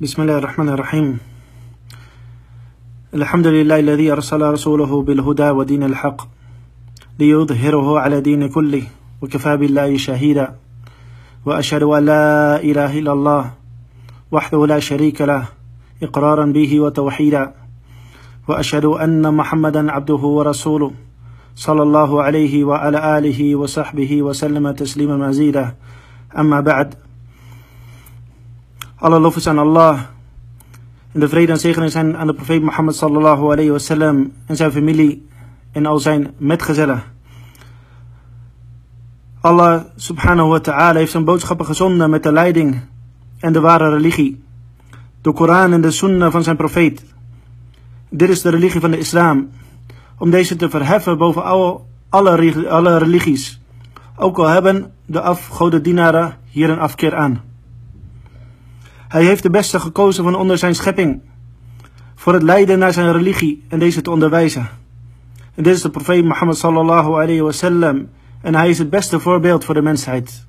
بسم 0.00 0.22
الله 0.22 0.38
الرحمن 0.38 0.68
الرحيم 0.68 1.18
الحمد 3.14 3.46
لله 3.46 3.78
الذي 3.80 4.12
أرسل 4.12 4.42
رسوله 4.42 5.02
بالهدى 5.02 5.50
ودين 5.50 5.82
الحق 5.82 6.22
ليظهره 7.18 8.00
على 8.00 8.20
دين 8.20 8.48
كله 8.48 8.82
وكفى 9.22 9.56
بالله 9.56 9.96
شهيدا 9.96 10.54
وأشهد 11.46 11.82
أن 11.82 12.04
لا 12.06 12.62
إله 12.62 12.98
إلا 12.98 13.12
الله 13.12 13.50
وحده 14.32 14.66
لا 14.66 14.78
شريك 14.78 15.20
له 15.20 15.48
إقرارا 16.02 16.46
به 16.46 16.80
وتوحيدا 16.80 17.54
وأشهد 18.48 18.84
أن 18.84 19.34
محمدا 19.34 19.92
عبده 19.92 20.22
ورسوله 20.38 20.92
صلى 21.54 21.82
الله 21.82 22.22
عليه 22.22 22.64
وعلى 22.64 23.18
آله 23.18 23.56
وصحبه 23.56 24.22
وسلم 24.22 24.70
تسليما 24.70 25.16
مزيدا 25.16 25.74
أما 26.38 26.60
بعد 26.60 27.07
Alle 28.98 29.20
lof 29.20 29.36
is 29.36 29.46
aan 29.46 29.58
Allah. 29.58 30.00
En 31.12 31.20
de 31.20 31.28
vrede 31.28 31.52
en 31.52 31.58
zegen 31.58 31.90
zijn 31.90 32.16
aan 32.16 32.26
de 32.26 32.34
profeet 32.34 32.62
Mohammed 32.62 32.94
sallallahu 32.94 33.42
alayhi 33.42 33.70
wasallam 33.70 34.32
en 34.46 34.56
zijn 34.56 34.72
familie 34.72 35.26
en 35.72 35.86
al 35.86 35.98
zijn 35.98 36.34
metgezellen. 36.36 37.02
Allah 39.40 39.84
subhanahu 39.96 40.48
wa 40.48 40.60
ta'ala 40.60 40.98
heeft 40.98 41.10
zijn 41.10 41.24
boodschappen 41.24 41.66
gezonden 41.66 42.10
met 42.10 42.22
de 42.22 42.32
leiding 42.32 42.80
en 43.40 43.52
de 43.52 43.60
ware 43.60 43.90
religie. 43.90 44.42
De 45.22 45.32
Koran 45.32 45.72
en 45.72 45.80
de 45.80 45.90
Sunnah 45.90 46.30
van 46.30 46.42
zijn 46.42 46.56
profeet. 46.56 47.04
Dit 48.08 48.28
is 48.28 48.42
de 48.42 48.50
religie 48.50 48.80
van 48.80 48.90
de 48.90 48.98
islam. 48.98 49.50
Om 50.18 50.30
deze 50.30 50.56
te 50.56 50.70
verheffen 50.70 51.18
boven 51.18 51.44
alle, 51.44 51.80
alle 52.08 52.98
religies. 52.98 53.60
Ook 54.16 54.38
al 54.38 54.46
hebben 54.46 54.92
de 55.06 55.20
afgodendienaren 55.20 56.36
hier 56.50 56.70
een 56.70 56.78
afkeer 56.78 57.14
aan. 57.14 57.47
Hij 59.08 59.24
heeft 59.24 59.42
de 59.42 59.50
beste 59.50 59.80
gekozen 59.80 60.24
van 60.24 60.34
onder 60.34 60.58
zijn 60.58 60.74
schepping. 60.74 61.20
Voor 62.14 62.32
het 62.32 62.42
leiden 62.42 62.78
naar 62.78 62.92
zijn 62.92 63.12
religie 63.12 63.64
en 63.68 63.78
deze 63.78 64.02
te 64.02 64.10
onderwijzen. 64.10 64.68
En 65.54 65.62
dit 65.62 65.74
is 65.74 65.82
de 65.82 65.90
profeet 65.90 66.24
Mohammed 66.24 66.56
sallallahu 66.56 67.08
alayhi 67.08 67.40
wasallam. 67.40 68.08
En 68.40 68.54
hij 68.54 68.68
is 68.68 68.78
het 68.78 68.90
beste 68.90 69.20
voorbeeld 69.20 69.64
voor 69.64 69.74
de 69.74 69.82
mensheid. 69.82 70.46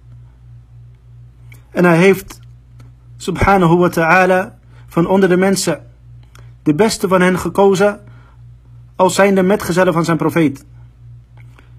En 1.72 1.86
hij 1.86 1.98
heeft, 1.98 2.40
subhanahu 3.18 3.76
wa 3.76 3.90
ta'ala, 3.90 4.58
van 4.88 5.08
onder 5.08 5.30
de 5.30 5.38
mensen, 5.38 5.86
de 6.64 6.74
beste 6.74 7.08
van 7.08 7.22
hen 7.22 7.40
gekozen, 7.40 8.00
als 8.96 9.16
zijnde 9.16 9.44
metgezellen 9.44 9.94
van 9.94 10.06
zijn 10.06 10.18
profeet. 10.18 10.66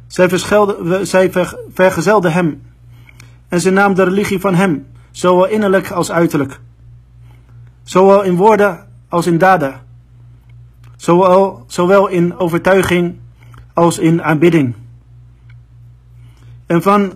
Zij, 0.06 0.28
zij 1.03 1.33
vergezelden 1.73 2.33
hem. 2.33 2.62
En 3.48 3.61
ze 3.61 3.70
naam 3.70 3.95
de 3.95 4.05
religie 4.05 4.41
van 4.41 4.55
hem, 4.55 4.86
zowel 5.11 5.47
innerlijk 5.47 5.91
als 5.91 6.11
uiterlijk. 6.11 6.61
Zowel 7.91 8.22
in 8.22 8.36
woorden 8.36 8.86
als 9.08 9.27
in 9.27 9.38
daden. 9.38 9.80
Zowel, 10.96 11.64
zowel 11.66 12.06
in 12.08 12.38
overtuiging 12.38 13.19
als 13.72 13.98
in 13.98 14.22
aanbidding. 14.22 14.74
En 16.66 16.83
van 16.83 17.12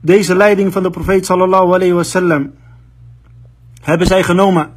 deze 0.00 0.36
leiding 0.36 0.72
van 0.72 0.82
de 0.82 0.90
profeet 0.90 1.26
sallallahu 1.26 1.72
alayhi 1.72 1.92
wasallam 1.92 2.52
hebben 3.82 4.06
zij 4.06 4.22
genomen 4.22 4.72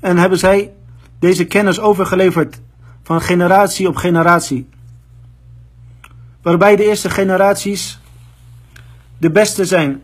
en 0.00 0.16
hebben 0.16 0.38
zij 0.38 0.72
deze 1.18 1.44
kennis 1.44 1.80
overgeleverd 1.80 2.60
van 3.02 3.20
generatie 3.20 3.88
op 3.88 3.96
generatie. 3.96 4.68
Waarbij 6.42 6.76
de 6.76 6.84
eerste 6.84 7.10
generaties 7.10 8.00
de 9.18 9.30
beste 9.30 9.64
zijn. 9.64 10.02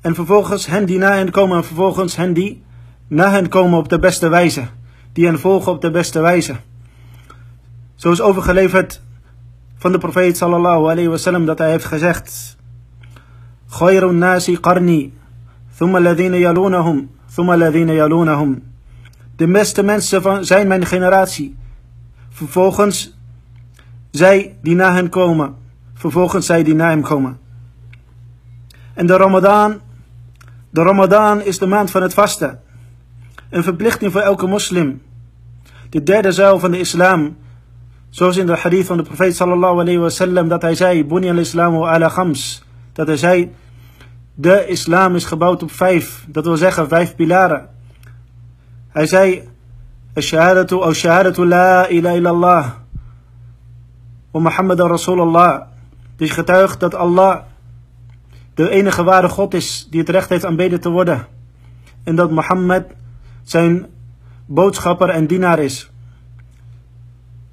En 0.00 0.14
vervolgens 0.14 0.66
hen 0.66 0.86
die 0.86 0.98
na 0.98 1.12
hen 1.12 1.30
komen 1.30 1.56
en 1.56 1.64
vervolgens 1.64 2.16
hen 2.16 2.32
die 2.32 2.66
na 3.08 3.30
hen 3.30 3.48
komen 3.48 3.78
op 3.78 3.88
de 3.88 3.98
beste 3.98 4.28
wijze. 4.28 4.66
Die 5.12 5.26
hen 5.26 5.38
volgen 5.38 5.72
op 5.72 5.80
de 5.80 5.90
beste 5.90 6.20
wijze. 6.20 6.56
Zo 7.94 8.10
is 8.10 8.20
overgeleverd 8.20 9.02
van 9.76 9.92
de 9.92 9.98
profeet 9.98 10.36
sallallahu 10.36 10.82
alayhi 10.82 11.08
wasallam 11.08 11.46
dat 11.46 11.58
hij 11.58 11.70
heeft 11.70 11.84
gezegd. 11.84 12.56
Khairun 13.70 14.18
nasi 14.18 14.60
qarni, 14.60 15.12
thumma 15.76 15.98
yalunahum, 16.00 17.10
thumma. 17.34 17.56
De 19.36 19.46
beste 19.46 19.82
mensen 19.82 20.22
van, 20.22 20.44
zijn 20.44 20.68
mijn 20.68 20.86
generatie. 20.86 21.56
Vervolgens 22.30 23.18
zij 24.10 24.56
die 24.62 24.74
na 24.74 24.92
hen 24.92 25.08
komen. 25.08 25.54
Vervolgens 25.94 26.46
zij 26.46 26.62
die 26.62 26.74
na 26.74 26.88
hem 26.88 27.02
komen. 27.02 27.38
En 28.94 29.06
de 29.06 29.16
Ramadan, 29.16 29.80
de 30.70 30.82
Ramadan 30.82 31.42
is 31.42 31.58
de 31.58 31.66
maand 31.66 31.90
van 31.90 32.02
het 32.02 32.14
vasten. 32.14 32.60
Een 33.50 33.62
verplichting 33.62 34.12
voor 34.12 34.20
elke 34.20 34.46
moslim. 34.46 35.02
De 35.90 36.02
derde 36.02 36.32
zuil 36.32 36.58
van 36.58 36.70
de 36.70 36.78
islam. 36.78 37.36
Zoals 38.10 38.36
in 38.36 38.46
de 38.46 38.56
hadith 38.56 38.86
van 38.86 38.96
de 38.96 39.02
profeet 39.02 39.36
sallallahu 39.36 39.80
alayhi 39.80 39.98
wa 39.98 40.08
sallam 40.08 40.48
dat 40.48 40.62
hij 40.62 40.74
zei, 40.74 41.04
Bunya 41.04 41.32
al-islamu 41.32 41.84
ala 41.84 42.08
khams. 42.08 42.64
Dat 42.92 43.06
hij 43.06 43.16
zei, 43.16 43.54
de 44.34 44.66
islam 44.66 45.14
is 45.14 45.24
gebouwd 45.24 45.62
op 45.62 45.70
vijf. 45.70 46.26
Dat 46.28 46.44
wil 46.44 46.56
zeggen 46.56 46.88
vijf 46.88 47.14
pilaren. 47.14 47.68
Hij 48.88 49.06
zei, 49.06 49.48
Ashahadatu 50.14 50.74
of 50.74 50.94
shahadatu 50.94 51.46
la 51.46 51.88
ilaha 51.88 52.14
illallah. 52.14 52.66
Wa 54.30 54.40
Muhammad 54.40 54.80
Rasulullah. 54.80 55.62
Dus 56.16 56.30
getuigt 56.30 56.80
dat 56.80 56.94
Allah 56.94 57.38
de 58.54 58.70
enige 58.70 59.04
ware 59.04 59.28
God 59.28 59.54
is 59.54 59.86
die 59.90 60.00
het 60.00 60.08
recht 60.08 60.28
heeft 60.28 60.44
aanbeden 60.44 60.80
te 60.80 60.90
worden. 60.90 61.26
En 62.04 62.16
dat 62.16 62.30
Mohammed 62.30 62.84
zijn 63.50 63.86
boodschapper 64.46 65.08
en 65.08 65.26
dienaar 65.26 65.58
is. 65.58 65.90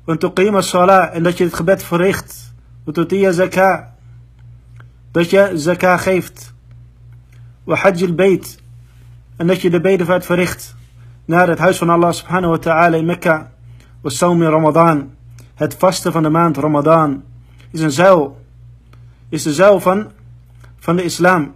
En 0.05 1.23
dat 1.23 1.37
je 1.37 1.43
het 1.43 1.53
gebed 1.53 1.83
verricht. 1.83 2.53
Dat 5.11 5.29
je 5.29 5.51
zakah 5.53 5.99
geeft. 5.99 6.53
Al-bayt. 7.65 8.63
En 9.35 9.47
dat 9.47 9.61
je 9.61 9.69
de 9.69 9.81
bedevaart 9.81 10.25
verricht 10.25 10.75
naar 11.25 11.47
het 11.47 11.59
huis 11.59 11.77
van 11.77 11.89
Allah 11.89 12.11
subhanahu 12.11 12.51
wa 12.51 12.57
ta'ala 12.57 12.97
in 12.97 13.05
Mekka. 13.05 13.51
Ramadan. 14.03 15.13
Het 15.55 15.75
vasten 15.75 16.11
van 16.11 16.23
de 16.23 16.29
maand 16.29 16.57
Ramadan 16.57 17.23
is 17.71 17.81
een 17.81 17.91
zuil. 17.91 18.45
Is 19.29 19.43
de 19.43 19.53
zuil 19.53 19.79
van, 19.79 20.11
van 20.79 20.95
de 20.95 21.03
islam. 21.03 21.53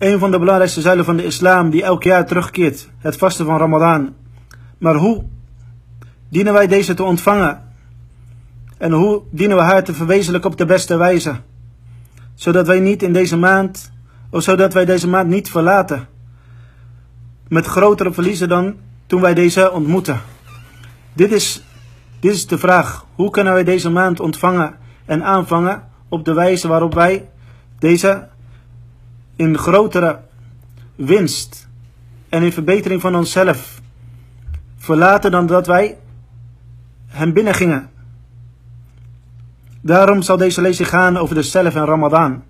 Een 0.00 0.18
van 0.18 0.30
de 0.30 0.38
belangrijkste 0.38 0.80
zuilen 0.80 1.04
van 1.04 1.16
de 1.16 1.24
islam 1.24 1.70
die 1.70 1.82
elk 1.82 2.02
jaar 2.02 2.26
terugkeert. 2.26 2.88
Het 2.98 3.16
vasten 3.16 3.46
van 3.46 3.58
Ramadan. 3.58 4.14
Maar 4.78 4.94
hoe 4.94 5.24
dienen 6.28 6.52
wij 6.52 6.66
deze 6.66 6.94
te 6.94 7.02
ontvangen? 7.02 7.62
En 8.78 8.92
hoe 8.92 9.22
dienen 9.30 9.56
we 9.56 9.62
haar 9.62 9.84
te 9.84 9.94
verwezenlijken 9.94 10.50
op 10.50 10.58
de 10.58 10.64
beste 10.64 10.96
wijze? 10.96 11.34
Zodat 12.34 12.66
wij 12.66 12.80
niet 12.80 13.02
in 13.02 13.12
deze 13.12 13.36
maand, 13.36 13.92
of 14.30 14.42
zodat 14.42 14.72
wij 14.72 14.84
deze 14.84 15.08
maand 15.08 15.28
niet 15.28 15.50
verlaten. 15.50 16.08
Met 17.48 17.66
grotere 17.66 18.12
verliezen 18.12 18.48
dan 18.48 18.76
toen 19.06 19.20
wij 19.20 19.34
deze 19.34 19.72
ontmoeten. 19.72 20.20
Dit 21.12 21.32
is, 21.32 21.62
dit 22.20 22.32
is 22.32 22.46
de 22.46 22.58
vraag. 22.58 23.06
Hoe 23.14 23.30
kunnen 23.30 23.52
wij 23.52 23.64
deze 23.64 23.90
maand 23.90 24.20
ontvangen 24.20 24.74
en 25.04 25.24
aanvangen 25.24 25.88
op 26.08 26.24
de 26.24 26.32
wijze 26.32 26.68
waarop 26.68 26.94
wij 26.94 27.28
deze 27.78 28.28
in 29.40 29.58
grotere 29.58 30.20
winst 30.96 31.68
en 32.28 32.42
in 32.42 32.52
verbetering 32.52 33.00
van 33.00 33.16
onszelf 33.16 33.80
verlaten 34.76 35.30
dan 35.30 35.46
dat 35.46 35.66
wij 35.66 35.98
hem 37.06 37.32
binnen 37.32 37.54
gingen. 37.54 37.90
Daarom 39.80 40.22
zal 40.22 40.36
deze 40.36 40.60
lezing 40.60 40.88
gaan 40.88 41.16
over 41.16 41.34
de 41.34 41.42
zelf 41.42 41.74
en 41.74 41.84
Ramadan. 41.84 42.42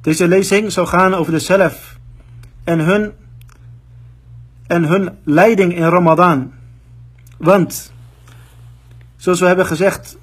Deze 0.00 0.28
lezing 0.28 0.72
zal 0.72 0.86
gaan 0.86 1.14
over 1.14 1.32
de 1.32 1.38
zelf 1.38 1.98
en 2.64 2.78
hun, 2.78 3.12
en 4.66 4.84
hun 4.84 5.18
leiding 5.24 5.74
in 5.74 5.88
Ramadan. 5.88 6.52
Want, 7.38 7.92
zoals 9.16 9.40
we 9.40 9.46
hebben 9.46 9.66
gezegd, 9.66 10.16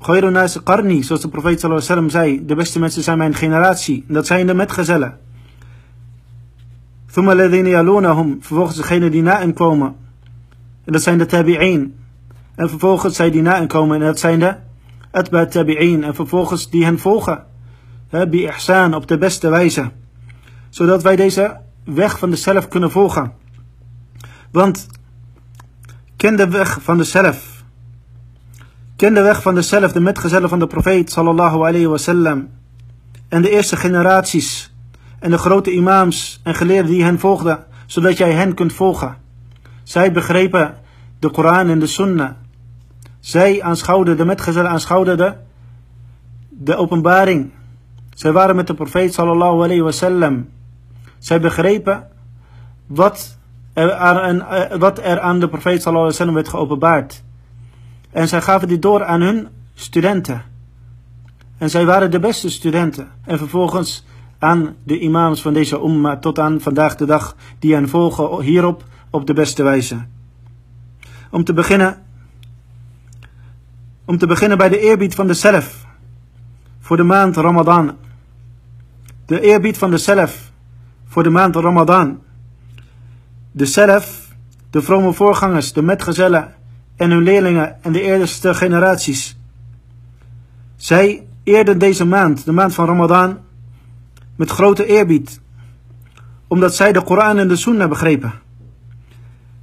Khairun 0.00 0.32
nas 0.32 0.62
qarni, 0.62 1.02
zoals 1.02 1.22
de 1.22 1.28
profeet 1.28 1.62
wasallam 1.62 2.10
zei, 2.10 2.46
de 2.46 2.54
beste 2.54 2.78
mensen 2.78 3.02
zijn 3.02 3.18
mijn 3.18 3.34
generatie. 3.34 4.04
En 4.08 4.14
dat 4.14 4.26
zijn 4.26 4.46
de 4.46 4.54
metgezellen. 4.54 5.18
Thumma 7.12 7.34
ladhina 7.34 7.68
yalunahum, 7.68 8.36
vervolgens 8.40 8.76
degene 8.76 9.10
die 9.10 9.22
na 9.22 9.38
hen 9.38 9.52
komen. 9.52 9.96
En 10.84 10.92
dat 10.92 11.02
zijn 11.02 11.18
de 11.18 11.26
tabi'in. 11.26 11.96
En 12.54 12.68
vervolgens 12.68 13.16
zij 13.16 13.30
die 13.30 13.42
na 13.42 13.66
komen, 13.66 14.00
en 14.00 14.06
dat 14.06 14.18
zijn 14.18 14.38
de 14.38 14.56
atba 15.10 15.46
tabi'in. 15.46 16.04
En 16.04 16.14
vervolgens 16.14 16.70
die 16.70 16.84
hen 16.84 16.98
volgen. 16.98 17.44
Bi 18.10 18.42
ihsan, 18.46 18.94
op 18.94 19.06
de 19.06 19.18
beste 19.18 19.48
wijze. 19.48 19.90
Zodat 20.68 21.02
wij 21.02 21.16
deze 21.16 21.56
weg 21.84 22.18
van 22.18 22.30
de 22.30 22.36
zelf 22.36 22.68
kunnen 22.68 22.90
volgen. 22.90 23.32
Want, 24.50 24.86
ken 26.16 26.36
de 26.36 26.48
weg 26.48 26.78
van 26.82 26.96
de 26.96 27.04
zelf. 27.04 27.57
Ken 28.98 29.14
de 29.14 29.22
weg 29.22 29.42
van 29.42 29.54
dezelfde 29.54 30.00
metgezellen 30.00 30.48
van 30.48 30.58
de 30.58 30.66
profeet 30.66 31.10
sallallahu 31.10 31.56
alayhi 31.56 31.86
wasallam. 31.86 32.48
En 33.28 33.42
de 33.42 33.50
eerste 33.50 33.76
generaties. 33.76 34.72
en 35.18 35.30
de 35.30 35.38
grote 35.38 35.72
imams 35.72 36.40
en 36.42 36.54
geleerden 36.54 36.90
die 36.90 37.04
hen 37.04 37.18
volgden, 37.18 37.64
zodat 37.86 38.16
jij 38.16 38.32
hen 38.32 38.54
kunt 38.54 38.72
volgen. 38.72 39.16
Zij 39.82 40.12
begrepen 40.12 40.74
de 41.18 41.30
Koran 41.30 41.68
en 41.68 41.78
de 41.78 41.86
Sunnah. 41.86 42.30
Zij 43.20 43.62
aanschouwden, 43.62 44.16
de 44.16 44.24
metgezellen 44.24 44.70
aanschouwden 44.70 45.16
de, 45.16 45.34
de 46.48 46.76
openbaring. 46.76 47.50
Zij 48.14 48.32
waren 48.32 48.56
met 48.56 48.66
de 48.66 48.74
profeet 48.74 49.14
sallallahu 49.14 49.62
alayhi 49.62 49.80
wasallam. 49.80 50.48
Zij 51.18 51.40
begrepen 51.40 52.08
wat 52.86 53.38
er, 53.72 53.92
aan, 53.92 54.46
wat 54.78 54.98
er 54.98 55.20
aan 55.20 55.40
de 55.40 55.48
profeet 55.48 55.82
sallallahu 55.82 56.06
alayhi 56.06 56.18
wasallam 56.18 56.34
werd 56.34 56.48
geopenbaard. 56.48 57.26
En 58.10 58.28
zij 58.28 58.42
gaven 58.42 58.68
dit 58.68 58.82
door 58.82 59.04
aan 59.04 59.20
hun 59.20 59.48
studenten. 59.74 60.42
En 61.58 61.70
zij 61.70 61.84
waren 61.84 62.10
de 62.10 62.20
beste 62.20 62.50
studenten. 62.50 63.08
En 63.24 63.38
vervolgens 63.38 64.06
aan 64.38 64.76
de 64.82 64.98
imams 64.98 65.42
van 65.42 65.52
deze 65.52 65.80
umma 65.80 66.16
tot 66.16 66.38
aan 66.38 66.60
vandaag 66.60 66.94
de 66.96 67.06
dag 67.06 67.36
die 67.58 67.74
hen 67.74 67.88
volgen 67.88 68.40
hierop 68.40 68.84
op 69.10 69.26
de 69.26 69.32
beste 69.32 69.62
wijze. 69.62 70.06
Om 71.30 71.44
te 71.44 71.52
beginnen, 71.52 72.02
om 74.04 74.18
te 74.18 74.26
beginnen 74.26 74.58
bij 74.58 74.68
de 74.68 74.80
eerbied 74.80 75.14
van 75.14 75.26
de 75.26 75.34
zelf 75.34 75.86
voor 76.80 76.96
de 76.96 77.02
maand 77.02 77.36
Ramadan. 77.36 77.96
De 79.26 79.40
eerbied 79.40 79.78
van 79.78 79.90
de 79.90 79.98
zelf 79.98 80.52
voor 81.06 81.22
de 81.22 81.30
maand 81.30 81.56
Ramadan. 81.56 82.18
De 83.50 83.66
zelf, 83.66 84.28
de 84.70 84.82
vrome 84.82 85.12
voorgangers, 85.12 85.72
de 85.72 85.82
metgezellen 85.82 86.54
en 86.98 87.10
hun 87.10 87.22
leerlingen 87.22 87.82
en 87.82 87.92
de 87.92 88.02
eerste 88.02 88.54
generaties. 88.54 89.36
Zij 90.76 91.26
eerden 91.42 91.78
deze 91.78 92.04
maand, 92.04 92.44
de 92.44 92.52
maand 92.52 92.74
van 92.74 92.86
Ramadan, 92.86 93.38
met 94.36 94.50
grote 94.50 94.86
eerbied, 94.86 95.40
omdat 96.46 96.74
zij 96.74 96.92
de 96.92 97.02
Koran 97.02 97.38
en 97.38 97.48
de 97.48 97.56
Sunnah 97.56 97.88
begrepen. 97.88 98.32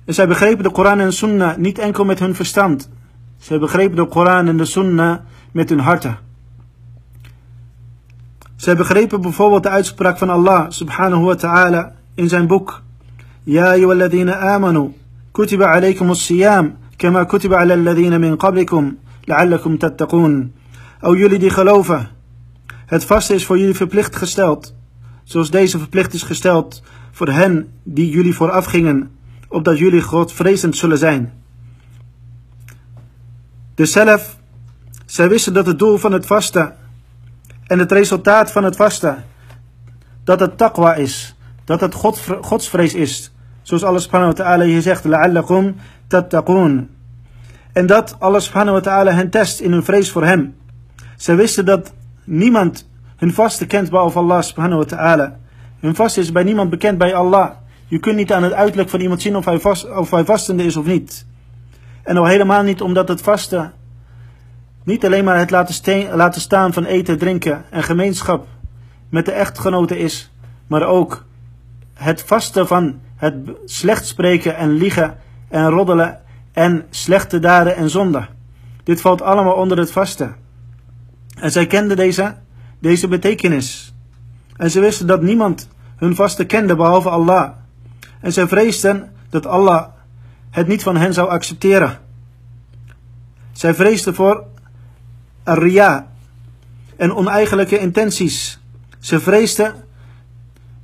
En 0.06 0.14
zij 0.14 0.28
begrepen 0.28 0.64
de 0.64 0.72
Koran 0.72 1.00
en 1.00 1.06
de 1.06 1.12
Sunnah 1.12 1.58
niet 1.58 1.80
enkel 1.80 2.06
met 2.06 2.20
hun 2.20 2.36
verstand. 2.36 2.90
Zij 3.38 3.60
begrepen 3.60 3.96
de 3.96 4.06
Koran 4.06 4.48
en 4.48 4.58
de 4.58 4.66
Sunnah 4.66 5.20
met 5.52 5.70
hun 5.70 5.80
harten. 5.80 6.18
Zij 8.56 8.76
begrepen 8.76 9.22
bijvoorbeeld 9.22 9.64
de 9.64 9.70
uitspraak 9.70 10.18
van 10.18 10.30
Allah 10.30 10.66
subhanahu 10.70 11.24
wa 11.24 11.36
ta'ala 11.36 11.94
in 12.14 12.30
zijn 12.30 12.48
boek. 12.48 12.82
Amanu, 13.48 14.94
kutiba 15.32 15.66
alaykum 15.66 16.10
as-siyam, 16.10 16.78
kama 16.98 17.26
kutiba 17.26 17.58
ala 17.58 17.74
alladhina 17.74 18.18
min 18.18 18.38
qablikum, 18.38 18.98
la'allakum 19.26 19.78
tattaqun. 19.78 20.54
O 21.02 21.16
jullie 21.16 21.40
die 21.40 21.50
geloven, 21.50 22.10
het 22.86 23.06
vaste 23.06 23.34
is 23.34 23.46
voor 23.46 23.58
jullie 23.58 23.76
verplicht 23.76 24.16
gesteld, 24.16 24.76
zoals 25.24 25.52
deze 25.52 25.78
verplicht 25.78 26.14
is 26.14 26.24
gesteld 26.24 26.84
voor 27.12 27.30
hen 27.30 27.72
die 27.84 28.10
jullie 28.10 28.36
vooraf 28.36 28.66
gingen, 28.66 29.12
opdat 29.48 29.78
jullie 29.78 30.02
godvrezend 30.02 30.78
zullen 30.78 30.98
zijn. 30.98 31.34
De 33.76 33.86
zelf, 33.86 34.38
zij 35.06 35.30
wisten 35.30 35.54
dat 35.54 35.66
het 35.66 35.80
doel 35.80 35.98
van 35.98 36.12
het 36.12 36.26
vasten 36.26 36.76
en 37.68 37.80
het 37.80 37.92
resultaat 37.92 38.52
van 38.52 38.64
het 38.64 38.76
vasten, 38.76 39.24
dat 40.24 40.40
het 40.40 40.58
taqwa 40.58 40.96
is, 40.96 41.36
dat 41.66 41.82
het 41.82 41.94
God, 41.94 42.22
godsvrees 42.42 42.94
is, 42.94 43.32
zoals 43.62 43.84
Allah 43.84 44.00
subhanahu 44.00 44.34
wa 44.36 44.44
ta'ala 44.44 44.82
zegt, 44.82 45.06
tattaqun. 46.08 46.90
En 47.74 47.86
dat 47.86 48.16
Allah 48.20 48.42
subhanahu 48.42 48.74
wa 48.74 48.82
ta'ala 48.82 49.12
hen 49.12 49.30
test 49.30 49.60
in 49.60 49.72
hun 49.72 49.84
vrees 49.84 50.12
voor 50.12 50.26
hem. 50.26 50.56
Zij 51.18 51.36
wisten 51.36 51.66
dat 51.66 51.94
niemand 52.24 52.90
hun 53.16 53.34
vasten 53.34 53.68
kent 53.68 53.90
behalve 53.90 54.20
Allah 54.20 54.42
subhanahu 54.42 54.78
wa 54.78 54.86
ta'ala. 54.86 55.38
Hun 55.80 55.96
vasten 55.96 56.22
is 56.22 56.32
bij 56.32 56.44
niemand 56.44 56.70
bekend 56.70 56.98
bij 56.98 57.16
Allah. 57.16 57.50
Je 57.88 58.00
kunt 58.00 58.16
niet 58.16 58.34
aan 58.34 58.44
het 58.44 58.54
uiterlijk 58.54 58.90
van 58.90 59.00
iemand 59.00 59.22
zien 59.22 59.36
of 59.36 59.46
hij, 59.46 59.60
vast, 59.60 59.90
of 59.90 60.12
hij 60.12 60.26
vastende 60.26 60.64
is 60.64 60.76
of 60.76 60.86
niet. 60.86 61.26
En 62.04 62.18
al 62.18 62.26
helemaal 62.26 62.64
niet 62.64 62.82
omdat 62.82 63.08
het 63.08 63.22
vasten 63.22 63.74
niet 64.84 65.06
alleen 65.06 65.24
maar 65.24 65.38
het 65.38 65.52
laten, 65.52 66.16
laten 66.16 66.42
staan 66.42 66.74
van 66.74 66.86
eten, 66.86 67.18
drinken 67.18 67.64
en 67.70 67.84
gemeenschap 67.84 68.48
met 69.10 69.26
de 69.26 69.32
echtgenoten 69.32 69.98
is, 69.98 70.32
maar 70.68 70.84
ook 70.84 71.26
het 71.94 72.22
vasten 72.22 72.68
van 72.68 73.00
het 73.16 73.36
slecht 73.66 74.08
spreken 74.08 74.58
en 74.58 74.72
liegen 74.72 75.18
en 75.48 75.70
roddelen 75.70 76.20
en 76.52 76.86
slechte 76.90 77.40
daden 77.40 77.76
en 77.76 77.90
zonden. 77.90 78.28
Dit 78.84 79.02
valt 79.02 79.22
allemaal 79.22 79.54
onder 79.54 79.78
het 79.78 79.92
vasten. 79.92 80.36
En 81.40 81.52
zij 81.52 81.68
kenden 81.68 81.98
deze, 81.98 82.36
deze 82.80 83.08
betekenis. 83.08 83.94
En 84.58 84.72
ze 84.72 84.80
wisten 84.80 85.08
dat 85.08 85.22
niemand 85.22 85.68
hun 85.96 86.16
vasten 86.16 86.46
kende 86.46 86.76
behalve 86.76 87.10
Allah. 87.10 87.50
En 88.20 88.34
zij 88.34 88.48
vreesden 88.48 89.12
dat 89.30 89.46
Allah 89.46 89.86
het 90.50 90.68
niet 90.68 90.84
van 90.84 90.98
hen 90.98 91.14
zou 91.14 91.30
accepteren. 91.30 92.00
Zij 93.52 93.74
vreesden 93.74 94.16
voor 94.16 94.44
ria 95.44 96.08
en 96.98 97.16
oneigenlijke 97.16 97.80
intenties. 97.80 98.60
Ze 99.00 99.20
vreesden 99.20 99.74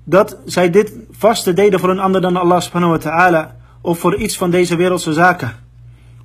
dat 0.03 0.37
zij 0.45 0.69
dit 0.69 0.93
vaste 1.11 1.53
deden 1.53 1.79
voor 1.79 1.89
een 1.89 1.99
ander 1.99 2.21
dan 2.21 2.35
Allah 2.35 2.61
subhanahu 2.61 2.91
wa 2.91 2.97
ta'ala 2.97 3.55
of 3.81 3.99
voor 3.99 4.15
iets 4.15 4.37
van 4.37 4.49
deze 4.49 4.75
wereldse 4.75 5.13
zaken 5.13 5.55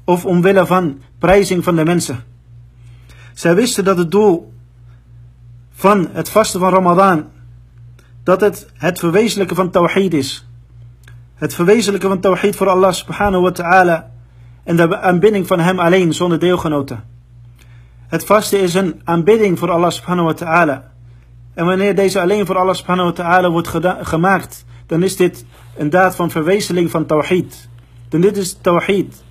of 0.04 0.24
omwille 0.24 0.66
van 0.66 1.00
prijzing 1.18 1.64
van 1.64 1.76
de 1.76 1.84
mensen. 1.84 2.24
Zij 3.34 3.54
wisten 3.54 3.84
dat 3.84 3.98
het 3.98 4.10
doel 4.10 4.52
van 5.72 6.08
het 6.12 6.28
vasten 6.28 6.60
van 6.60 6.72
Ramadan, 6.72 7.26
dat 8.22 8.40
het 8.40 8.68
het 8.74 8.98
verwezenlijken 8.98 9.56
van 9.56 9.70
tawhid 9.70 10.14
is. 10.14 10.48
Het 11.34 11.54
verwezenlijken 11.54 12.08
van 12.08 12.20
tawhid 12.20 12.56
voor 12.56 12.68
Allah 12.68 12.92
subhanahu 12.92 13.42
wa 13.42 13.50
ta'ala 13.50 14.10
en 14.64 14.76
de 14.76 15.00
aanbidding 15.00 15.46
van 15.46 15.60
hem 15.60 15.78
alleen 15.78 16.14
zonder 16.14 16.38
deelgenoten. 16.38 17.04
Het 18.06 18.24
vasten 18.24 18.60
is 18.60 18.74
een 18.74 19.00
aanbidding 19.04 19.58
voor 19.58 19.70
Allah 19.70 19.90
subhanahu 19.90 20.26
wa 20.26 20.34
ta'ala. 20.34 20.92
En 21.54 21.66
wanneer 21.66 21.94
deze 21.94 22.20
alleen 22.20 22.46
voor 22.46 22.58
Allah 22.58 22.74
subhanahu 22.74 23.08
wa 23.08 23.14
ta'ala 23.14 23.50
wordt 23.50 23.68
gemaakt, 24.00 24.64
dan 24.86 25.02
is 25.02 25.16
dit 25.16 25.44
een 25.76 25.90
daad 25.90 26.16
van 26.16 26.30
verwezenling 26.30 26.90
van 26.90 27.06
tawhid. 27.06 27.68
Dan 28.08 28.20
dit 28.20 28.36
is 28.36 28.58
tawhid. 28.60 29.24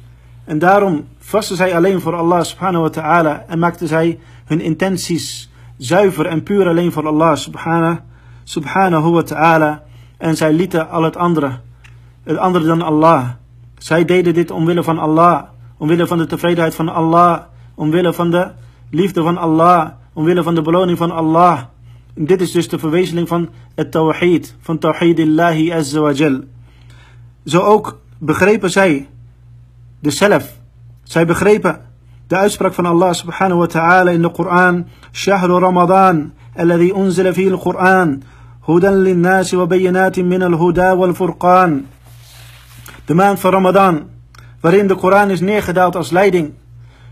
En 0.44 0.60
daarom 0.60 1.08
vasten 1.20 1.56
zij 1.56 1.76
alleen 1.76 2.02
voor 2.02 2.16
Allah 2.16 2.44
subhanahu 2.44 2.84
wa 2.84 2.90
ta'ala 2.90 3.44
en 3.48 3.60
maakten 3.60 3.88
zij 3.88 4.20
hun 4.46 4.62
intenties 4.62 5.52
zuiver 5.78 6.26
en 6.26 6.44
puur 6.44 6.68
alleen 6.68 6.92
voor 6.92 7.08
Allah 7.08 7.36
subhanahu 8.44 9.10
wa 9.10 9.22
ta'ala. 9.22 9.84
En 10.18 10.38
zij 10.38 10.54
lieten 10.54 10.90
al 10.90 11.04
het 11.04 11.18
andere, 11.18 11.60
het 12.24 12.38
andere 12.38 12.66
dan 12.66 12.82
Allah. 12.82 13.30
Zij 13.78 14.06
deden 14.06 14.34
dit 14.34 14.52
omwille 14.52 14.84
van 14.84 15.00
Allah, 15.00 15.44
omwille 15.78 16.08
van 16.08 16.18
de 16.18 16.26
tevredenheid 16.26 16.76
van 16.76 16.90
Allah, 16.90 17.42
omwille 17.76 18.14
van 18.14 18.32
de 18.32 18.52
liefde 18.90 19.22
van 19.22 19.38
Allah, 19.38 19.90
omwille 20.14 20.44
van 20.44 20.56
de 20.56 20.62
beloning 20.62 20.98
van 20.98 21.12
Allah. 21.12 21.60
Dit 22.18 22.42
is 22.42 22.52
dus 22.52 22.70
de 22.70 22.80
verwezenling 22.80 23.28
van 23.28 23.50
het 23.76 23.92
tawhid, 23.92 24.56
van 24.60 24.78
tawhidillahi 24.78 25.72
azza 25.72 26.00
wa 26.00 26.12
jal. 26.12 26.40
Zo 27.46 27.60
ook 27.60 28.00
begrepen 28.18 28.72
zij 28.72 29.08
de 30.00 30.12
zelf. 30.12 30.58
Zij 31.04 31.26
begrepen 31.26 31.82
de 32.28 32.36
uitspraak 32.36 32.74
van 32.74 32.86
Allah 32.86 33.14
subhanahu 33.14 33.60
wa 33.60 33.66
ta'ala 33.66 34.12
in 34.12 34.22
de 34.22 34.32
Koran. 34.32 34.88
Shahru 35.12 35.60
Ramadan, 35.60 36.34
alladhi 36.56 36.92
unzila 36.96 37.34
fi 37.34 37.52
al-Quran. 37.52 38.24
Hudan 38.66 38.96
linnasi 38.96 39.56
wa 39.56 39.66
bayinatin 39.66 40.28
min 40.28 40.42
al-huda 40.42 40.96
wal 40.98 41.14
furqan. 41.14 41.86
De 43.06 43.14
maand 43.14 43.40
van 43.40 43.52
Ramadan, 43.52 44.04
waarin 44.60 44.88
de 44.88 44.96
Koran 44.96 45.30
is 45.30 45.40
neergedaald 45.40 45.96
als 45.96 46.12
leiding 46.12 46.54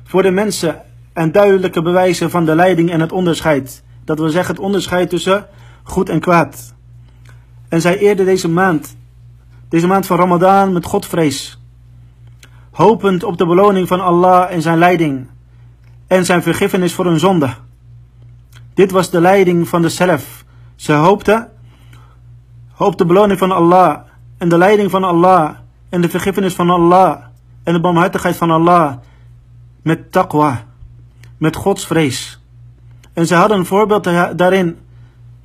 voor 0.04 0.22
de 0.22 0.32
mensen 0.32 0.82
en 1.14 1.32
duidelijke 1.32 1.82
bewijzen 1.82 2.30
van 2.30 2.46
de 2.46 2.56
leiding 2.56 2.92
en 2.92 3.00
het 3.00 3.12
onderscheid. 3.12 3.83
Dat 4.06 4.20
wil 4.20 4.30
zeggen 4.30 4.56
het 4.56 4.64
onderscheid 4.64 5.10
tussen 5.10 5.48
goed 5.84 6.10
en 6.10 6.20
kwaad. 6.20 6.74
En 7.70 7.82
zij 7.82 7.98
eerde 7.98 8.24
deze 8.24 8.50
maand, 8.50 8.96
deze 9.70 9.88
maand 9.88 10.06
van 10.06 10.18
Ramadan 10.18 10.74
met 10.74 10.86
Godvrees 10.86 11.58
hopend 12.74 13.24
op 13.24 13.38
de 13.38 13.46
beloning 13.46 13.88
van 13.88 14.02
Allah 14.02 14.52
en 14.52 14.62
zijn 14.62 14.78
leiding 14.78 15.28
en 16.08 16.26
zijn 16.26 16.44
vergiffenis 16.44 16.94
voor 16.94 17.06
hun 17.06 17.20
zonde. 17.20 17.50
Dit 18.74 18.92
was 18.92 19.10
de 19.10 19.22
leiding 19.22 19.68
van 19.68 19.82
de 19.82 19.90
zelf. 19.90 20.46
Ze 20.76 20.94
hoopte 20.94 21.50
op 22.78 22.98
de 22.98 23.06
beloning 23.06 23.40
van 23.40 23.52
Allah 23.52 24.00
en 24.38 24.50
de 24.50 24.58
leiding 24.58 24.92
van 24.92 25.04
Allah 25.04 25.52
en 25.90 26.02
de 26.02 26.10
vergiffenis 26.10 26.54
van 26.54 26.70
Allah 26.70 27.18
en 27.64 27.74
de 27.74 27.80
barmhartigheid 27.80 28.36
van 28.36 28.52
Allah 28.52 28.94
met 29.82 30.12
taqwa, 30.12 30.64
met 31.38 31.56
Gods 31.56 31.86
vrees. 31.86 32.43
En 33.13 33.27
ze 33.27 33.35
hadden 33.35 33.59
een 33.59 33.67
voorbeeld 33.67 34.05
daarin 34.37 34.77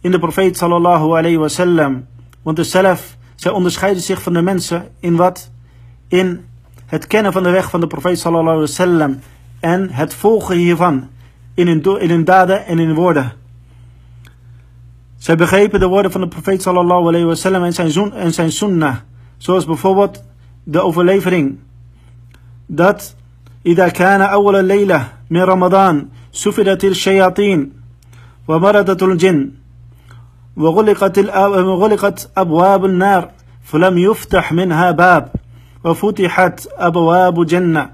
in 0.01 0.11
de 0.11 0.19
profeet 0.19 0.57
sallallahu 0.57 1.03
alayhi 1.03 1.37
wasallam. 1.37 2.05
Want 2.41 2.57
de 2.57 2.63
zelf, 2.63 3.17
zij 3.35 3.51
onderscheiden 3.51 4.01
zich 4.01 4.21
van 4.21 4.33
de 4.33 4.41
mensen 4.41 4.87
in 4.99 5.15
wat? 5.15 5.51
In 6.07 6.45
het 6.85 7.07
kennen 7.07 7.31
van 7.31 7.43
de 7.43 7.49
weg 7.49 7.69
van 7.69 7.79
de 7.79 7.87
profeet 7.87 8.19
sallallahu 8.19 8.55
alaihi 8.55 8.67
wasallam 8.67 9.19
en 9.59 9.89
het 9.89 10.13
volgen 10.13 10.55
hiervan 10.55 11.07
in 11.53 11.67
hun, 11.67 11.99
in 11.99 12.09
hun 12.09 12.23
daden 12.23 12.65
en 12.65 12.79
in 12.79 12.87
hun 12.87 12.95
woorden. 12.95 13.33
Zij 15.17 15.35
begrepen 15.35 15.79
de 15.79 15.87
woorden 15.87 16.11
van 16.11 16.21
de 16.21 16.27
profeet 16.27 16.61
sallallahu 16.61 17.07
alayhi 17.07 17.25
wa 17.25 17.35
sallam 17.35 17.63
en 17.63 17.73
zijn, 17.73 17.91
zoon, 17.91 18.13
en 18.13 18.33
zijn 18.33 18.51
sunnah. 18.51 18.95
Zoals 19.37 19.65
bijvoorbeeld 19.65 20.23
de 20.63 20.81
overlevering. 20.81 21.59
Dat 22.65 23.15
إذا 23.65 23.89
كان 23.89 24.21
أول 24.21 24.65
ليلة 24.65 25.07
من 25.29 25.41
رمضان 25.41 26.07
سفدت 26.32 26.84
الشياطين 26.84 27.72
ومردت 28.48 29.02
الجن 29.02 29.50
وغلقت, 30.56 31.18
وغلقت 31.38 32.30
أبواب 32.36 32.84
النار 32.84 33.30
فلم 33.64 33.98
يفتح 33.98 34.52
منها 34.52 34.90
باب 34.90 35.32
وفتحت 35.84 36.68
أبواب 36.78 37.46
جنة 37.46 37.90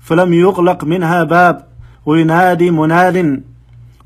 فلم 0.00 0.34
يغلق 0.34 0.84
منها 0.84 1.24
باب. 1.24 1.68
وينادي 2.06 2.70
مناد 2.70 3.42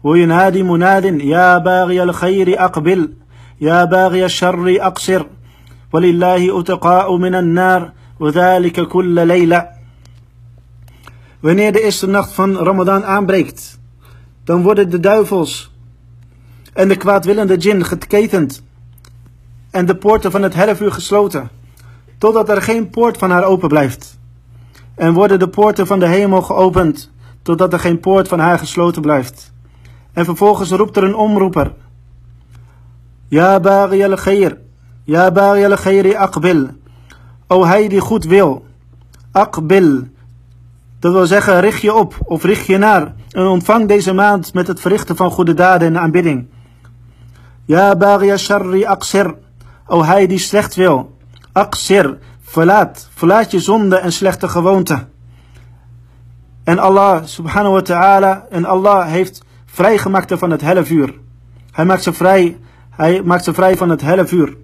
وينادي 0.05 0.62
مناد 0.62 1.05
يا 1.05 1.59
باغي 1.59 2.03
الخير 2.03 2.65
أقبل 2.65 3.12
يا 3.61 3.85
باغي 3.85 4.25
الشر 4.25 4.77
أقصر 4.81 5.27
ولله 5.93 6.61
أتقاء 6.61 7.17
من 7.17 7.35
النار 7.35 7.93
وذلك 8.21 8.81
كل 8.81 9.27
ليلة. 9.27 9.69
Wanneer 11.43 11.73
de 11.73 11.83
eerste 11.83 12.07
nacht 12.07 12.33
van 12.33 12.57
Ramadan 12.57 13.05
aanbreekt, 13.05 13.79
dan 14.45 14.63
worden 14.63 14.91
de 14.91 15.01
duivels 15.01 15.73
en 16.73 16.89
de 16.89 16.97
kwaadwillende 16.97 17.57
djinn 17.57 17.85
geketend 17.85 18.63
en 19.71 19.87
de 19.87 19.97
poorten 19.97 20.31
van 20.31 20.43
het 20.43 20.55
helfuur 20.55 20.93
gesloten, 20.93 21.51
totdat 22.19 22.49
er 22.49 22.63
geen 22.63 22.91
poort 22.91 23.19
van 23.19 23.31
haar 23.31 23.45
open 23.45 23.69
blijft. 23.69 24.19
En 24.95 25.13
worden 25.13 25.39
de 25.39 25.49
poorten 25.49 25.87
van 25.87 25.99
de 25.99 26.07
hemel 26.07 26.43
geopend, 26.43 27.11
totdat 27.43 27.73
er 27.73 27.79
geen 27.79 28.01
poort 28.01 28.29
van 28.29 28.39
haar 28.39 28.59
gesloten 28.59 29.03
blijft. 29.03 29.53
En 30.13 30.25
vervolgens 30.25 30.71
roept 30.71 30.97
er 30.97 31.05
een 31.05 31.15
omroeper. 31.15 31.75
Ja 33.29 33.61
bari 33.61 34.03
al 34.03 34.15
khair, 34.15 34.59
ja 35.05 35.31
bari 35.31 35.65
al 35.65 36.17
aqbil. 36.17 36.69
O 37.47 37.65
hij 37.65 37.89
die 37.89 38.01
goed 38.01 38.25
wil, 38.25 38.67
aqbil. 39.33 40.11
Dat 41.03 41.13
wil 41.13 41.27
zeggen, 41.27 41.61
richt 41.61 41.81
je 41.81 41.95
op 41.95 42.15
of 42.25 42.45
richt 42.45 42.67
je 42.67 42.79
naar 42.79 43.15
en 43.31 43.47
ontvang 43.47 43.89
deze 43.89 44.13
maand 44.13 44.55
met 44.55 44.67
het 44.67 44.81
verrichten 44.81 45.17
van 45.17 45.31
goede 45.31 45.55
daden 45.55 45.89
en 45.89 45.99
aanbidding. 45.99 46.47
Ja 47.65 47.97
bari 47.97 48.37
sharri 48.37 48.85
aqsir. 48.85 49.35
O 49.87 50.05
hij 50.05 50.27
die 50.27 50.39
slecht 50.39 50.75
wil, 50.75 51.19
aqsir, 51.53 52.19
verlaat, 52.43 53.09
verlaat 53.15 53.51
je 53.51 53.61
zonde 53.61 53.97
en 53.97 54.13
slechte 54.13 54.49
gewoonten. 54.49 55.09
En 56.65 56.79
Allah 56.79 57.25
subhanahu 57.25 57.75
wa 57.75 57.83
ta'ala, 57.83 58.47
en 58.51 58.65
Allah 58.65 59.07
heeft 59.07 59.43
vrijgemaakt 59.67 60.39
van 60.39 60.51
het 60.51 60.61
hellevuur. 60.61 61.15
Hij 61.71 61.85
maakt 61.85 62.03
ze 62.03 62.13
vrij, 62.13 62.59
hij 62.91 63.23
maakt 63.23 63.45
ze 63.45 63.55
vrij 63.55 63.77
van 63.77 63.89
het 63.89 64.01
hellevuur. 64.01 64.57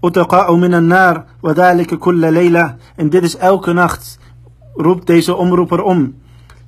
Utaqa'u 0.00 0.56
minan 0.56 0.86
nar, 0.86 1.24
wa 1.40 1.52
dhalika 1.52 1.96
kulla 1.96 2.30
layla. 2.30 2.76
En 2.96 3.10
dit 3.10 3.22
is 3.22 3.36
elke 3.36 3.72
nacht, 3.72 4.18
رب 4.80 5.04
تيس 5.04 5.30
أمر 5.30 5.62
بر 5.62 5.92
أم. 5.92 6.12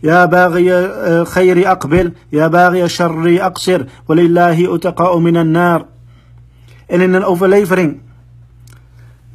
يا 0.02 0.24
باغي 0.24 0.74
آه، 0.74 1.24
خير 1.24 1.70
أقبل. 1.72 2.12
يا 2.32 2.46
باغي 2.46 2.88
شر 2.88 3.38
أقصر. 3.40 3.84
ولله 4.08 4.74
أتقاء 4.74 5.18
من 5.18 5.36
النار. 5.36 5.84
إن 6.92 7.00
إن 7.00 7.16
الأوفليفرين 7.16 8.00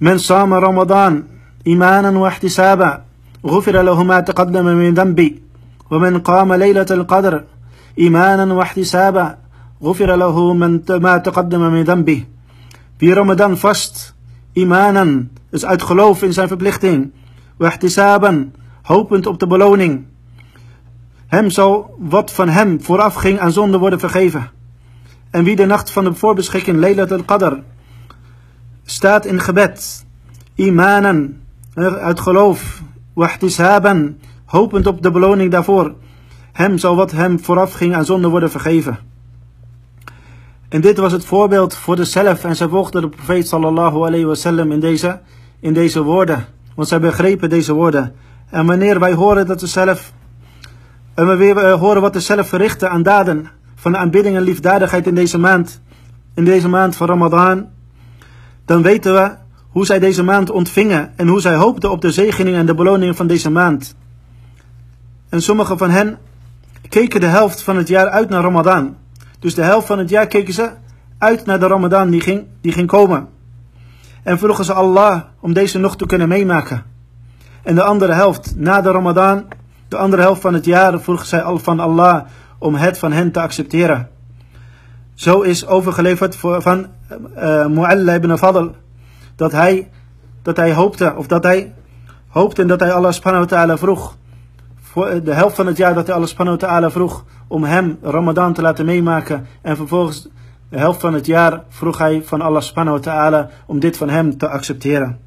من 0.02 0.18
صام 0.18 0.54
رمضان 0.54 1.24
إيمانا 1.68 2.10
واحتسابا 2.10 3.02
غفر 3.46 3.82
له 3.82 4.04
ما 4.04 4.20
تقدم 4.20 4.66
من 4.66 4.94
ذنبي. 4.94 5.44
ومن 5.92 6.20
قام 6.20 6.54
ليلة 6.54 6.86
القدر 6.92 7.44
إيمانا 8.00 8.54
واحتسابا 8.54 9.38
غفر 9.84 10.16
له 10.16 10.54
من 10.54 10.82
ما 10.90 11.18
تقدم 11.18 11.62
من 11.72 11.84
ذنبه 11.84 12.24
في 13.00 13.14
رمضان 13.14 13.56
فست 13.56 14.14
إيمانا 14.58 15.26
إذ 15.54 15.66
uit 15.66 15.84
في 16.14 16.26
إنسان 16.26 16.48
في 16.48 16.56
verplichting 16.56 17.00
واحتسابا 17.60 18.50
hopend 18.84 19.26
op 19.26 19.40
de 19.40 19.48
beloning. 19.48 20.06
Hem 21.28 21.50
zal 21.50 21.96
wat 22.00 22.32
van 22.32 22.50
hem 22.50 22.82
vooraf 22.82 23.16
ging 23.16 23.40
aan 23.40 23.52
zonde 23.52 23.78
worden 23.78 24.00
vergeven. 24.00 24.52
En 25.30 25.44
wie 25.44 25.56
de 25.56 25.66
nacht 25.66 25.92
van 25.92 26.04
de 26.04 26.14
voorbeschikking 26.14 26.78
Laylat 26.78 27.12
al-Qadr 27.12 27.54
staat 28.86 29.26
in 29.26 29.40
gebed, 29.40 30.06
imanan, 30.56 31.34
uit 31.76 32.20
geloof, 32.20 32.82
wahtisaban, 33.14 34.18
hopend 34.46 34.88
op 34.88 35.02
de 35.02 35.12
beloning 35.12 35.52
daarvoor. 35.52 35.94
Hem 36.52 36.78
zal 36.78 36.96
wat 36.96 37.12
hem 37.12 37.40
vooraf 37.40 37.74
ging 37.74 37.96
aan 37.96 38.06
zonde 38.06 38.28
worden 38.28 38.52
vergeven. 38.52 39.00
En 40.70 40.82
dit 40.82 40.98
was 40.98 41.12
het 41.12 41.26
voorbeeld 41.26 41.76
voor 41.76 41.96
de 41.96 42.06
zelf 42.06 42.44
en 42.44 42.56
zij 42.56 42.68
volgden 42.68 43.02
de 43.02 43.10
profeet 43.10 43.48
sallallahu 43.48 43.96
alayhi 43.96 44.26
wasallam 44.26 44.72
in 44.72 44.80
deze, 44.80 45.22
in 45.60 45.74
deze 45.74 46.02
woorden. 46.04 46.46
Want 46.76 46.88
zij 46.88 47.00
begrepen 47.00 47.50
deze 47.50 47.74
woorden. 47.74 48.16
En 48.54 48.66
wanneer 48.66 49.00
wij 49.00 49.14
horen 49.14 49.48
dat 49.48 49.60
de 49.60 49.68
zelf, 49.68 50.14
en 51.14 51.28
we 51.28 51.36
weer 51.36 51.72
horen 51.72 52.02
wat 52.02 52.14
de 52.14 52.20
zelf 52.20 52.48
verrichten 52.48 52.90
aan 52.90 53.04
daden, 53.04 53.50
van 53.76 53.98
aanbidding 53.98 54.36
en 54.36 54.42
liefdadigheid 54.42 55.08
in 55.08 55.16
deze 55.16 55.38
maand, 55.38 55.82
in 56.34 56.46
deze 56.46 56.68
maand 56.68 56.96
van 56.96 57.08
Ramadan, 57.08 57.68
dan 58.66 58.82
weten 58.82 59.14
we 59.14 59.32
hoe 59.70 59.86
zij 59.86 60.00
deze 60.00 60.24
maand 60.24 60.50
ontvingen 60.50 61.14
en 61.16 61.28
hoe 61.28 61.42
zij 61.42 61.56
hoopten 61.56 61.92
op 61.92 62.02
de 62.02 62.12
zegening 62.12 62.56
en 62.56 62.66
de 62.66 62.76
beloning 62.76 63.16
van 63.16 63.28
deze 63.28 63.50
maand. 63.50 63.96
En 65.30 65.42
sommigen 65.42 65.78
van 65.78 65.90
hen 65.90 66.18
keken 66.90 67.20
de 67.20 67.26
helft 67.26 67.62
van 67.62 67.78
het 67.78 67.88
jaar 67.88 68.10
uit 68.10 68.30
naar 68.30 68.42
Ramadan. 68.42 68.96
Dus 69.40 69.56
de 69.56 69.64
helft 69.64 69.88
van 69.88 70.00
het 70.00 70.10
jaar 70.10 70.28
keken 70.28 70.54
ze 70.54 70.70
uit 71.18 71.46
naar 71.46 71.60
de 71.60 71.68
Ramadan 71.68 72.10
die 72.10 72.22
ging, 72.22 72.46
die 72.62 72.72
ging 72.72 72.88
komen. 72.88 73.28
En 74.24 74.38
vroegen 74.38 74.66
ze 74.66 74.74
Allah 74.74 75.22
om 75.40 75.54
deze 75.54 75.80
nog 75.80 75.96
te 75.96 76.06
kunnen 76.06 76.28
meemaken. 76.28 76.93
En 77.64 77.76
de 77.76 77.84
andere 77.84 78.14
helft 78.14 78.54
na 78.56 78.82
de 78.82 78.92
Ramadan, 78.92 79.46
de 79.88 79.98
andere 79.98 80.22
helft 80.22 80.42
van 80.42 80.54
het 80.54 80.66
jaar, 80.66 81.00
vroegen 81.00 81.28
zij 81.28 81.42
al 81.42 81.60
van 81.60 81.80
Allah 81.80 82.22
om 82.58 82.76
het 82.76 82.98
van 82.98 83.12
hen 83.12 83.32
te 83.32 83.42
accepteren. 83.42 84.10
Zo 85.14 85.42
is 85.42 85.68
overgeleverd 85.68 86.36
van 86.36 86.88
uh, 87.38 87.66
Mu'alla 87.66 88.14
ibn 88.14 88.36
Fadl 88.36 88.68
dat 89.36 89.52
hij, 89.52 89.90
dat 90.42 90.58
hij 90.58 90.74
hoopte, 90.74 91.14
of 91.16 91.28
dat 91.28 91.44
hij 91.44 91.74
hoopte 92.28 92.62
en 92.62 92.68
dat 92.68 92.80
hij 92.80 92.94
Allah 92.94 93.12
subhanahu 93.12 93.44
wa 93.44 93.56
ta'ala 93.56 93.78
vroeg. 93.78 94.16
Voor 94.82 95.24
de 95.24 95.34
helft 95.34 95.56
van 95.56 95.68
het 95.68 95.78
jaar 95.78 95.94
dat 95.94 96.06
hij 96.06 96.16
Allah 96.16 96.28
subhanahu 96.28 96.58
wa 96.60 96.68
ta'ala 96.68 96.92
vroeg 96.92 97.26
om 97.48 97.64
hem 97.64 97.98
Ramadan 98.02 98.54
te 98.54 98.62
laten 98.62 98.86
meemaken. 98.86 99.48
En 99.62 99.76
vervolgens 99.76 100.28
de 100.70 100.78
helft 100.78 101.00
van 101.00 101.14
het 101.14 101.26
jaar 101.26 101.64
vroeg 101.70 101.98
hij 101.98 102.22
van 102.24 102.42
Allah 102.42 102.62
subhanahu 102.62 102.98
wa 102.98 103.04
ta'ala 103.04 103.50
om 103.66 103.80
dit 103.80 103.98
van 103.98 104.10
hem 104.10 104.38
te 104.38 104.48
accepteren. 104.48 105.20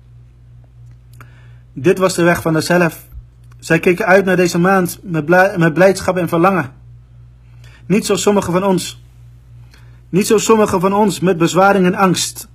Dit 1.79 1.99
was 1.99 2.15
de 2.15 2.23
weg 2.23 2.43
van 2.43 2.53
de 2.53 2.61
zelf. 2.61 3.07
Zij 3.59 3.81
keken 3.81 4.07
uit 4.07 4.25
naar 4.25 4.37
deze 4.37 4.59
maand 4.59 4.99
met, 5.03 5.75
blijdschap 5.75 6.17
en 6.17 6.29
verlangen. 6.29 6.73
Niet 7.87 8.07
zo 8.07 8.17
sommigen 8.17 8.53
van 8.53 8.65
ons. 8.65 9.03
Niet 10.09 10.27
zo 10.27 10.39
sommigen 10.39 10.81
van 10.81 10.93
ons 10.95 11.21
met 11.21 11.39
bezwaring 11.39 11.87
en 11.87 11.95
angst 11.95 12.49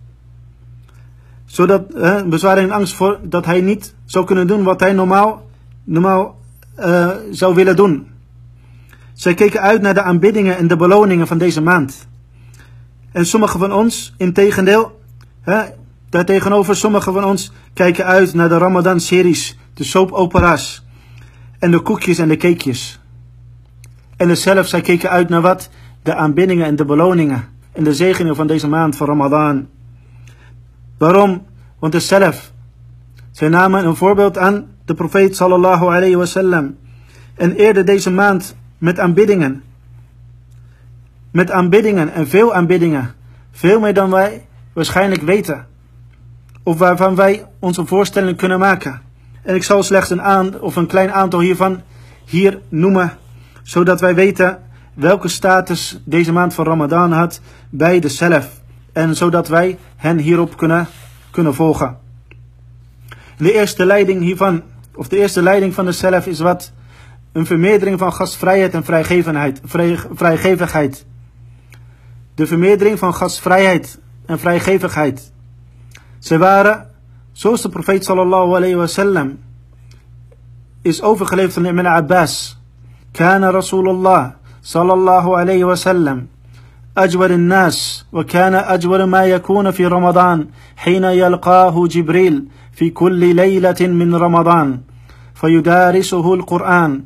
zodat 1.52 1.94
eh, 1.94 2.24
bezwaring 2.24 2.70
en 2.70 2.76
angst 2.76 2.94
voor 2.94 3.20
dat 3.24 3.46
hij 3.46 3.62
niet 3.62 3.96
zou 4.06 4.26
kunnen 4.26 4.48
doen 4.48 4.64
wat 4.64 4.80
hij 4.80 4.94
normaal, 4.94 5.50
normaal 5.84 6.40
uh, 6.80 7.10
zou 7.32 7.56
willen 7.56 7.76
doen. 7.76 8.08
Zij 9.14 9.34
keken 9.34 9.62
uit 9.62 9.82
naar 9.82 9.94
de 9.94 10.02
aanbiddingen 10.02 10.58
en 10.58 10.68
de 10.68 10.76
beloningen 10.76 11.28
van 11.28 11.38
deze 11.38 11.62
maand. 11.62 12.08
En 13.12 13.26
sommigen 13.26 13.60
van 13.60 13.74
ons, 13.74 14.14
in 14.18 14.34
tegendeel, 14.34 15.00
hè, 15.42 15.64
daartegenover 16.12 16.76
sommigen 16.76 17.14
van 17.14 17.26
ons 17.26 17.52
kijken 17.74 18.06
uit 18.06 18.34
naar 18.34 18.50
de 18.50 18.58
Ramadan-series, 18.58 19.58
de 19.74 19.84
soapopera's 19.84 20.86
en 21.60 21.72
de 21.72 21.80
koekjes 21.80 22.18
en 22.18 22.28
de 22.28 22.38
cakejes. 22.38 23.00
En 24.18 24.28
dus 24.28 24.42
zelf, 24.42 24.68
zij 24.68 24.82
keken 24.82 25.10
uit 25.10 25.30
naar 25.30 25.42
wat? 25.42 25.70
De 26.04 26.16
aanbiddingen 26.16 26.66
en 26.66 26.76
de 26.76 26.86
beloningen 26.86 27.48
en 27.72 27.84
de 27.84 27.94
zegeningen 27.94 28.36
van 28.36 28.48
deze 28.48 28.68
maand 28.68 28.96
van 28.96 29.08
Ramadan. 29.08 29.68
Waarom? 30.98 31.46
Want 31.80 31.94
de 31.94 32.00
zelf. 32.00 32.52
Zij 33.32 33.50
namen 33.50 33.86
een 33.86 33.96
voorbeeld 33.96 34.38
aan 34.38 34.66
de 34.86 34.94
profeet 34.94 35.36
sallallahu 35.36 35.86
alayhi 35.86 36.16
wasallam. 36.16 36.78
En 37.36 37.56
eerder 37.56 37.86
deze 37.86 38.12
maand 38.12 38.56
met 38.78 39.00
aanbiddingen. 39.00 39.64
Met 41.32 41.52
aanbiddingen 41.52 42.14
en 42.14 42.28
veel 42.28 42.54
aanbiddingen. 42.54 43.14
Veel 43.52 43.80
meer 43.80 43.94
dan 43.94 44.10
wij 44.10 44.46
waarschijnlijk 44.74 45.22
weten. 45.22 45.68
Of 46.64 46.78
waarvan 46.78 47.16
wij 47.16 47.46
onze 47.60 47.86
voorstelling 47.86 48.38
kunnen 48.38 48.60
maken. 48.60 49.02
En 49.44 49.56
ik 49.56 49.64
zal 49.64 49.84
slechts 49.84 50.10
een, 50.10 50.22
aan, 50.22 50.60
of 50.60 50.76
een 50.76 50.88
klein 50.88 51.12
aantal 51.12 51.40
hiervan 51.40 51.82
hier 52.26 52.60
noemen. 52.70 53.18
Zodat 53.64 54.02
wij 54.02 54.16
weten 54.16 54.60
welke 54.94 55.28
status 55.28 56.02
deze 56.06 56.32
maand 56.32 56.54
van 56.54 56.66
Ramadan 56.66 57.12
had 57.12 57.42
bij 57.70 58.00
de 58.00 58.10
zelf. 58.10 58.62
En 58.94 59.16
zodat 59.16 59.48
wij 59.48 59.78
hen 59.96 60.18
hierop 60.18 60.58
kunnen, 60.58 60.88
kunnen 61.32 61.54
volgen. 61.54 61.98
De 63.38 63.54
eerste 63.54 63.86
leiding 63.86 64.22
hiervan, 64.22 64.64
of 64.96 65.08
de 65.08 65.18
eerste 65.18 65.42
leiding 65.42 65.74
van 65.74 65.86
de 65.86 65.92
zelf 65.92 66.28
is 66.28 66.40
wat? 66.40 66.72
Een 67.32 67.46
vermeerdering 67.46 68.00
van 68.00 68.14
gastvrijheid 68.14 68.74
en 68.74 68.84
vrijgevigheid. 68.84 69.62
Vrij, 69.66 70.00
vrijgevigheid. 70.14 71.06
de 72.36 72.48
vermeerdering 72.48 73.00
van 73.00 73.14
gastvrijheid 73.14 74.00
en 74.26 74.40
vrijgevigheid. 74.40 75.32
Zij 76.22 76.38
waren, 76.38 76.88
zoals 77.32 77.62
de 77.62 77.70
profeet 77.70 78.06
sallallahu 78.06 78.56
alayhi 78.56 78.76
wa 78.76 78.88
sallam 78.88 79.38
is 80.82 81.02
overgeleverd 81.02 81.54
van 81.54 81.66
Ibn 81.66 81.86
Abbas. 81.86 82.58
كان 83.14 83.44
رسول 83.44 83.90
الله 83.90 84.32
صلى 84.64 84.94
الله 84.94 85.38
عليه 85.38 85.66
وسلم 85.66 86.28
أجود 86.98 87.32
الناس 87.32 88.06
وكان 88.14 88.56
أجود 88.56 89.02
ما 89.02 89.26
يكون 89.26 89.72
في 89.72 89.86
رمضان 89.86 90.48
حين 90.78 91.04
يلقاه 91.04 91.88
جبريل 91.88 92.48
في 92.72 92.90
كل 92.90 93.36
ليلة 93.36 93.76
من 93.82 94.16
رمضان 94.16 94.80
فيدارسه 95.34 96.34
القرآن 96.34 97.04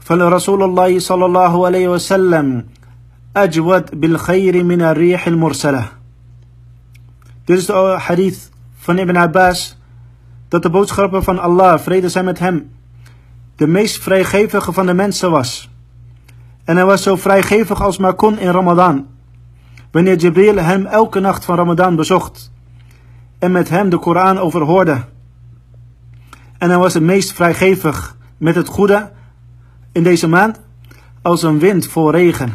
فالرسول 0.00 0.62
الله 0.62 0.98
صلى 0.98 1.24
الله 1.26 1.66
عليه 1.66 1.88
وسلم 1.88 2.64
أجود 3.36 4.00
بالخير 4.00 4.64
من 4.64 4.82
الريح 4.82 5.26
المرسلة 5.26 5.99
Dit 7.44 7.58
is 7.58 7.66
de 7.66 7.72
hadith 7.98 8.50
van 8.74 8.98
Ibn 8.98 9.16
Abbas 9.16 9.78
dat 10.48 10.62
de 10.62 10.70
boodschapper 10.70 11.22
van 11.22 11.38
Allah, 11.38 11.78
vrede 11.78 12.08
zijn 12.08 12.24
met 12.24 12.38
hem, 12.38 12.70
de 13.56 13.66
meest 13.66 14.02
vrijgevige 14.02 14.72
van 14.72 14.86
de 14.86 14.94
mensen 14.94 15.30
was. 15.30 15.70
En 16.64 16.76
hij 16.76 16.84
was 16.84 17.02
zo 17.02 17.16
vrijgevig 17.16 17.82
als 17.82 17.98
maar 17.98 18.14
kon 18.14 18.38
in 18.38 18.50
Ramadan. 18.50 19.06
Wanneer 19.90 20.16
Jibril 20.16 20.56
hem 20.56 20.86
elke 20.86 21.20
nacht 21.20 21.44
van 21.44 21.56
Ramadan 21.56 21.96
bezocht 21.96 22.52
en 23.38 23.52
met 23.52 23.68
hem 23.68 23.88
de 23.88 23.98
Koran 23.98 24.38
overhoorde. 24.38 25.04
En 26.58 26.68
hij 26.68 26.78
was 26.78 26.94
het 26.94 27.02
meest 27.02 27.32
vrijgevig 27.32 28.16
met 28.36 28.54
het 28.54 28.68
goede 28.68 29.10
in 29.92 30.02
deze 30.02 30.28
maand 30.28 30.60
als 31.22 31.42
een 31.42 31.58
wind 31.58 31.86
vol 31.86 32.10
regen. 32.10 32.54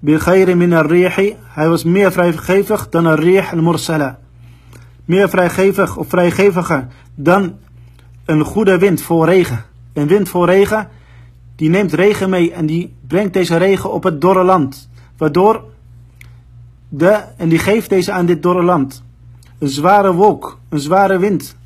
Min 0.00 0.72
Hij 1.44 1.68
was 1.68 1.84
meer 1.84 2.12
vrijgevig 2.12 2.88
dan 2.88 3.04
een 3.04 3.16
rih 3.16 3.52
al-mursala. 3.52 4.18
Meer 5.04 5.28
vrijgevig 5.28 5.96
of 5.96 6.08
vrijgeviger 6.08 6.86
dan 7.14 7.58
een 8.24 8.44
goede 8.44 8.78
wind 8.78 9.02
vol 9.02 9.24
regen. 9.24 9.64
Een 9.92 10.06
wind 10.06 10.28
vol 10.28 10.46
regen, 10.46 10.88
die 11.56 11.70
neemt 11.70 11.92
regen 11.92 12.30
mee 12.30 12.52
en 12.52 12.66
die 12.66 12.94
brengt 13.06 13.32
deze 13.32 13.56
regen 13.56 13.92
op 13.92 14.02
het 14.02 14.20
dorre 14.20 14.44
land. 14.44 14.88
Waardoor 15.16 15.64
de, 16.88 17.22
en 17.36 17.48
die 17.48 17.58
geeft 17.58 17.88
deze 17.88 18.12
aan 18.12 18.26
dit 18.26 18.42
dorre 18.42 18.62
land. 18.62 19.02
Een 19.58 19.68
zware 19.68 20.12
wolk, 20.12 20.58
een 20.68 20.78
zware 20.78 21.18
wind. 21.18 21.56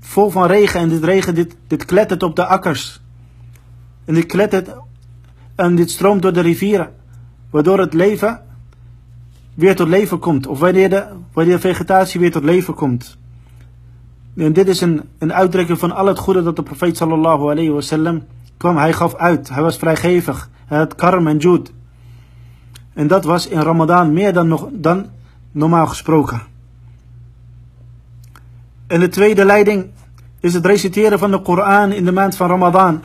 Vol 0.00 0.30
van 0.30 0.46
regen 0.46 0.80
en 0.80 0.88
dit 0.88 1.04
regen, 1.04 1.34
dit, 1.34 1.56
dit 1.66 1.84
klettert 1.84 2.22
op 2.22 2.36
de 2.36 2.46
akkers. 2.46 3.00
En 4.04 4.14
dit 4.14 4.26
klettert 4.26 4.70
en 5.54 5.74
dit 5.74 5.90
stroomt 5.90 6.22
door 6.22 6.32
de 6.32 6.40
rivieren. 6.40 6.90
Waardoor 7.50 7.78
het 7.78 7.94
leven 7.94 8.40
weer 9.54 9.76
tot 9.76 9.88
leven 9.88 10.18
komt. 10.18 10.46
Of 10.46 10.58
wanneer 10.58 10.90
de, 10.90 11.06
wanneer 11.32 11.54
de 11.54 11.60
vegetatie 11.60 12.20
weer 12.20 12.30
tot 12.30 12.44
leven 12.44 12.74
komt. 12.74 13.18
En 14.36 14.52
dit 14.52 14.68
is 14.68 14.80
een, 14.80 15.02
een 15.18 15.32
uitdrukking 15.32 15.78
van 15.78 15.92
al 15.92 16.06
het 16.06 16.18
goede 16.18 16.42
dat 16.42 16.56
de 16.56 16.62
profeet 16.62 16.96
sallallahu 16.96 17.50
alayhi 17.50 17.70
wasallam 17.70 18.22
kwam. 18.56 18.76
Hij 18.76 18.92
gaf 18.92 19.14
uit. 19.14 19.48
Hij 19.48 19.62
was 19.62 19.76
vrijgevig. 19.76 20.50
Hij 20.66 20.78
had 20.78 20.94
karm 20.94 21.26
en 21.26 21.36
jud. 21.36 21.72
En 22.92 23.06
dat 23.06 23.24
was 23.24 23.48
in 23.48 23.60
Ramadan 23.60 24.12
meer 24.12 24.32
dan, 24.32 24.48
nog, 24.48 24.68
dan 24.72 25.06
normaal 25.52 25.86
gesproken. 25.86 26.42
En 28.86 29.00
de 29.00 29.08
tweede 29.08 29.44
leiding 29.44 29.90
is 30.40 30.54
het 30.54 30.66
reciteren 30.66 31.18
van 31.18 31.30
de 31.30 31.42
Koran 31.42 31.92
in 31.92 32.04
de 32.04 32.12
maand 32.12 32.36
van 32.36 32.48
Ramadan. 32.48 33.02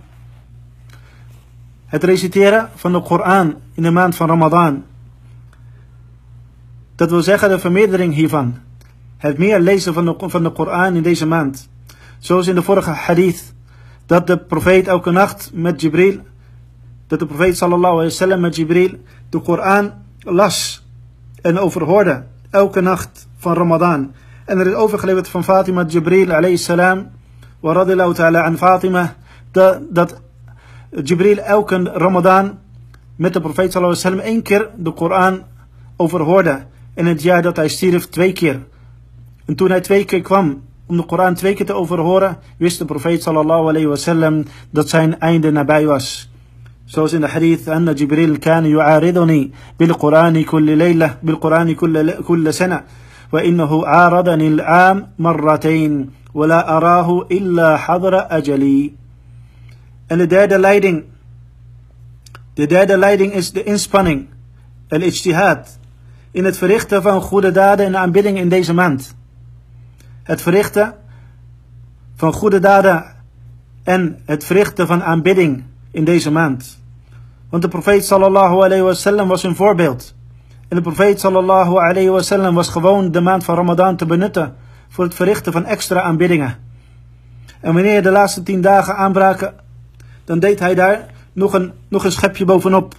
Het 1.88 2.04
reciteren 2.04 2.70
van 2.76 2.92
de 2.92 3.02
Koran 3.02 3.56
in 3.74 3.84
de 3.84 3.92
maand 3.92 4.16
van 4.16 4.28
Ramadan. 4.28 4.84
Dat 6.96 7.10
wil 7.10 7.22
zeggen 7.22 7.50
de 7.50 7.60
vermeerdering 7.60 8.14
hiervan. 8.14 8.58
Het 9.18 9.38
meer 9.38 9.60
lezen 9.60 9.94
van 9.94 10.06
de, 10.06 10.16
van 10.18 10.44
de 10.44 10.52
Koran 10.52 10.96
in 10.96 11.04
deze 11.04 11.26
maand. 11.26 11.70
Zoals 12.20 12.48
in 12.48 12.56
de 12.56 12.62
vorige 12.62 12.90
hadith. 12.90 13.54
Dat 14.06 14.28
de 14.28 14.38
profeet 14.38 14.88
elke 14.88 15.12
nacht 15.12 15.52
met 15.54 15.82
Jibril. 15.82 16.20
Dat 17.08 17.20
de 17.20 17.26
profeet 17.26 17.58
sallallahu 17.58 17.94
alaihi 17.94 18.10
wasallam 18.10 18.40
met 18.40 18.56
Jibril 18.56 18.92
de 19.30 19.40
Koran 19.40 19.92
las. 20.20 20.88
En 21.42 21.60
overhoorde. 21.60 22.24
Elke 22.50 22.82
nacht 22.82 23.28
van 23.38 23.54
Ramadan. 23.54 24.12
En 24.46 24.60
er 24.60 24.68
is 24.68 24.74
overgeleverd 24.74 25.28
van 25.28 25.44
Fatima 25.44 25.86
Jibril 25.86 26.32
alayhi 26.32 26.58
salam. 26.58 27.08
Wa 27.60 28.14
ta'ala 28.14 28.44
an 28.44 28.58
Fatima. 28.58 29.16
Dat 29.90 30.22
Jibril 31.04 31.38
elke 31.38 31.84
Ramadan 31.94 32.58
met 33.16 33.34
de 33.34 33.42
profeet 33.42 33.72
sallallahu 33.72 34.00
alaihi 34.00 34.18
wasallam 34.18 34.34
één 34.34 34.42
keer 34.42 34.70
de 34.78 34.92
Koran 34.92 35.44
overhoorde. 35.98 36.66
In 36.96 37.06
het 37.06 37.22
jaar 37.22 37.42
dat 37.42 37.56
hij 37.56 37.68
stierf 37.68 38.06
twee 38.06 38.34
keer. 38.34 38.60
En 39.46 39.56
toen 39.56 39.70
hij 39.70 39.82
twee 39.82 40.06
keer 40.06 40.22
kwam 40.22 40.62
om 40.86 40.98
de 40.98 41.06
Koran 41.06 41.34
twee 41.34 41.54
keer 41.54 41.66
te 41.66 41.74
overhoren, 41.74 42.38
wist 42.58 42.78
de 42.78 42.86
profeet 42.86 43.24
sallallahu 43.24 43.68
alayhi 43.68 43.88
wasallam 43.88 44.44
dat 44.70 44.90
zijn 44.90 45.20
einde 45.20 45.52
nabij 45.52 45.86
was. 45.86 46.30
Zoals 46.86 47.14
in 47.14 47.22
de 47.22 47.28
hadith, 47.28 47.68
Anna 47.68 47.94
Jibril 47.94 48.40
kan 48.40 48.66
yu'ariduni 48.66 49.52
bil 49.78 49.96
Qurani 49.98 50.44
kulli 50.44 50.76
layla, 50.76 51.18
bil 51.22 51.38
Qurani 51.38 51.76
kulli 52.24 52.52
sana. 52.52 52.84
وإنه 53.32 53.86
عارضني 53.86 54.48
العام 54.48 55.08
مرتين 55.20 56.10
ولا 56.34 56.78
أراه 56.78 57.28
إلا 57.32 57.78
حضر 57.78 58.28
أجلي 58.30 58.92
En 60.08 60.18
de 60.18 60.28
derde 60.28 60.60
leiding. 60.60 61.04
De 62.54 62.66
derde 62.66 62.98
leiding 62.98 63.34
is 63.34 63.52
de 63.52 63.64
inspanning. 63.64 64.28
El-ijtihad. 64.88 65.78
In 66.32 66.46
het 66.46 66.58
verrichten 66.58 67.02
van 67.02 67.22
goede 67.22 67.52
daden 67.52 67.86
en 67.86 67.98
aanbidding 67.98 68.38
in 68.38 68.50
deze 68.50 68.74
maand. 68.74 69.16
Het 70.24 70.42
verrichten 70.42 70.96
van 72.16 72.34
goede 72.34 72.60
daden 72.60 73.06
en 73.84 74.20
het 74.26 74.44
verrichten 74.44 74.88
van 74.88 75.04
aanbidding 75.04 75.64
in 75.92 76.04
deze 76.04 76.32
maand. 76.32 76.80
Want 77.50 77.64
de 77.64 77.70
profeet 77.70 78.06
sallallahu 78.06 78.64
alayhi 78.64 78.84
wasallam 78.84 79.28
was 79.28 79.44
een 79.44 79.56
voorbeeld. 79.56 80.16
En 80.68 80.76
de 80.76 80.82
profeet 80.82 81.20
sallallahu 81.20 81.76
alayhi 81.76 82.10
wasallam 82.10 82.56
was 82.56 82.70
gewoon 82.70 83.12
de 83.12 83.22
maand 83.22 83.44
van 83.44 83.56
Ramadan 83.56 83.96
te 83.96 84.06
benutten 84.06 84.56
voor 84.90 85.04
het 85.04 85.16
verrichten 85.16 85.52
van 85.52 85.66
extra 85.66 86.02
aanbiddingen. 86.02 86.56
En 87.60 87.74
wanneer 87.74 88.04
de 88.04 88.12
laatste 88.12 88.44
tien 88.44 88.62
dagen 88.62 88.96
aanbraken, 88.96 89.54
dan 90.27 90.39
deed 90.39 90.59
hij 90.59 90.75
daar 90.75 91.07
nog 91.33 91.53
een, 91.55 91.73
nog 91.89 92.05
een 92.05 92.13
schepje 92.13 92.45
bovenop. 92.45 92.95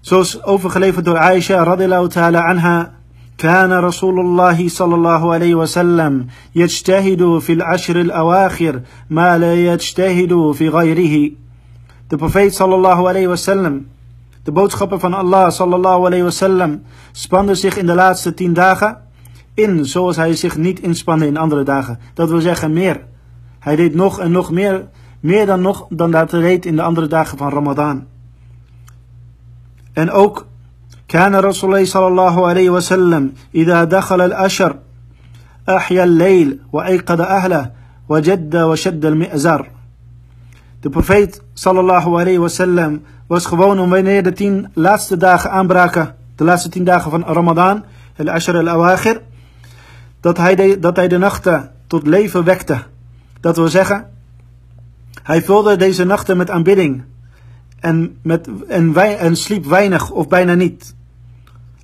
Zoals 0.00 0.42
overgeleverd 0.42 1.04
door 1.04 1.18
Aisha 1.18 1.62
radiallahu 1.64 2.08
ta'ala 2.08 2.48
anha. 2.48 3.00
كان 3.36 3.72
رسول 3.72 4.20
الله 4.20 4.68
صلى 4.68 4.94
الله 4.94 5.32
عليه 5.32 5.54
وسلم 5.54 6.26
يجتهد 6.54 7.38
في 7.38 7.52
العشر 7.52 8.00
الأواخر 8.00 8.80
ما 9.10 9.38
لا 9.38 9.54
يجتهد 9.54 10.52
في 10.52 10.68
غيره. 10.68 11.30
De 12.08 12.16
profeet 12.16 12.54
sallallahu 12.54 13.06
alayhi 13.06 13.26
wasallam, 13.26 13.86
de 14.42 14.52
boodschapper 14.52 14.98
van 14.98 15.14
Allah 15.14 15.50
sallallahu 15.50 16.06
alayhi 16.06 16.22
wasallam, 16.22 16.82
spande 17.12 17.54
zich 17.54 17.76
in 17.76 17.86
de 17.86 17.94
laatste 17.94 18.34
tien 18.34 18.52
dagen 18.52 18.98
in 19.54 19.84
zoals 19.84 20.16
hij 20.16 20.34
zich 20.34 20.56
niet 20.56 20.80
inspande 20.80 21.26
in 21.26 21.36
andere 21.36 21.62
dagen. 21.62 21.98
Dat 22.14 22.30
wil 22.30 22.40
zeggen 22.40 22.72
meer. 22.72 23.00
Hij 23.58 23.76
deed 23.76 23.94
nog 23.94 24.18
en 24.18 24.30
nog 24.30 24.50
meer, 24.50 24.88
meer 25.19 25.45
dan 25.45 25.61
nog 25.61 25.85
dan 25.89 26.11
dat 26.11 26.31
reed 26.31 26.65
in 26.65 26.75
de 26.75 26.81
andere 26.81 27.07
dagen 27.07 27.37
van 27.37 27.49
Ramadan. 27.49 28.05
En 29.93 30.11
ook, 30.11 30.45
Kana 31.05 31.39
Rasulullah 31.39 31.85
sallallahu 31.85 32.39
alayhi 32.39 32.69
wa 32.69 32.79
sallam, 32.79 33.31
Ida 33.51 33.85
dakhal 33.85 34.21
al-ashar, 34.21 34.75
ahya 35.63 36.01
al-layl, 36.01 36.59
wa 36.69 36.83
ayqada 36.83 37.25
ahla, 37.25 37.71
wa 38.05 38.19
jadda 38.21 38.67
wa 38.67 38.75
shadda 38.75 39.07
al-mi'zar. 39.07 39.67
De 40.79 40.89
profeet 40.89 41.41
sallallahu 41.53 42.19
alayhi 42.19 42.37
wa 42.37 42.47
sallam 42.47 43.01
was 43.27 43.45
gewoon 43.45 43.79
om 43.79 43.89
wanneer 43.89 44.23
de 44.23 44.31
tien 44.31 44.67
laatste 44.73 45.17
dagen 45.17 45.51
aanbraken, 45.51 46.15
de 46.35 46.43
laatste 46.43 46.69
tien 46.69 46.83
dagen 46.83 47.11
van 47.11 47.23
Ramadan, 47.23 47.83
el 48.15 48.29
ashar 48.29 48.57
al-awakhir, 48.57 49.21
dat 50.19 50.37
hij, 50.37 50.55
de, 50.55 50.79
dat 50.79 50.95
hij 50.95 51.07
de 51.07 51.17
nachten 51.17 51.71
tot 51.87 52.07
leven 52.07 52.43
wekte. 52.43 52.83
Dat 53.39 53.55
wil 53.55 53.67
zeggen, 53.67 54.05
hij 55.27 55.43
vulde 55.43 55.75
deze 55.75 56.03
nachten 56.03 56.37
met 56.37 56.49
aanbidding 56.49 57.03
en, 57.79 58.17
met, 58.21 58.49
en, 58.67 58.93
wij, 58.93 59.17
en 59.17 59.35
sliep 59.35 59.65
weinig 59.65 60.11
of 60.11 60.27
bijna 60.27 60.53
niet. 60.53 60.95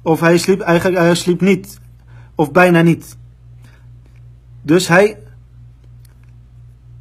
Of 0.02 0.20
hij 0.20 0.38
sliep 0.38 0.62
eigenlijk 0.62 1.02
hij 1.02 1.16
sliep 1.16 1.42
niet 1.42 1.80
of 2.36 2.52
bijna 2.52 2.82
niet. 2.82 3.18
Dus 4.62 4.88
hij, 4.88 5.18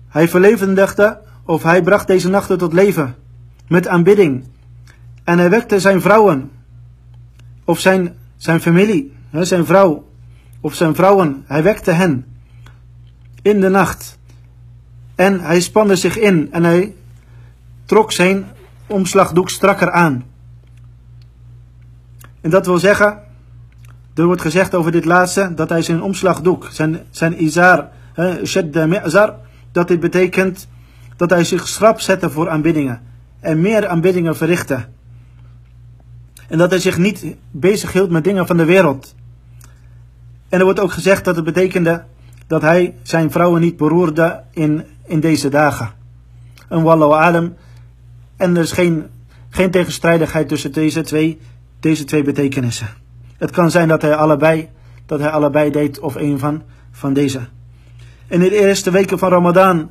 hij 0.08 0.28
verlevendigde 0.28 1.20
of 1.44 1.62
hij 1.62 1.82
bracht 1.82 2.06
deze 2.06 2.28
nachten 2.28 2.58
tot 2.58 2.72
leven 2.72 3.14
met 3.68 3.88
aanbidding. 3.88 4.44
En 5.24 5.38
hij 5.38 5.50
wekte 5.50 5.80
zijn 5.80 6.00
vrouwen 6.00 6.50
of 7.64 7.78
zijn, 7.78 8.16
zijn 8.36 8.60
familie, 8.60 9.12
zijn 9.32 9.66
vrouw 9.66 10.08
of 10.60 10.74
zijn 10.74 10.94
vrouwen. 10.94 11.44
Hij 11.46 11.62
wekte 11.62 11.90
hen 11.90 12.26
in 13.42 13.60
de 13.60 13.68
nacht. 13.68 14.18
En 15.22 15.40
hij 15.40 15.60
spande 15.60 15.96
zich 15.96 16.18
in 16.18 16.48
en 16.52 16.64
hij 16.64 16.94
trok 17.84 18.12
zijn 18.12 18.46
omslagdoek 18.86 19.50
strakker 19.50 19.90
aan. 19.90 20.24
En 22.40 22.50
dat 22.50 22.66
wil 22.66 22.78
zeggen, 22.78 23.18
er 24.14 24.24
wordt 24.24 24.40
gezegd 24.40 24.74
over 24.74 24.92
dit 24.92 25.04
laatste, 25.04 25.52
dat 25.54 25.68
hij 25.68 25.82
zijn 25.82 26.02
omslagdoek, 26.02 26.68
zijn, 26.70 27.00
zijn 27.10 27.42
izar, 27.42 27.88
shadda 28.44 29.38
dat 29.72 29.88
dit 29.88 30.00
betekent 30.00 30.68
dat 31.16 31.30
hij 31.30 31.44
zich 31.44 31.68
schrap 31.68 32.00
zette 32.00 32.30
voor 32.30 32.48
aanbiddingen. 32.48 33.00
En 33.40 33.60
meer 33.60 33.86
aanbiddingen 33.86 34.36
verrichtte. 34.36 34.84
En 36.48 36.58
dat 36.58 36.70
hij 36.70 36.80
zich 36.80 36.98
niet 36.98 37.24
bezig 37.50 37.92
hield 37.92 38.10
met 38.10 38.24
dingen 38.24 38.46
van 38.46 38.56
de 38.56 38.64
wereld. 38.64 39.14
En 40.48 40.58
er 40.58 40.64
wordt 40.64 40.80
ook 40.80 40.92
gezegd 40.92 41.24
dat 41.24 41.36
het 41.36 41.44
betekende 41.44 42.04
dat 42.46 42.62
hij 42.62 42.94
zijn 43.02 43.30
vrouwen 43.30 43.60
niet 43.60 43.76
beroerde 43.76 44.42
in, 44.50 44.84
in 45.06 45.20
deze 45.20 45.48
dagen. 45.48 45.90
Een 46.68 46.82
wallahu 46.82 47.12
alam. 47.12 47.54
En 48.36 48.56
er 48.56 48.62
is 48.62 48.72
geen, 48.72 49.06
geen 49.48 49.70
tegenstrijdigheid 49.70 50.48
tussen 50.48 50.72
deze 50.72 51.00
twee, 51.00 51.40
deze 51.80 52.04
twee 52.04 52.22
betekenissen. 52.22 52.88
Het 53.36 53.50
kan 53.50 53.70
zijn 53.70 53.88
dat 53.88 54.02
hij 54.02 54.14
allebei, 54.14 54.68
dat 55.06 55.20
hij 55.20 55.30
allebei 55.30 55.70
deed 55.70 56.00
of 56.00 56.14
een 56.14 56.38
van, 56.38 56.62
van 56.90 57.12
deze. 57.12 57.40
In 58.26 58.40
de 58.40 58.60
eerste 58.60 58.90
weken 58.90 59.18
van 59.18 59.30
Ramadan 59.30 59.90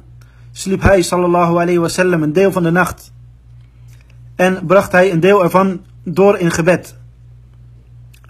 sliep 0.52 0.82
hij 0.82 1.02
sallallahu 1.02 1.52
alayhi 1.52 1.78
wasallam 1.78 2.24
een 2.24 2.34
deel 2.34 2.52
van 2.52 2.63
de 2.63 2.71
nacht. 2.71 3.12
En 4.36 4.65
bracht 4.65 4.91
hij 4.91 5.12
een 5.12 5.19
deel 5.19 5.43
ervan 5.43 5.86
door 6.04 6.38
in 6.38 6.52
gebed. 6.52 6.95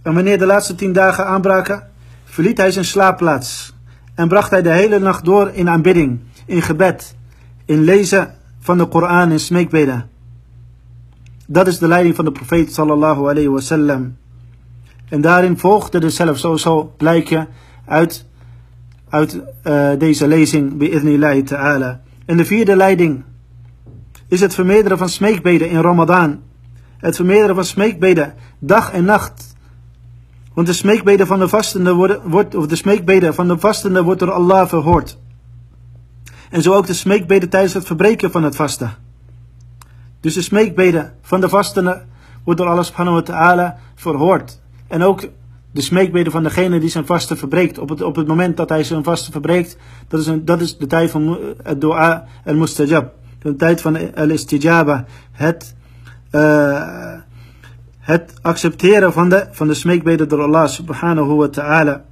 En 0.02 0.14
wanneer 0.14 0.38
de 0.38 0.46
laatste 0.46 0.76
tien 0.76 0.94
dagen 0.94 1.26
aanbraken, 1.26 1.88
verliet 2.24 2.58
hij 2.58 2.72
zijn 2.72 2.86
slaapplaats. 2.86 3.74
En 4.16 4.28
bracht 4.28 4.50
hij 4.52 4.62
de 4.62 4.70
hele 4.70 5.00
nacht 5.00 5.26
door 5.26 5.50
in 5.54 5.70
aanbidding, 5.70 6.20
in 6.46 6.62
gebed, 6.62 7.16
in 7.66 7.82
lezen 7.84 8.34
van 8.60 8.78
de 8.78 8.86
Koran 8.86 9.32
en 9.32 9.40
smeekbeden. 9.40 10.10
Dat 11.48 11.68
is 11.68 11.78
de 11.78 11.88
leiding 11.88 12.16
van 12.16 12.26
de 12.26 12.32
profeet 12.32 12.74
sallallahu 12.74 13.30
alayhi 13.30 13.50
wasallam. 13.50 14.18
En 15.10 15.22
daarin 15.22 15.58
volgde 15.58 16.00
de 16.00 16.10
zelf, 16.10 16.38
zo 16.38 16.58
zal 16.58 16.94
blijken 16.98 17.48
uit, 17.86 18.26
uit 19.10 19.42
uh, 19.64 19.90
deze 19.98 20.28
lezing, 20.28 20.78
bi'idnillahi 20.78 21.44
ta'ala. 21.44 22.02
En 22.26 22.38
de 22.38 22.46
vierde 22.46 22.76
leiding 22.76 23.24
is 24.28 24.40
het 24.40 24.54
vermeerderen 24.54 24.98
van 24.98 25.10
smeekbeden 25.10 25.70
in 25.70 25.82
Ramadan. 25.82 26.40
Het 26.98 27.16
vermeerderen 27.16 27.56
van 27.56 27.66
smeekbeden 27.66 28.34
dag 28.60 28.92
en 28.92 29.06
nacht. 29.06 29.56
Want 30.54 30.68
de 30.68 30.74
smeekbeden 30.74 31.28
van 31.28 31.40
de 31.40 31.48
vastende 31.48 31.94
worden, 31.94 32.30
wordt, 32.30 32.56
of 32.56 32.68
de 32.68 32.76
smeekbeden 32.76 33.34
van 33.34 33.48
de 33.48 33.58
vastende 33.58 34.04
wordt 34.04 34.20
door 34.20 34.32
Allah 34.32 34.68
verhoord. 34.68 35.18
En 36.52 36.62
zo 36.62 36.74
ook 36.74 36.88
de 36.88 36.94
smeekbeden 36.94 37.50
tijdens 37.50 37.74
het 37.74 37.86
verbreken 37.86 38.32
van 38.32 38.44
het 38.44 38.56
vasten. 38.56 38.94
Dus 40.20 40.34
de 40.34 40.42
smeekbeden 40.42 41.14
van 41.22 41.42
de 41.42 41.50
vastende 41.50 42.04
wordt 42.44 42.60
door 42.60 42.70
Allah 42.70 42.84
subhanahu 42.84 43.16
wa 43.16 43.22
ta'ala 43.22 43.78
verhoord. 43.96 44.60
En 44.88 45.04
ook 45.04 45.22
de 45.72 45.82
smeekbeden 45.82 46.32
van 46.32 46.44
degene 46.44 46.80
die 46.80 46.90
zijn 46.90 47.06
vasten 47.06 47.38
verbreekt. 47.38 47.78
Op 47.78 47.90
het, 47.90 48.02
op 48.02 48.16
het 48.16 48.28
moment 48.28 48.58
dat 48.58 48.70
hij 48.70 48.84
zijn 48.84 49.04
vasten 49.04 49.32
verbreekt, 49.32 49.78
dat 50.08 50.20
is, 50.20 50.28
een, 50.28 50.46
dat 50.46 50.62
is 50.62 50.78
de 50.78 50.88
tijd 50.88 51.12
van 51.12 51.40
het 51.64 51.82
dua 51.82 52.26
al-mustajab. 52.46 53.14
De 53.40 53.56
tijd 53.56 53.82
van 53.82 54.16
al-istijaba. 54.16 55.06
Het, 55.32 55.76
uh, 56.32 57.14
het 58.00 58.34
accepteren 58.42 59.14
van 59.14 59.30
de, 59.30 59.48
van 59.52 59.68
de 59.68 59.74
smeekbeden 59.74 60.30
door 60.30 60.42
Allah 60.42 60.68
subhanahu 60.68 61.36
wa 61.36 61.48
ta'ala. 61.48 62.04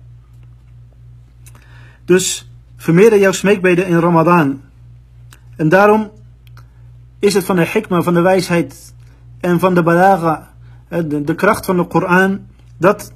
Dus 2.06 2.49
vermeerder 2.80 3.20
jouw 3.20 3.32
smeekbeden 3.32 3.88
in 3.88 4.00
Ramadan. 4.00 4.62
En 5.56 5.70
daarom 5.70 6.12
is 7.20 7.34
het 7.34 7.46
van 7.46 7.56
de 7.56 7.68
hikma, 7.74 8.02
van 8.02 8.14
de 8.14 8.22
wijsheid 8.22 8.94
en 9.40 9.60
van 9.60 9.74
de 9.74 9.84
balaga, 9.84 10.50
de, 10.88 11.36
kracht 11.36 11.66
van 11.66 11.78
de 11.78 11.86
Koran, 11.86 12.40
dat 12.78 13.14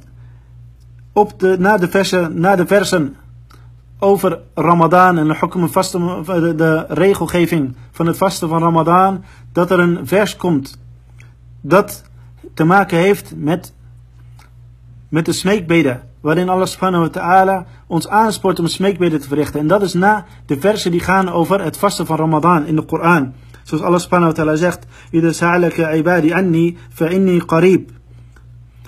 op 1.13 1.39
de, 1.39 1.55
na, 1.59 1.77
de 1.77 1.89
versen, 1.89 2.39
na 2.39 2.55
de 2.55 2.67
versen 2.67 3.15
over 3.99 4.39
Ramadan 4.53 5.17
en 5.17 5.27
de, 5.27 5.67
vasten, 5.67 6.23
de, 6.25 6.53
de 6.55 6.85
regelgeving 6.87 7.75
van 7.91 8.05
het 8.05 8.17
vasten 8.17 8.49
van 8.49 8.61
Ramadan, 8.61 9.23
dat 9.51 9.71
er 9.71 9.79
een 9.79 10.07
vers 10.07 10.35
komt 10.35 10.77
dat 11.61 12.03
te 12.53 12.63
maken 12.63 12.97
heeft 12.97 13.33
met, 13.35 13.73
met 15.09 15.25
de 15.25 15.31
smeekbeden. 15.31 16.01
Waarin 16.21 16.49
Allah 16.49 16.67
subhanahu 16.67 17.03
wa 17.03 17.09
ta'ala 17.09 17.65
ons 17.93 18.07
aanspoort 18.07 18.59
om 18.59 18.67
smeekbeden 18.67 19.21
te 19.21 19.27
verrichten. 19.27 19.59
En 19.59 19.67
dat 19.67 19.81
is 19.81 19.93
na 19.93 20.25
de 20.45 20.59
versen 20.59 20.91
die 20.91 20.99
gaan 20.99 21.29
over 21.29 21.63
het 21.63 21.77
vasten 21.77 22.05
van 22.05 22.17
Ramadan 22.17 22.65
in 22.65 22.75
de 22.75 22.81
Koran. 22.81 23.33
Zoals 23.63 23.83
Allah 23.83 23.99
subhanahu 23.99 24.31
wa 24.31 24.35
ta'ala 24.35 24.55
zegt. 24.55 24.85
Sa'alaka 25.11 25.93
ibadi 25.93 26.33
anni 26.33 26.77
fa 26.89 27.07
inni 27.07 27.39
qarib. 27.45 27.89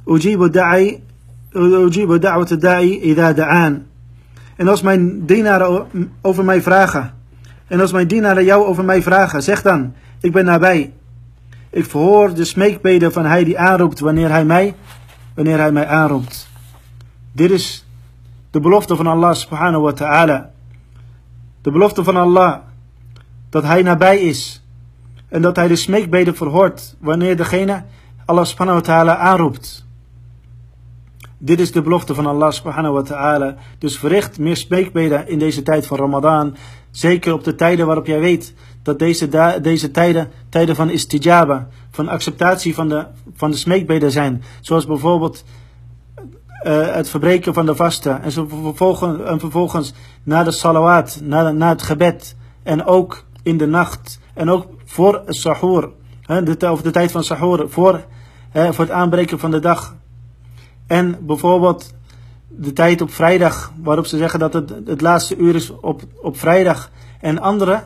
Ujibu 0.06 0.50
da'i 0.50 1.04
da'i 2.60 3.00
idha 3.02 3.34
da'an. 3.34 3.84
En 4.56 4.68
als 4.68 4.82
mijn 4.82 5.26
dienaren 5.26 5.88
over 6.22 6.46
mij 6.46 6.62
vragen. 6.62 7.14
En 7.68 7.80
als 7.80 7.92
mijn 7.92 8.08
dienaren 8.08 8.44
jou 8.44 8.66
over 8.66 8.86
mij 8.86 9.02
vragen. 9.02 9.44
Zeg 9.44 9.62
dan, 9.62 9.94
ik 10.22 10.32
ben 10.32 10.46
nabij. 10.46 10.94
Ik 11.70 11.86
verhoor 11.86 12.34
de 12.34 12.46
smeekbeden 12.46 13.12
van 13.12 13.26
hij 13.26 13.44
die 13.44 13.60
aanroept 13.60 14.00
wanneer 14.00 14.30
hij 14.30 14.46
mij, 14.46 14.76
wanneer 15.36 15.58
hij 15.58 15.72
mij 15.72 15.88
aanroept. 15.88 16.48
Dit 17.32 17.52
is 17.52 17.85
de 18.56 18.62
belofte 18.62 18.96
van 18.96 19.08
Allah 19.08 19.34
subhanahu 19.34 19.84
wa 19.84 19.92
ta'ala. 19.92 20.52
De 21.62 21.72
belofte 21.72 22.04
van 22.04 22.16
Allah 22.16 22.58
dat 23.50 23.64
hij 23.64 23.82
nabij 23.82 24.20
is. 24.20 24.64
En 25.30 25.42
dat 25.42 25.56
hij 25.56 25.68
de 25.68 25.76
smeekbeden 25.76 26.36
verhoort 26.36 26.96
wanneer 27.00 27.38
degene 27.38 27.84
Allah 28.26 28.46
subhanahu 28.46 28.78
wa 28.78 28.86
ta'ala 28.86 29.18
aanroept. 29.18 29.86
Dit 31.38 31.60
is 31.60 31.72
de 31.72 31.82
belofte 31.82 32.14
van 32.14 32.26
Allah 32.26 32.52
subhanahu 32.52 32.94
wa 32.94 33.02
ta'ala. 33.02 33.56
Dus 33.78 33.98
verricht 34.00 34.40
meer 34.40 34.58
smeekbeden 34.58 35.28
in 35.28 35.40
deze 35.40 35.64
tijd 35.64 35.88
van 35.88 35.98
Ramadan. 35.98 36.56
Zeker 36.92 37.34
op 37.34 37.44
de 37.44 37.56
tijden 37.56 37.86
waarop 37.86 38.06
jij 38.06 38.20
weet 38.20 38.54
dat 38.84 39.00
deze, 39.00 39.60
deze 39.62 39.92
tijden 39.92 40.32
tijden 40.50 40.76
van 40.76 40.90
istijaba, 40.90 41.68
van 41.92 42.08
acceptatie 42.08 42.76
van 42.76 42.90
de, 42.90 43.06
van 43.34 43.52
de 43.52 43.58
smeekbeden 43.58 44.12
zijn. 44.12 44.44
Zoals 44.62 44.86
bijvoorbeeld 44.86 45.44
uh, 46.66 46.94
het 46.94 47.10
verbreken 47.10 47.54
van 47.54 47.66
de 47.66 47.76
vasten. 47.76 48.22
En, 48.22 48.32
vervolgens, 48.32 49.24
en 49.24 49.40
vervolgens 49.40 49.94
na 50.24 50.44
de 50.44 50.52
salawat, 50.52 51.20
na, 51.24 51.52
na 51.52 51.70
het 51.70 51.82
gebed. 51.82 52.36
En 52.64 52.86
ook 52.86 53.24
in 53.44 53.58
de 53.58 53.68
nacht. 53.68 54.20
En 54.34 54.50
ook 54.50 54.66
voor 54.86 55.22
het 55.26 55.36
sahur. 55.36 55.90
Hè, 56.22 56.44
de, 56.44 56.72
of 56.72 56.82
de 56.82 56.92
tijd 56.92 57.12
van 57.12 57.24
sahur. 57.24 57.70
Voor, 57.70 58.06
hè, 58.50 58.74
voor 58.74 58.84
het 58.84 58.94
aanbreken 58.94 59.40
van 59.40 59.52
de 59.52 59.60
dag. 59.60 59.96
En 60.88 61.18
bijvoorbeeld 61.22 61.94
de 62.48 62.74
tijd 62.74 63.02
op 63.02 63.12
vrijdag. 63.12 63.72
Waarop 63.84 64.06
ze 64.06 64.18
zeggen 64.18 64.40
dat 64.40 64.54
het 64.54 64.74
het 64.86 65.02
laatste 65.02 65.38
uur 65.38 65.56
is 65.56 65.80
op, 65.80 66.02
op 66.22 66.38
vrijdag. 66.38 66.92
En 67.20 67.40
andere 67.40 67.84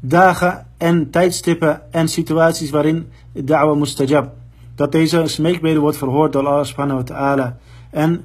dagen 0.00 0.66
en 0.78 1.10
tijdstippen 1.10 1.92
en 1.92 2.08
situaties 2.08 2.70
waarin 2.70 3.08
da'wa 3.32 3.74
mustajab. 3.74 4.32
Dat 4.74 4.92
deze 4.92 5.22
smeekbeden 5.26 5.80
wordt 5.80 5.96
verhoord 5.96 6.32
door 6.32 6.46
Allah 6.46 6.64
subhanahu 6.64 6.98
wa 6.98 7.04
ta'ala. 7.04 7.56
En 7.94 8.24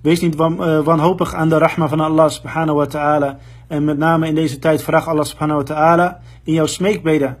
wees 0.00 0.20
niet 0.20 0.34
uh, 0.34 0.80
wanhopig 0.80 1.34
aan 1.34 1.48
de 1.48 1.58
rahma 1.58 1.88
van 1.88 2.00
Allah 2.00 2.28
subhanahu 2.28 2.78
wa 2.78 2.86
ta'ala. 2.86 3.38
En 3.66 3.84
met 3.84 3.98
name 3.98 4.26
in 4.26 4.34
deze 4.34 4.58
tijd 4.58 4.82
vraag 4.82 5.08
Allah 5.08 5.24
subhanahu 5.24 5.58
wa 5.58 5.64
ta'ala 5.64 6.20
in 6.42 6.52
jouw 6.52 6.66
smeekbeden. 6.66 7.38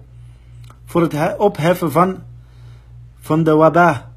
Voor 0.84 1.00
het 1.00 1.36
opheffen 1.36 1.92
van, 1.92 2.18
van 3.20 3.42
de 3.42 3.54
waba, 3.54 4.10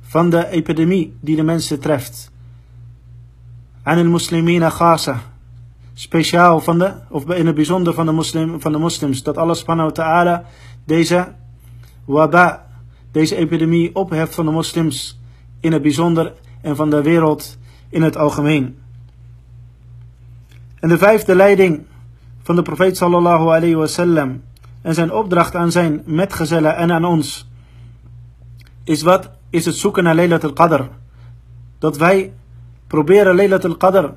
van 0.00 0.30
de 0.30 0.48
epidemie 0.48 1.16
die 1.20 1.36
de 1.36 1.42
mensen 1.42 1.80
treft. 1.80 2.30
Aan 3.82 3.96
de 3.96 4.04
muslimina 4.04 4.68
khasa 4.68 5.20
speciaal 5.94 6.60
van 6.60 6.78
de, 6.78 6.92
of 7.08 7.30
in 7.30 7.46
het 7.46 7.54
bijzonder 7.54 7.94
van 7.94 8.06
de, 8.06 8.12
moslim, 8.12 8.60
van 8.60 8.72
de 8.72 8.78
moslims, 8.78 9.22
dat 9.22 9.36
Allah 9.36 9.54
subhanahu 9.54 9.88
wa 9.88 9.94
ta'ala 9.94 10.44
deze 10.84 11.34
waba, 12.04 12.66
deze 13.12 13.36
epidemie 13.36 13.94
opheft 13.94 14.34
van 14.34 14.44
de 14.44 14.50
moslims 14.50 15.20
in 15.60 15.72
het 15.72 15.82
bijzonder 15.82 16.32
en 16.66 16.76
van 16.76 16.90
de 16.90 17.02
wereld 17.02 17.58
in 17.88 18.02
het 18.02 18.16
algemeen. 18.16 18.78
En 20.80 20.88
de 20.88 20.98
vijfde 20.98 21.34
leiding 21.34 21.86
van 22.42 22.56
de 22.56 22.62
profeet 22.62 22.96
sallallahu 22.96 23.42
alayhi 23.42 23.74
wasallam 23.74 24.42
en 24.82 24.94
zijn 24.94 25.12
opdracht 25.12 25.54
aan 25.54 25.72
zijn 25.72 26.02
metgezellen 26.04 26.76
en 26.76 26.92
aan 26.92 27.04
ons 27.04 27.48
is 28.84 29.02
wat? 29.02 29.30
Is 29.50 29.64
het 29.64 29.74
zoeken 29.74 30.04
naar 30.04 30.14
Laylat 30.14 30.44
al-Qadr. 30.44 30.82
Dat 31.78 31.96
wij 31.96 32.32
proberen 32.86 33.34
Laylat 33.36 33.64
al-Qadr 33.64 34.08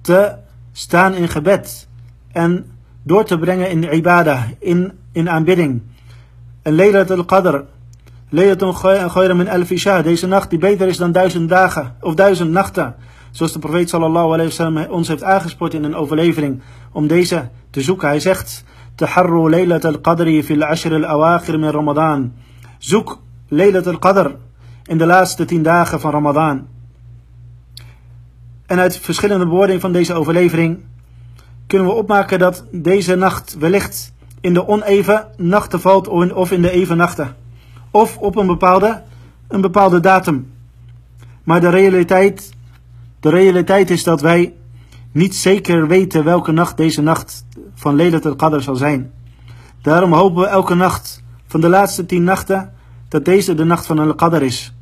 te 0.00 0.34
staan 0.72 1.14
in 1.14 1.28
gebed 1.28 1.88
en 2.32 2.70
door 3.02 3.24
te 3.24 3.38
brengen 3.38 3.70
in 3.70 3.94
ibadah, 3.94 4.44
in, 4.58 4.92
in 5.12 5.30
aanbidding. 5.30 5.82
En 6.62 7.06
al-Qadr, 7.08 7.60
Leelatun 8.32 8.74
ghayra 8.74 9.34
min 9.34 9.46
elf 9.46 9.70
isha. 9.70 10.02
Deze 10.02 10.26
nacht 10.26 10.50
die 10.50 10.58
beter 10.58 10.88
is 10.88 10.96
dan 10.96 11.12
duizend 11.12 11.48
dagen 11.48 11.96
of 12.00 12.14
duizend 12.14 12.50
nachten. 12.50 12.94
Zoals 13.30 13.52
de 13.52 13.58
profeet 13.58 13.88
sallallahu 13.88 14.26
alayhi 14.26 14.44
wasallam 14.44 14.76
ons 14.90 15.08
heeft 15.08 15.22
aangespoord 15.22 15.74
in 15.74 15.84
een 15.84 15.94
overlevering. 15.94 16.62
Om 16.92 17.06
deze 17.06 17.48
te 17.70 17.80
zoeken. 17.80 18.08
Hij 18.08 18.20
zegt. 18.20 18.64
Taharru 18.94 19.78
al-qadri 19.80 20.42
fil 20.42 20.62
ashr 20.62 20.94
al-awakhir 20.94 21.60
ramadan. 21.60 22.32
Zoek 22.78 23.18
Leylat 23.48 23.86
al-qadr 23.86 24.30
in 24.84 24.98
de 24.98 25.06
laatste 25.06 25.44
tien 25.44 25.62
dagen 25.62 26.00
van 26.00 26.10
ramadan. 26.10 26.66
En 28.66 28.78
uit 28.78 28.96
verschillende 28.96 29.46
bewoordingen 29.46 29.80
van 29.80 29.92
deze 29.92 30.14
overlevering 30.14 30.84
kunnen 31.66 31.88
we 31.88 31.94
opmaken 31.94 32.38
dat 32.38 32.64
deze 32.70 33.14
nacht 33.14 33.56
wellicht 33.58 34.12
in 34.40 34.54
de 34.54 34.68
oneven 34.68 35.26
nachten 35.36 35.80
valt 35.80 36.08
of 36.32 36.50
in 36.50 36.62
de 36.62 36.70
even 36.70 36.96
nachten. 36.96 37.41
Of 37.92 38.18
op 38.18 38.36
een 38.36 38.46
bepaalde, 38.46 39.02
een 39.48 39.60
bepaalde 39.60 40.00
datum. 40.00 40.52
Maar 41.42 41.60
de 41.60 41.68
realiteit, 41.68 42.52
de 43.20 43.30
realiteit 43.30 43.90
is 43.90 44.04
dat 44.04 44.20
wij 44.20 44.54
niet 45.12 45.34
zeker 45.34 45.86
weten 45.86 46.24
welke 46.24 46.52
nacht 46.52 46.76
deze 46.76 47.02
nacht 47.02 47.46
van 47.74 47.96
Laylat 47.96 48.26
al-Qadr 48.26 48.60
zal 48.60 48.76
zijn. 48.76 49.12
Daarom 49.82 50.12
hopen 50.12 50.42
we 50.42 50.48
elke 50.48 50.74
nacht 50.74 51.22
van 51.46 51.60
de 51.60 51.68
laatste 51.68 52.06
tien 52.06 52.24
nachten 52.24 52.72
dat 53.08 53.24
deze 53.24 53.54
de 53.54 53.64
nacht 53.64 53.86
van 53.86 53.98
al-Qadr 53.98 54.42
is. 54.42 54.74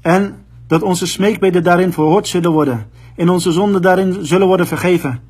En 0.00 0.44
dat 0.66 0.82
onze 0.82 1.06
smeekbeden 1.06 1.62
daarin 1.62 1.92
verhoord 1.92 2.28
zullen 2.28 2.50
worden 2.50 2.86
en 3.16 3.28
onze 3.28 3.52
zonden 3.52 3.82
daarin 3.82 4.26
zullen 4.26 4.46
worden 4.46 4.66
vergeven. 4.66 5.20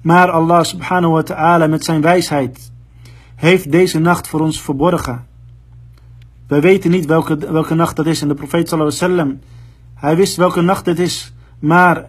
Maar 0.00 0.30
Allah 0.30 0.64
subhanahu 0.64 1.12
wa 1.12 1.22
ta'ala 1.22 1.66
met 1.66 1.84
zijn 1.84 2.00
wijsheid 2.00 2.72
heeft 3.34 3.72
deze 3.72 3.98
nacht 3.98 4.28
voor 4.28 4.40
ons 4.40 4.60
verborgen. 4.62 5.26
Wij 6.54 6.62
weten 6.62 6.90
niet 6.90 7.06
welke, 7.06 7.36
welke 7.36 7.74
nacht 7.74 7.96
dat 7.96 8.06
is 8.06 8.22
en 8.22 8.28
de 8.28 8.34
profeet 8.34 8.68
sallallahu 8.68 8.96
alaihi 8.96 9.16
wasallam, 9.16 9.40
hij 9.94 10.16
wist 10.16 10.36
welke 10.36 10.60
nacht 10.60 10.86
het 10.86 10.98
is, 10.98 11.32
maar 11.58 12.08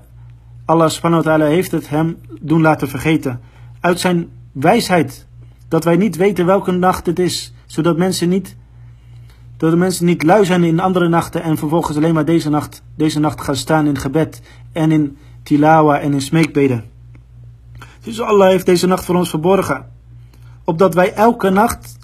Allah 0.65 0.89
subhanahu 0.89 1.43
heeft 1.43 1.71
het 1.71 1.89
hem 1.89 2.17
doen 2.41 2.61
laten 2.61 2.87
vergeten. 2.87 3.41
Uit 3.79 3.99
zijn 3.99 4.29
wijsheid, 4.51 5.27
dat 5.67 5.83
wij 5.83 5.95
niet 5.95 6.15
weten 6.15 6.45
welke 6.45 6.71
nacht 6.71 7.05
het 7.05 7.19
is, 7.19 7.53
zodat 7.65 7.97
mensen 7.97 8.29
niet 8.29 8.55
dat 9.57 9.71
de 9.71 9.77
mensen 9.77 10.05
niet 10.05 10.23
lui 10.23 10.45
zijn 10.45 10.63
in 10.63 10.79
andere 10.79 11.09
nachten 11.09 11.43
en 11.43 11.57
vervolgens 11.57 11.97
alleen 11.97 12.13
maar 12.13 12.25
deze 12.25 12.49
nacht, 12.49 12.83
deze 12.95 13.19
nacht 13.19 13.41
gaan 13.41 13.55
staan 13.55 13.87
in 13.87 13.97
gebed 13.97 14.41
en 14.71 14.91
in 14.91 15.17
tilawa 15.43 15.99
en 15.99 16.13
in 16.13 16.21
smeekbeden. 16.21 16.83
Dus 18.03 18.21
Allah 18.21 18.47
heeft 18.47 18.65
deze 18.65 18.87
nacht 18.87 19.05
voor 19.05 19.15
ons 19.15 19.29
verborgen. 19.29 19.85
Opdat 20.63 20.93
wij 20.93 21.13
elke 21.13 21.49
nacht 21.49 21.97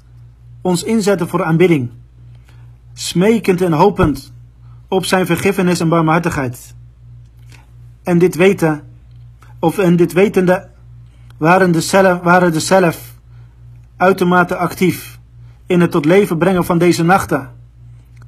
ons 0.62 0.84
inzetten 0.84 1.28
voor 1.28 1.44
aanbidding. 1.44 1.90
Smekend 2.94 3.62
en 3.62 3.74
hopend 3.74 4.34
op 4.88 5.06
zijn 5.06 5.26
vergiffenis 5.26 5.80
en 5.80 5.90
barmhartigheid. 5.90 6.76
En 8.04 8.18
dit 8.18 8.36
weten, 8.36 8.84
of 9.60 9.78
en 9.78 9.96
dit 9.96 10.14
wetende, 10.14 10.70
waren 11.38 11.72
de 11.72 11.82
zelf, 11.82 12.20
waren 12.20 12.52
de 12.52 12.60
zelf 12.60 13.16
uitermate 13.98 14.56
actief 14.56 15.20
in 15.66 15.82
het 15.82 15.92
tot 15.92 16.06
leven 16.06 16.38
brengen 16.38 16.66
van 16.66 16.78
deze 16.78 17.04
nachten. 17.04 17.50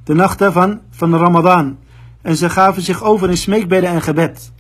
De 0.04 0.14
nachten 0.14 0.54
van, 0.54 0.80
van 0.90 1.12
de 1.12 1.18
Ramadan. 1.18 1.78
En 2.22 2.36
ze 2.36 2.50
gaven 2.50 2.82
zich 2.82 3.04
over 3.04 3.30
in 3.30 3.38
smeekbeden 3.38 3.90
en 3.90 4.02
gebed. 4.02 4.52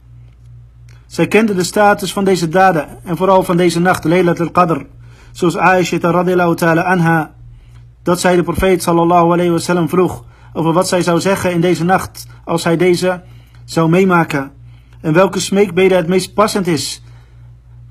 Zij 1.05 1.27
kenden 1.27 1.55
de 1.55 1.63
status 1.63 2.13
van 2.13 2.23
deze 2.23 2.49
daden 2.49 2.87
en 3.03 3.17
vooral 3.17 3.43
van 3.43 3.57
deze 3.57 3.79
nacht, 3.79 4.03
Laylat 4.03 4.39
al-Qadr. 4.39 4.81
Zoals 5.31 5.57
Aisha 5.57 5.97
radhiyallahu 5.97 6.55
ta'ala 6.55 6.81
anha, 6.81 7.33
dat 8.03 8.19
zij 8.19 8.35
de 8.35 8.43
profeet 8.43 8.83
sallallahu 8.83 9.31
alayhi 9.31 9.51
wasallam 9.51 9.89
vroeg 9.89 10.23
over 10.53 10.73
wat 10.73 10.87
zij 10.87 11.01
zou 11.01 11.19
zeggen 11.19 11.51
in 11.51 11.61
deze 11.61 11.83
nacht 11.83 12.27
als 12.45 12.63
hij 12.63 12.77
deze 12.77 13.21
zou 13.65 13.89
meemaken. 13.89 14.51
En 15.01 15.13
welke 15.13 15.39
smeekbeden 15.39 15.97
het 15.97 16.07
meest 16.07 16.33
passend 16.33 16.67
is. 16.67 17.03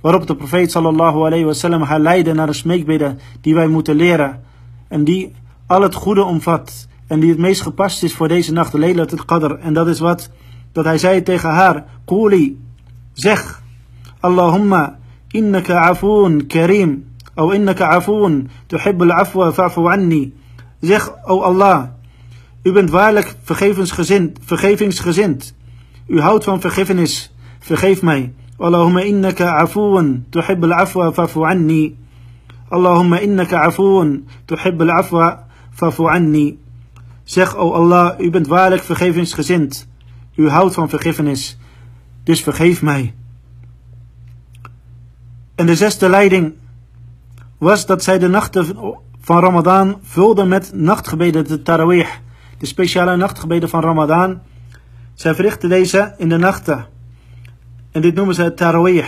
Waarop 0.00 0.26
de 0.26 0.36
profeet 0.36 0.70
sallallahu 0.70 1.16
alayhi 1.16 1.44
wasallam 1.44 1.82
haar 1.82 2.00
leidde 2.00 2.32
naar 2.32 2.46
de 2.46 2.52
smeekbeden 2.52 3.18
die 3.40 3.54
wij 3.54 3.66
moeten 3.66 3.96
leren 3.96 4.42
en 4.88 5.04
die 5.04 5.32
al 5.66 5.82
het 5.82 5.94
goede 5.94 6.22
omvat 6.24 6.86
en 7.06 7.20
die 7.20 7.30
het 7.30 7.38
meest 7.38 7.62
gepast 7.62 8.02
is 8.02 8.14
voor 8.14 8.28
deze 8.28 8.52
nacht, 8.52 8.72
Laylat 8.72 9.10
het 9.10 9.24
qadr 9.24 9.54
En 9.54 9.72
dat 9.72 9.88
is 9.88 9.98
wat, 9.98 10.30
dat 10.72 10.84
hij 10.84 10.98
zei 10.98 11.22
tegen 11.22 11.50
haar, 11.50 11.84
Quli, 12.04 12.60
zeg, 13.12 13.62
Allahumma, 14.20 14.98
innaka 15.28 15.88
afoon 15.88 16.46
kareem, 16.46 17.04
of 17.34 17.52
innaka 17.52 17.86
afoon, 17.86 18.48
tuhibbul 18.66 19.10
afwa 19.10 19.52
fa'fu 19.52 19.88
anni. 19.88 20.32
Zeg, 20.80 21.12
o 21.26 21.40
Allah, 21.40 21.88
u 22.62 22.72
bent 22.72 22.90
waarlijk 22.90 23.36
vergevensgezind, 23.42 24.38
vergevingsgezind. 24.42 25.54
U 26.06 26.20
houdt 26.20 26.44
van 26.44 26.60
vergiffenis, 26.60 27.32
vergeef 27.58 28.02
mij. 28.02 28.32
Allahumma 28.58 29.00
innaka 29.00 29.56
afoon, 29.56 30.24
tuhibbul 30.30 30.72
afwa 30.72 31.12
fa'fu 31.12 31.44
anni. 31.44 31.96
Allahumma 32.68 33.18
innaka 33.20 33.60
afoon, 33.60 34.26
tuhibbul 34.44 34.90
afwa 34.90 35.46
fa'fu 35.70 36.08
anni. 36.08 36.58
Zeg, 37.24 37.56
o 37.56 37.72
Allah, 37.72 38.20
u 38.20 38.30
bent 38.30 38.46
waarlijk 38.46 38.82
vergevingsgezind. 38.82 39.88
U 40.34 40.48
houdt 40.48 40.74
van 40.74 40.88
vergiffenis, 40.88 41.58
dus 42.24 42.42
vergeef 42.42 42.82
mij. 42.82 43.14
En 45.54 45.66
de 45.66 45.76
zesde 45.76 46.08
leiding 46.08 46.52
was 47.62 47.86
dat 47.86 48.02
zij 48.02 48.18
de 48.18 48.28
nachten 48.28 48.76
van 49.20 49.40
Ramadan 49.40 49.98
vulden 50.02 50.48
met 50.48 50.70
nachtgebeden, 50.74 51.46
de 51.46 51.62
tarawih, 51.62 52.08
de 52.58 52.66
speciale 52.66 53.16
nachtgebeden 53.16 53.68
van 53.68 53.80
Ramadan. 53.80 54.40
Zij 55.14 55.34
verrichten 55.34 55.68
deze 55.68 56.14
in 56.18 56.28
de 56.28 56.36
nachten. 56.36 56.86
En 57.90 58.02
dit 58.02 58.14
noemen 58.14 58.34
ze 58.34 58.54
tarawih. 58.54 59.06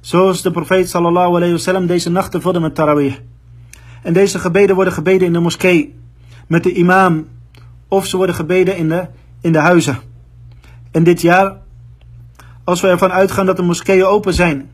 Zoals 0.00 0.42
de 0.42 0.50
profeet 0.50 0.88
sallallahu 0.88 1.34
alayhi 1.34 1.52
wasallam 1.52 1.86
deze 1.86 2.10
nachten 2.10 2.40
vulde 2.40 2.60
met 2.60 2.74
tarawih. 2.74 3.14
En 4.02 4.12
deze 4.12 4.38
gebeden 4.38 4.74
worden 4.74 4.92
gebeden 4.92 5.26
in 5.26 5.32
de 5.32 5.40
moskee. 5.40 5.94
Met 6.46 6.62
de 6.62 6.72
imam. 6.72 7.26
Of 7.88 8.06
ze 8.06 8.16
worden 8.16 8.34
gebeden 8.34 8.76
in 8.76 8.88
de, 8.88 9.06
in 9.40 9.52
de 9.52 9.58
huizen. 9.58 9.98
En 10.90 11.04
dit 11.04 11.20
jaar, 11.20 11.56
als 12.64 12.80
we 12.80 12.88
ervan 12.88 13.12
uitgaan 13.12 13.46
dat 13.46 13.56
de 13.56 13.62
moskeeën 13.62 14.04
open 14.04 14.34
zijn. 14.34 14.70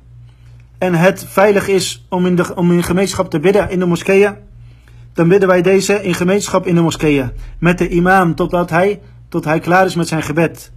En 0.80 0.94
het 0.94 1.24
veilig 1.28 1.68
is 1.68 2.06
om 2.08 2.26
in, 2.26 2.36
de, 2.36 2.54
om 2.54 2.72
in 2.72 2.82
gemeenschap 2.82 3.30
te 3.30 3.40
bidden 3.40 3.70
in 3.70 3.78
de 3.78 3.86
moskeeën. 3.86 4.34
Dan 5.12 5.28
bidden 5.28 5.48
wij 5.48 5.62
deze 5.62 6.02
in 6.02 6.14
gemeenschap 6.14 6.66
in 6.66 6.74
de 6.74 6.80
moskeeën. 6.80 7.30
Met 7.58 7.78
de 7.78 7.88
imam 7.88 8.34
totdat 8.34 8.70
hij, 8.70 9.00
tot 9.28 9.44
hij 9.44 9.60
klaar 9.60 9.86
is 9.86 9.94
met 9.94 10.08
zijn 10.08 10.22
gebed. 10.22 10.72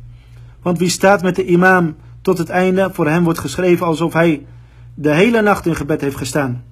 Want 0.62 0.80
wie 0.80 0.90
staat 0.90 1.22
met 1.22 1.36
de 1.36 1.46
imam 1.46 1.96
tot 2.22 2.38
het 2.38 2.50
einde. 2.50 2.90
Voor 2.94 3.08
hem 3.08 3.24
wordt 3.24 3.40
geschreven 3.40 3.86
alsof 3.86 4.14
hij 4.14 4.46
de 4.94 5.14
hele 5.14 5.42
nacht 5.42 5.66
in 5.66 5.76
gebed 5.76 6.02
heeft 6.02 6.18
gestaan. 6.18 6.64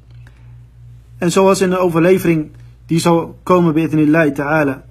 En 1.18 1.32
zoals 1.32 1.62
in 1.62 1.70
de 1.70 1.78
overlevering 1.78 2.52
die 2.86 3.00
zal 3.00 3.40
komen 3.44 3.74
bij 3.74 3.84
Idnillahi 3.84 4.32
ta'ala. 4.32 4.84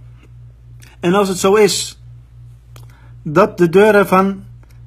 En 1.01 1.15
als 1.15 1.29
het 1.29 1.39
zo 1.39 1.55
is 1.55 2.03
dat 3.23 3.59
de 3.59 3.69
deuren 3.69 4.07
van 4.07 4.43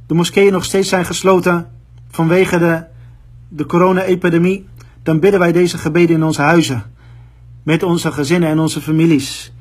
de 0.07 0.13
moskeeën 0.13 0.51
nog 0.51 0.63
steeds 0.63 0.89
zijn 0.89 1.05
gesloten 1.05 1.67
vanwege 2.09 2.57
de, 2.57 2.91
de 3.55 3.65
corona-epidemie, 3.65 4.67
dan 5.03 5.19
bidden 5.19 5.39
wij 5.39 5.51
deze 5.51 5.77
gebeden 5.77 6.15
in 6.15 6.23
onze 6.23 6.41
huizen. 6.41 6.83
Met 7.63 7.83
onze 7.83 8.11
gezinnen 8.11 8.49
en 8.49 8.59
onze 8.59 8.81
families. 8.81 9.53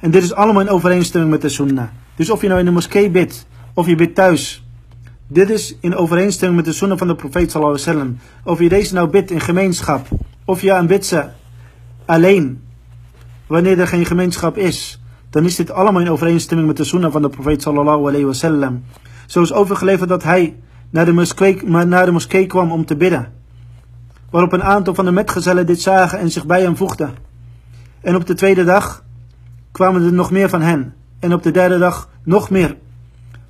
En 0.00 0.10
dit 0.10 0.22
is 0.22 0.34
allemaal 0.34 0.62
in 0.62 0.68
overeenstemming 0.68 1.32
met 1.32 1.42
de 1.42 1.48
sunnah. 1.48 1.88
Dus 2.16 2.30
of 2.30 2.40
je 2.40 2.48
nou 2.48 2.58
in 2.60 2.64
de 2.64 2.70
moskee 2.70 3.10
bidt, 3.10 3.46
of 3.74 3.86
je 3.86 3.94
bidt 3.94 4.14
thuis, 4.14 4.64
dit 5.26 5.50
is 5.50 5.76
in 5.80 5.94
overeenstemming 5.94 6.56
met 6.56 6.72
de 6.72 6.78
sunnah 6.78 6.98
van 6.98 7.06
de 7.06 7.14
profeet 7.14 7.50
sallallahu 7.50 7.78
alaihi 7.78 7.92
wasallam. 7.92 8.18
Of 8.44 8.58
je 8.58 8.68
deze 8.68 8.94
nou 8.94 9.08
bidt 9.08 9.30
in 9.30 9.40
gemeenschap, 9.40 10.08
of 10.44 10.60
je 10.60 10.72
aanbidt 10.72 11.06
ze 11.06 11.24
alleen, 12.04 12.62
wanneer 13.46 13.80
er 13.80 13.86
geen 13.86 14.06
gemeenschap 14.06 14.56
is, 14.56 15.00
dan 15.30 15.44
is 15.44 15.56
dit 15.56 15.70
allemaal 15.70 16.00
in 16.00 16.10
overeenstemming 16.10 16.68
met 16.68 16.76
de 16.76 16.84
sunnah 16.84 17.12
van 17.12 17.22
de 17.22 17.28
profeet 17.28 17.62
sallallahu 17.62 17.98
alaihi 17.98 18.24
wasallam. 18.24 18.82
Zo 19.26 19.42
is 19.42 19.52
overgeleverd 19.52 20.08
dat 20.08 20.22
hij 20.22 20.56
naar 20.90 21.04
de, 21.04 21.12
moskee, 21.12 21.62
naar 21.64 22.04
de 22.04 22.12
moskee 22.12 22.46
kwam 22.46 22.72
om 22.72 22.84
te 22.84 22.96
bidden. 22.96 23.37
Waarop 24.30 24.52
een 24.52 24.62
aantal 24.62 24.94
van 24.94 25.04
de 25.04 25.10
metgezellen 25.10 25.66
dit 25.66 25.80
zagen 25.80 26.18
en 26.18 26.30
zich 26.30 26.46
bij 26.46 26.62
hem 26.62 26.76
voegden. 26.76 27.14
En 28.00 28.14
op 28.14 28.26
de 28.26 28.34
tweede 28.34 28.64
dag 28.64 29.04
kwamen 29.72 30.02
er 30.02 30.12
nog 30.12 30.30
meer 30.30 30.48
van 30.48 30.62
hen. 30.62 30.94
En 31.18 31.32
op 31.32 31.42
de 31.42 31.50
derde 31.50 31.78
dag 31.78 32.08
nog 32.22 32.50
meer 32.50 32.76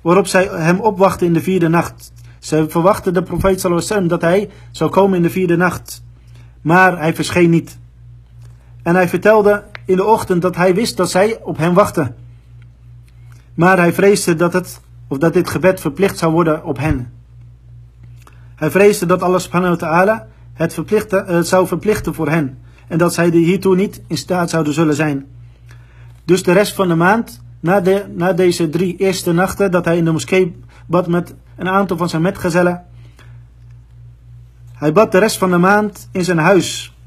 waarop 0.01 0.27
zij 0.27 0.43
hem 0.51 0.79
opwachten 0.79 1.27
in 1.27 1.33
de 1.33 1.41
vierde 1.41 1.67
nacht. 1.67 2.11
Zij 2.39 2.69
verwachten 2.69 3.13
de 3.13 3.23
profeet 3.23 3.59
sallallahu 3.59 4.07
dat 4.07 4.21
hij 4.21 4.49
zou 4.71 4.89
komen 4.89 5.17
in 5.17 5.23
de 5.23 5.29
vierde 5.29 5.57
nacht. 5.57 6.03
Maar 6.61 6.97
hij 6.97 7.15
verscheen 7.15 7.49
niet. 7.49 7.79
En 8.83 8.95
hij 8.95 9.09
vertelde 9.09 9.63
in 9.85 9.95
de 9.95 10.05
ochtend 10.05 10.41
dat 10.41 10.55
hij 10.55 10.75
wist 10.75 10.97
dat 10.97 11.09
zij 11.09 11.39
op 11.41 11.57
hem 11.57 11.73
wachten. 11.73 12.15
Maar 13.53 13.77
hij 13.77 13.93
vreesde 13.93 14.35
dat, 14.35 14.53
het, 14.53 14.81
of 15.07 15.17
dat 15.17 15.33
dit 15.33 15.49
gebed 15.49 15.79
verplicht 15.79 16.17
zou 16.17 16.31
worden 16.31 16.63
op 16.63 16.77
hen. 16.77 17.13
Hij 18.55 18.71
vreesde 18.71 19.05
dat 19.05 19.21
Allah 19.21 19.39
subhanahu 19.39 19.71
wa 19.71 19.77
ta'ala 19.77 20.27
het, 20.59 20.75
het 21.25 21.47
zou 21.47 21.67
verplichten 21.67 22.13
voor 22.13 22.29
hen. 22.29 22.57
En 22.87 22.97
dat 22.97 23.13
zij 23.13 23.29
hiertoe 23.29 23.75
niet 23.75 24.01
in 24.07 24.17
staat 24.17 24.49
zouden 24.49 24.73
zullen 24.73 24.95
zijn. 24.95 25.25
Dus 26.25 26.43
de 26.43 26.51
rest 26.51 26.73
van 26.73 26.87
de 26.87 26.95
maand 26.95 27.41
na, 27.59 27.79
de, 27.79 28.05
na 28.15 28.33
deze 28.33 28.69
drie 28.69 28.95
eerste 28.97 29.31
nachten 29.31 29.71
dat 29.71 29.85
hij 29.85 29.97
in 29.97 30.05
de 30.05 30.11
moskee 30.11 30.61
bad 30.85 31.07
met 31.07 31.35
een 31.55 31.69
aantal 31.69 31.97
van 31.97 32.09
zijn 32.09 32.21
metgezellen. 32.21 32.83
Hij 34.73 34.91
bad 34.91 35.11
de 35.11 35.17
rest 35.17 35.37
van 35.37 35.51
de 35.51 35.57
maand 35.57 36.09
in 36.11 36.23
zijn 36.23 36.37
huis. 36.37 36.97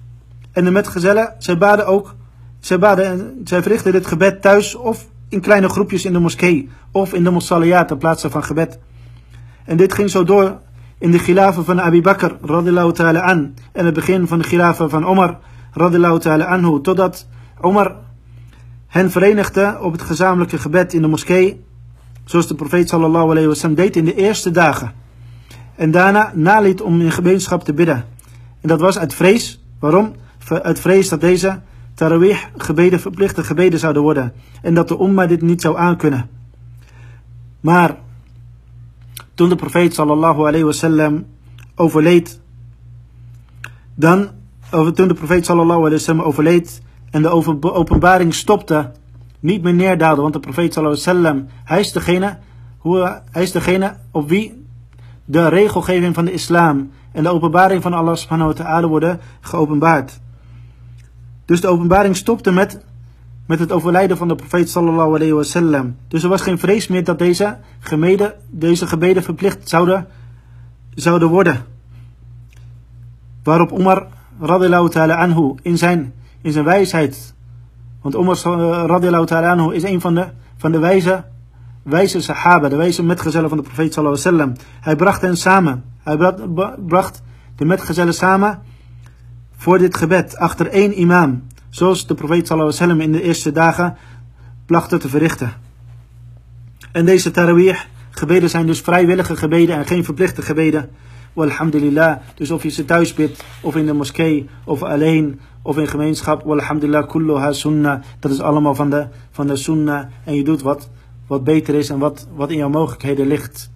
En 0.53 0.65
de 0.65 0.71
metgezellen, 0.71 1.35
zij 1.39 1.59
baden 1.59 1.87
ook, 1.87 2.15
zij, 2.61 2.79
baden, 2.79 3.41
zij 3.45 3.63
verrichten 3.63 3.93
dit 3.93 4.07
gebed 4.07 4.43
thuis 4.43 4.75
of 4.75 5.09
in 5.29 5.41
kleine 5.41 5.69
groepjes 5.69 6.05
in 6.05 6.13
de 6.13 6.19
moskee 6.19 6.71
of 6.91 7.13
in 7.13 7.25
de 7.25 7.31
mosaliya 7.31 7.85
ter 7.85 7.97
plaatse 7.97 8.31
van 8.31 8.45
gebed. 8.45 8.79
En 9.65 9.77
dit 9.77 9.93
ging 9.93 10.11
zo 10.11 10.25
door 10.25 10.61
in 11.03 11.11
de 11.11 11.19
gilaven 11.19 11.65
van 11.65 11.81
Abi 11.81 12.01
Bakr 12.01 12.31
radiallahu 12.43 12.93
ta'ala 12.93 13.21
an 13.21 13.55
en 13.73 13.85
het 13.85 13.95
begin 13.95 14.27
van 14.27 14.39
de 14.39 14.45
gilaven 14.45 14.91
van 14.91 15.07
Omar 15.07 15.39
radiallahu 15.73 16.19
ta'ala 16.19 16.45
anhu 16.45 16.81
totdat 16.81 17.27
Omar 17.61 17.97
hen 18.87 19.11
verenigde 19.11 19.79
op 19.81 19.93
het 19.93 20.03
gezamenlijke 20.03 20.59
gebed 20.59 20.93
in 20.95 21.03
de 21.03 21.09
moskee 21.09 21.65
zoals 22.25 22.47
de 22.47 22.55
profeet 22.55 22.89
sallallahu 22.89 23.31
alayhi 23.31 23.49
wasallam 23.49 23.77
deed 23.77 23.97
in 23.97 24.05
de 24.05 24.15
eerste 24.15 24.51
dagen. 24.51 24.93
En 25.75 25.91
daarna 25.91 26.33
naliet 26.35 26.81
om 26.81 27.01
in 27.01 27.13
gemeenschap 27.13 27.65
te 27.65 27.73
bidden. 27.73 28.05
En 28.61 28.69
dat 28.69 28.81
was 28.81 28.99
uit 28.99 29.15
vrees. 29.15 29.65
Waarom? 29.79 30.15
Uit 30.49 30.81
vrees 30.81 31.09
dat 31.09 31.21
deze 31.21 31.61
tarawih 31.95 32.39
gebeden 32.57 33.01
verplichte 33.01 33.45
gebeden 33.45 33.79
zouden 33.79 34.03
worden. 34.03 34.33
En 34.63 34.75
dat 34.75 34.89
de 34.89 34.99
umma 35.01 35.27
dit 35.27 35.43
niet 35.43 35.61
zou 35.61 35.77
aankunnen. 35.79 36.29
Maar 37.61 37.97
toen 39.35 39.49
de 39.49 39.55
profeet 39.55 39.95
sallallahu 39.95 40.47
alayhi 40.47 40.65
wasallam 40.65 41.27
overleed, 41.75 42.41
dan, 43.95 44.29
toen 44.71 45.09
de 45.09 45.15
profeet 45.15 45.45
sallallahu 45.45 45.79
alayhi 45.79 45.97
wasallam 45.97 46.25
overleed 46.25 46.83
en 47.11 47.23
de 47.23 47.29
openbaring 47.61 48.35
stopte, 48.35 48.93
niet 49.41 49.63
meer 49.63 49.75
neerdaalde, 49.75 50.21
want 50.21 50.33
de 50.33 50.41
profeet 50.41 50.73
sallallahu 50.73 51.01
alayhi 51.03 51.21
wasallam, 51.21 51.49
hij 51.65 51.81
is 51.81 51.93
degene, 51.93 52.39
hoe, 52.79 53.23
hij 53.31 53.43
is 53.43 53.53
degene 53.53 53.97
op 54.11 54.29
wie 54.29 54.67
de 55.25 55.49
regelgeving 55.49 56.15
van 56.15 56.25
de 56.25 56.33
islam 56.33 56.91
en 57.13 57.23
de 57.23 57.29
openbaring 57.29 57.83
van 57.83 57.93
Allah 57.93 58.17
subhanahu 58.17 58.49
wa 58.49 58.65
ta'ala 58.65 58.87
worden 58.87 59.21
geopenbaard. 59.41 60.21
Dus 61.45 61.61
de 61.61 61.69
openbaring 61.69 62.17
stopte 62.17 62.53
met, 62.53 62.85
met 63.53 63.61
het 63.61 63.73
overlijden 63.73 64.17
van 64.17 64.29
de 64.29 64.35
profeet 64.35 64.71
sallallahu 64.71 65.15
alayhi 65.15 65.33
wasallam. 65.33 65.97
Dus 66.09 66.23
er 66.23 66.29
was 66.29 66.41
geen 66.41 66.59
vrees 66.59 66.89
meer 66.89 67.05
dat 67.05 67.19
deze, 67.19 67.57
gemeden, 67.79 68.35
deze 68.51 68.87
gebeden 68.87 69.23
verplicht 69.23 69.69
zouden, 69.69 70.07
zouden 70.95 71.29
worden. 71.29 71.65
Waarop 73.43 73.79
Umar 73.79 74.07
radiallahu 74.41 74.89
ta'ala 74.89 75.15
anhu 75.15 75.55
in 75.63 75.79
zijn, 75.79 76.13
in 76.43 76.53
zijn 76.53 76.65
wijsheid, 76.65 77.35
want 78.03 78.15
Umar 78.15 78.37
radiallahu 78.87 79.27
ta'ala 79.27 79.51
anhu 79.51 79.75
is 79.75 79.83
een 79.83 80.01
van 80.01 80.15
de, 80.15 80.27
van 80.57 80.73
de 80.73 80.79
wijze, 80.79 81.25
wijze 81.83 82.21
sahaba, 82.21 82.69
de 82.69 82.77
wijze 82.77 83.03
metgezellen 83.03 83.49
van 83.49 83.59
de 83.59 83.65
profeet 83.65 83.93
sallallahu 83.93 84.21
alayhi 84.21 84.39
wasallam. 84.39 84.67
Hij 84.81 84.97
bracht 84.97 85.21
hen 85.21 85.37
samen. 85.37 85.85
Hij 86.03 86.35
bracht 86.87 87.23
de 87.57 87.65
metgezellen 87.65 88.15
samen 88.15 88.63
voor 89.57 89.79
dit 89.79 89.97
gebed 89.97 90.37
achter 90.37 90.67
één 90.67 91.01
imam. 91.01 91.43
Zoals 91.73 92.07
de 92.07 92.15
profeet 92.15 92.47
sallallahu 92.47 93.03
in 93.03 93.13
de 93.13 93.23
eerste 93.23 93.53
dagen 93.53 93.97
placht 94.67 95.01
te 95.01 95.09
verrichten. 95.09 95.53
En 96.93 97.05
deze 97.05 97.31
tarawih 97.31 97.79
gebeden 98.11 98.51
zijn 98.51 98.67
dus 98.67 98.81
vrijwillige 98.81 99.37
gebeden 99.37 99.77
en 99.77 99.87
geen 99.87 100.05
verplichte 100.05 100.43
gebeden. 100.43 100.91
Walhamdulillah. 101.33 102.17
Dus 102.35 102.51
of 102.51 102.63
je 102.63 102.69
ze 102.69 102.85
thuis 102.85 103.15
bidt, 103.15 103.45
of 103.61 103.77
in 103.77 103.87
de 103.87 103.93
moskee, 103.93 104.49
of 104.65 104.83
alleen, 104.83 105.41
of 105.63 105.79
in 105.79 105.87
gemeenschap. 105.87 106.43
Walhamdulillah, 106.45 107.09
kulluha 107.09 107.53
sunnah. 107.53 108.03
Dat 108.19 108.31
is 108.31 108.41
allemaal 108.41 108.75
van 108.75 108.91
de, 108.91 109.07
van 109.31 109.47
de 109.47 109.57
sunnah. 109.57 110.07
En 110.25 110.35
je 110.35 110.45
doet 110.45 110.63
wat, 110.63 110.91
wat 111.27 111.45
beter 111.45 111.75
is 111.75 111.91
en 111.91 111.99
wat, 111.99 112.29
wat 112.35 112.51
in 112.51 112.57
jouw 112.57 112.69
mogelijkheden 112.69 113.27
ligt. 113.27 113.71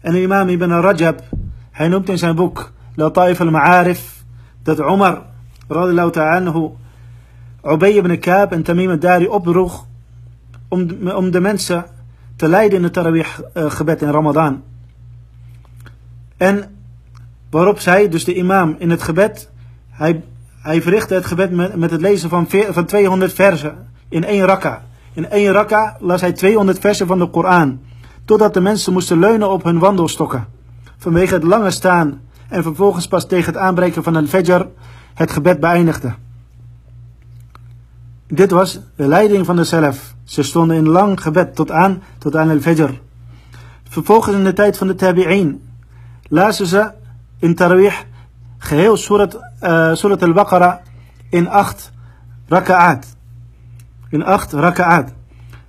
En 0.00 0.12
de 0.12 0.22
imam 0.22 0.48
Ibn 0.48 0.70
Rajab, 0.70 1.22
hij 1.70 1.88
noemt 1.88 2.08
in 2.08 2.18
zijn 2.18 2.34
boek 2.34 2.72
Lataif 2.94 3.40
al-Ma'arif 3.40 4.24
dat 4.62 4.80
Omar 4.80 5.22
radiallahu 5.68 6.10
ta'ala 6.10 6.70
Ubay 7.66 7.96
ibn 7.96 8.18
Kaab 8.18 8.52
en 8.52 8.62
Tamim 8.62 8.90
al-Dari 8.90 9.26
opdroeg 9.26 9.86
om, 10.68 11.10
om 11.10 11.30
de 11.30 11.40
mensen 11.40 11.84
te 12.36 12.48
leiden 12.48 12.78
in 12.78 12.84
het 12.84 12.92
tarawih 12.92 13.26
uh, 13.54 13.70
gebed 13.70 14.02
in 14.02 14.10
Ramadan. 14.10 14.62
En 16.36 16.76
waarop 17.50 17.80
zij, 17.80 18.08
dus 18.08 18.24
de 18.24 18.34
imam 18.34 18.76
in 18.78 18.90
het 18.90 19.02
gebed, 19.02 19.50
hij, 19.90 20.22
hij 20.60 20.82
verrichtte 20.82 21.14
het 21.14 21.26
gebed 21.26 21.50
met, 21.50 21.76
met 21.76 21.90
het 21.90 22.00
lezen 22.00 22.28
van, 22.28 22.46
van 22.70 22.84
200 22.84 23.32
versen 23.32 23.88
in 24.08 24.24
één 24.24 24.44
rakka. 24.44 24.82
In 25.12 25.30
één 25.30 25.52
rakka 25.52 25.96
las 26.00 26.20
hij 26.20 26.32
200 26.32 26.78
versen 26.78 27.06
van 27.06 27.18
de 27.18 27.26
Koran, 27.26 27.80
totdat 28.24 28.54
de 28.54 28.60
mensen 28.60 28.92
moesten 28.92 29.18
leunen 29.18 29.50
op 29.50 29.64
hun 29.64 29.78
wandelstokken. 29.78 30.46
Vanwege 30.98 31.34
het 31.34 31.42
lange 31.42 31.70
staan 31.70 32.20
en 32.48 32.62
vervolgens 32.62 33.08
pas 33.08 33.26
tegen 33.26 33.52
het 33.52 33.62
aanbreken 33.62 34.02
van 34.02 34.14
een 34.14 34.28
fajr 34.28 34.66
het 35.14 35.30
gebed 35.30 35.60
beëindigde. 35.60 36.14
Dit 38.28 38.50
was 38.50 38.80
de 38.96 39.06
leiding 39.06 39.46
van 39.46 39.56
de 39.56 39.64
zelf. 39.64 40.14
Ze 40.24 40.42
stonden 40.42 40.76
in 40.76 40.88
lang 40.88 41.20
gebed 41.20 41.54
tot 41.54 41.70
aan, 41.70 42.02
tot 42.18 42.36
aan 42.36 42.50
al-fajr. 42.50 43.00
Vervolgens 43.88 44.36
in 44.36 44.44
de 44.44 44.52
tijd 44.52 44.78
van 44.78 44.86
de 44.86 44.94
tabi'in 44.94 45.62
lazen 46.28 46.66
ze 46.66 46.90
in 47.38 47.54
tarawih 47.54 47.94
geheel 48.58 48.96
surat, 48.96 49.40
uh, 49.62 49.94
surat 49.94 50.22
al-Baqarah 50.22 50.76
in 51.30 51.48
acht 51.48 51.92
raka'at. 52.48 53.16
In 54.08 54.24
acht 54.24 54.52
raka'at. 54.52 55.12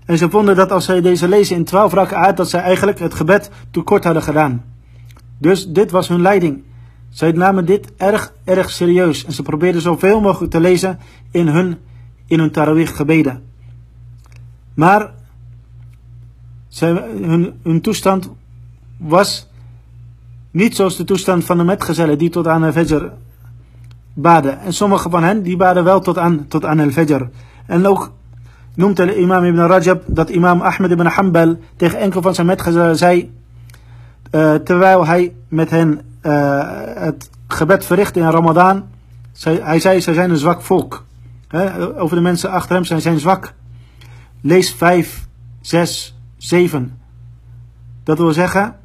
En 0.06 0.17
ze 0.17 0.30
vonden 0.30 0.56
dat 0.56 0.72
als 0.72 0.86
zij 0.86 1.02
deze 1.02 1.28
lezen 1.28 1.56
in 1.56 1.65
twaalf 1.65 1.93
raka'at, 1.93 2.38
dat 2.38 2.50
zij 2.50 2.62
eigenlijk 2.62 3.00
het 3.00 3.13
gebed 3.13 3.50
te 3.72 3.82
kort 3.82 4.04
hadden 4.04 4.24
gedaan. 4.24 4.63
Dus 5.38 5.67
dit 5.67 5.91
was 5.91 6.08
hun 6.08 6.22
leiding. 6.22 6.63
Zij 7.10 7.32
namen 7.32 7.65
dit 7.65 7.91
erg, 7.98 8.34
erg 8.43 8.70
serieus 8.70 9.26
en 9.26 9.34
ze 9.34 9.41
probeerden 9.41 9.82
zoveel 9.82 10.22
mogelijk 10.22 10.52
te 10.52 10.60
lezen 10.60 11.00
in 11.32 11.48
hun, 11.48 11.78
in 12.28 12.40
hun 12.40 12.52
tarawih 12.52 12.96
gebeden. 12.96 13.42
Maar 14.74 15.12
zij, 16.68 16.92
hun, 17.63 17.82
toestand 17.82 18.30
was 18.98 19.50
niet 20.52 20.76
zoals 20.76 20.98
de 20.98 21.04
toestand 21.04 21.46
van 21.46 21.58
de 21.58 21.63
metgezellen 21.63 22.18
die 22.18 22.30
tot 22.30 22.48
aan 22.48 22.63
al 22.63 22.72
fajr 22.72 23.12
baden. 24.13 24.60
En 24.60 24.74
sommige 24.74 25.10
van 25.10 25.24
hen 25.24 25.42
die 25.42 25.58
baden 25.58 25.84
wel 25.84 26.00
tot 26.00 26.18
aan, 26.18 26.46
tot 26.48 26.66
aan 26.66 26.80
al 26.80 26.90
fajr. 26.90 27.30
En 27.66 27.86
ook 27.86 28.12
noemt 28.74 28.98
de 28.98 29.20
imam 29.20 29.44
ibn 29.44 29.60
Rajab 29.60 30.04
dat 30.06 30.30
imam 30.30 30.62
Ahmed 30.62 30.92
ibn 30.92 31.06
Hanbal 31.06 31.58
tegen 31.76 32.00
enkel 32.00 32.22
van 32.22 32.36
zijn 32.36 32.48
metgezellen 32.48 32.98
zei... 32.98 33.36
Uh, 34.32 34.56
terwijl 34.56 35.06
hij 35.06 35.34
met 35.48 35.70
hen 35.70 36.02
uh, 36.22 36.62
het 36.96 37.30
gebed 37.48 37.86
verrichtte 37.86 38.20
in 38.20 38.30
Ramadan. 38.30 38.84
hij 39.44 39.80
zei, 39.80 40.02
zij 40.02 40.13
zijn 40.13 40.30
een 40.30 40.38
zwak 40.38 40.62
volk. 40.62 41.06
Over 41.98 42.16
de 42.16 42.22
mensen 42.22 42.52
achter 42.52 42.76
hem, 42.76 42.86
zij 42.86 43.00
zijn 43.00 43.20
zwak. 43.20 43.54
Lees 44.42 44.74
5, 44.74 45.28
6, 45.62 46.20
7. 46.38 47.00
Dat 48.04 48.18
wil 48.18 48.34
zeggen, 48.34 48.76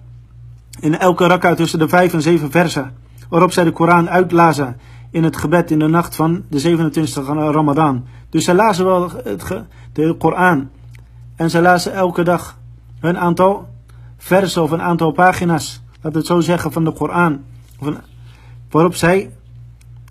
in 0.81 0.99
elke 0.99 1.27
rakka 1.27 1.55
tussen 1.55 1.79
de 1.79 1.89
5 1.89 2.13
en 2.13 2.23
7 2.23 2.51
versen, 2.51 2.95
waarop 3.29 3.53
zij 3.53 3.65
de 3.65 3.73
Koran 3.73 4.11
uitlazen 4.11 4.77
in 5.11 5.25
het 5.25 5.37
gebed 5.37 5.71
in 5.71 5.79
de 5.79 5.89
nacht 5.89 6.17
van 6.17 6.45
de 6.49 6.91
27e 6.91 7.25
Ramadan. 7.27 8.05
Dus 8.31 8.45
zij 8.45 8.55
lazen 8.55 8.85
wel 8.85 9.11
het, 9.25 9.65
de 9.93 10.15
Koran. 10.19 10.71
En 11.37 11.51
zij 11.51 11.61
lazen 11.61 11.95
elke 11.95 12.23
dag 12.23 12.59
hun 12.99 13.19
aantal 13.19 13.69
versen 14.17 14.63
of 14.63 14.71
een 14.71 14.83
aantal 14.83 15.13
pagina's, 15.13 15.83
laat 16.01 16.15
het 16.15 16.27
zo 16.27 16.41
zeggen, 16.41 16.73
van 16.73 16.85
de 16.85 16.93
Koran. 16.93 17.41
Waarop 18.71 18.95
zij 18.95 19.31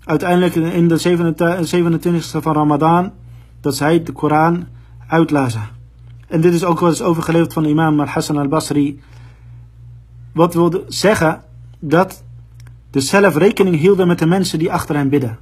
uiteindelijk 0.04 0.54
in 0.54 0.88
de 0.88 1.00
27e 1.00 2.42
van 2.42 2.54
Ramadan, 2.54 3.12
dat 3.60 3.76
zij 3.76 4.02
de 4.02 4.12
Koran 4.12 4.66
uitlazen. 5.06 5.68
En 6.28 6.40
dit 6.40 6.54
is 6.54 6.64
ook 6.64 6.80
wel 6.80 6.88
eens 6.88 7.02
overgeleverd 7.02 7.52
van 7.52 7.64
imam 7.64 8.00
al-Hassan 8.00 8.36
al-Basri. 8.36 9.00
Wat 10.32 10.54
wilde 10.54 10.84
zeggen 10.88 11.42
dat 11.78 12.24
de 12.90 13.00
zelf 13.00 13.36
rekening 13.36 13.76
hielden 13.76 14.06
met 14.06 14.18
de 14.18 14.26
mensen 14.26 14.58
die 14.58 14.72
achter 14.72 14.96
hen 14.96 15.08
bidden. 15.08 15.38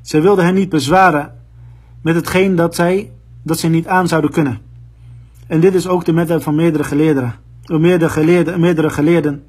Zij 0.00 0.22
wilden 0.22 0.44
hen 0.44 0.54
niet 0.54 0.68
bezwaren 0.68 1.34
met 2.02 2.14
hetgeen 2.14 2.56
dat 2.56 2.74
zij, 2.74 3.12
dat 3.42 3.58
zij 3.58 3.68
niet 3.68 3.86
aan 3.86 4.08
zouden 4.08 4.30
kunnen. 4.30 4.58
En 5.46 5.60
dit 5.60 5.74
is 5.74 5.86
ook 5.86 6.04
de 6.04 6.12
methode 6.12 6.42
van 6.42 6.54
meerdere 6.54 6.84
geleerden 6.84 7.34
meerdere 7.76 8.10
geleerden, 8.10 8.60
meerdere 8.60 8.90
geleerden, 8.90 9.44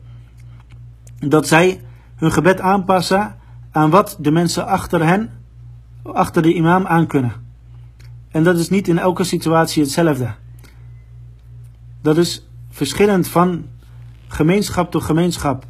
dat 1.19 1.47
zij 1.47 1.81
hun 2.15 2.31
gebed 2.31 2.59
aanpassen 2.59 3.35
aan 3.71 3.89
wat 3.89 4.17
de 4.19 4.31
mensen 4.31 4.65
achter 4.65 5.05
hen, 5.05 5.29
achter 6.03 6.41
de 6.41 6.53
imam 6.53 6.85
aankunnen. 6.85 7.33
En 8.31 8.43
dat 8.43 8.57
is 8.57 8.69
niet 8.69 8.87
in 8.87 8.97
elke 8.97 9.23
situatie 9.23 9.83
hetzelfde. 9.83 10.33
Dat 12.01 12.17
is 12.17 12.47
verschillend 12.69 13.27
van 13.27 13.65
gemeenschap 14.27 14.91
tot 14.91 15.03
gemeenschap. 15.03 15.65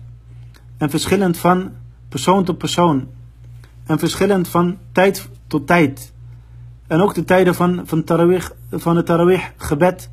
En 0.77 0.89
verschillend 0.89 1.37
van 1.37 1.71
persoon 2.09 2.43
tot 2.43 2.57
persoon. 2.57 3.07
En 3.85 3.99
verschillend 3.99 4.47
van 4.47 4.77
tijd 4.91 5.29
tot 5.47 5.67
tijd. 5.67 6.13
En 6.87 7.01
ook 7.01 7.13
de 7.13 7.23
tijden 7.23 7.55
van, 7.55 7.81
van, 7.85 8.03
tarawih, 8.03 8.49
van 8.71 8.95
het 8.95 9.05
tarawih 9.05 9.43
gebed 9.57 10.09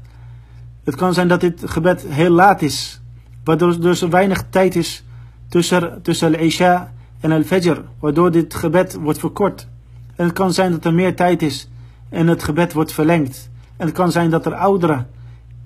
het 0.86 0.94
kan 0.94 1.14
zijn 1.14 1.28
dat 1.28 1.40
dit 1.40 1.62
gebed 1.64 2.06
heel 2.08 2.30
laat 2.30 2.62
is, 2.62 3.00
waardoor 3.44 3.68
er 3.68 3.80
dus 3.80 4.00
weinig 4.00 4.44
tijd 4.50 4.76
is 4.76 5.04
tussen, 5.48 6.02
tussen 6.02 6.34
al-Isha 6.34 6.92
en 7.20 7.32
al-fajr, 7.32 7.84
waardoor 7.98 8.30
dit 8.30 8.54
gebed 8.54 8.94
wordt 8.94 9.18
verkort. 9.18 9.68
En 10.16 10.24
het 10.24 10.34
kan 10.34 10.52
zijn 10.52 10.70
dat 10.70 10.84
er 10.84 10.94
meer 10.94 11.16
tijd 11.16 11.42
is 11.42 11.68
en 12.08 12.26
het 12.26 12.42
gebed 12.42 12.72
wordt 12.72 12.92
verlengd. 12.92 13.50
En 13.76 13.86
het 13.86 13.94
kan 13.94 14.12
zijn 14.12 14.30
dat 14.30 14.46
er 14.46 14.54
ouderen 14.54 15.06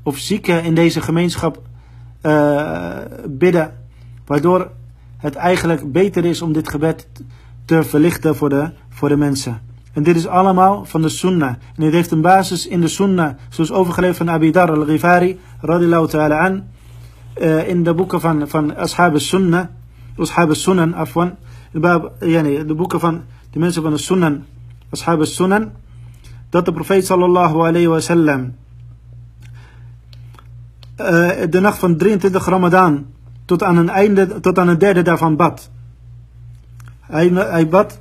of 0.03 0.18
zieken 0.18 0.64
in 0.64 0.74
deze 0.74 1.01
gemeenschap 1.01 1.62
uh, 2.22 2.96
bidden, 3.28 3.74
waardoor 4.26 4.70
het 5.16 5.34
eigenlijk 5.34 5.92
beter 5.92 6.24
is 6.24 6.42
om 6.42 6.53
dit 6.53 6.68
gebed 6.68 7.09
te 7.64 7.82
verlichten 7.82 8.36
voor 8.36 8.48
de, 8.48 8.70
voor 8.88 9.09
de 9.09 9.16
mensen. 9.16 9.61
En 9.92 10.03
dit 10.03 10.16
is 10.16 10.26
allemaal 10.26 10.84
van 10.84 11.03
de 11.03 11.09
sunnah. 11.09 11.48
En 11.48 11.82
dit 11.82 11.92
heeft 11.92 12.11
een 12.11 12.20
basis 12.20 12.66
in 12.66 12.80
de 12.80 12.88
sunnah, 12.88 13.34
zoals 13.48 13.72
overgeleverd 13.72 14.18
van 14.18 14.30
Abi 14.30 14.51
Dar 14.51 14.70
al-Ghifari, 14.70 15.38
radiallahu 15.61 16.09
ta'ala 16.09 16.46
an, 16.46 16.64
uh, 17.40 17.68
in 17.68 17.84
de 17.84 17.94
boeken 17.94 18.20
van, 18.20 18.48
van 18.48 18.76
Ashab 18.76 19.12
al-Sunnah, 19.12 19.66
De, 21.72 22.64
de 22.66 22.74
boeken 22.76 23.00
van 23.00 23.22
de 23.50 23.58
mensen 23.58 23.82
van 23.82 23.90
de 23.90 23.98
Sunan, 23.98 24.44
Ashab 24.90 25.18
al-Sunan, 25.18 25.72
dat 26.48 26.64
de 26.64 26.72
profeet 26.72 27.06
sallallahu 27.06 27.58
alayhi 27.58 27.86
wa 27.86 28.00
sallam 28.00 28.54
de 31.50 31.58
nacht 31.60 31.78
van 31.78 31.96
23 31.96 32.46
Ramadan 32.46 33.06
tot 33.44 33.62
aan, 33.62 33.76
een 33.76 33.88
einde, 33.88 34.40
tot 34.40 34.58
aan 34.58 34.68
een 34.68 34.78
derde 34.78 35.02
daarvan 35.02 35.36
bad. 35.36 35.70
Hij, 37.00 37.28
hij 37.28 37.68
bad 37.68 37.98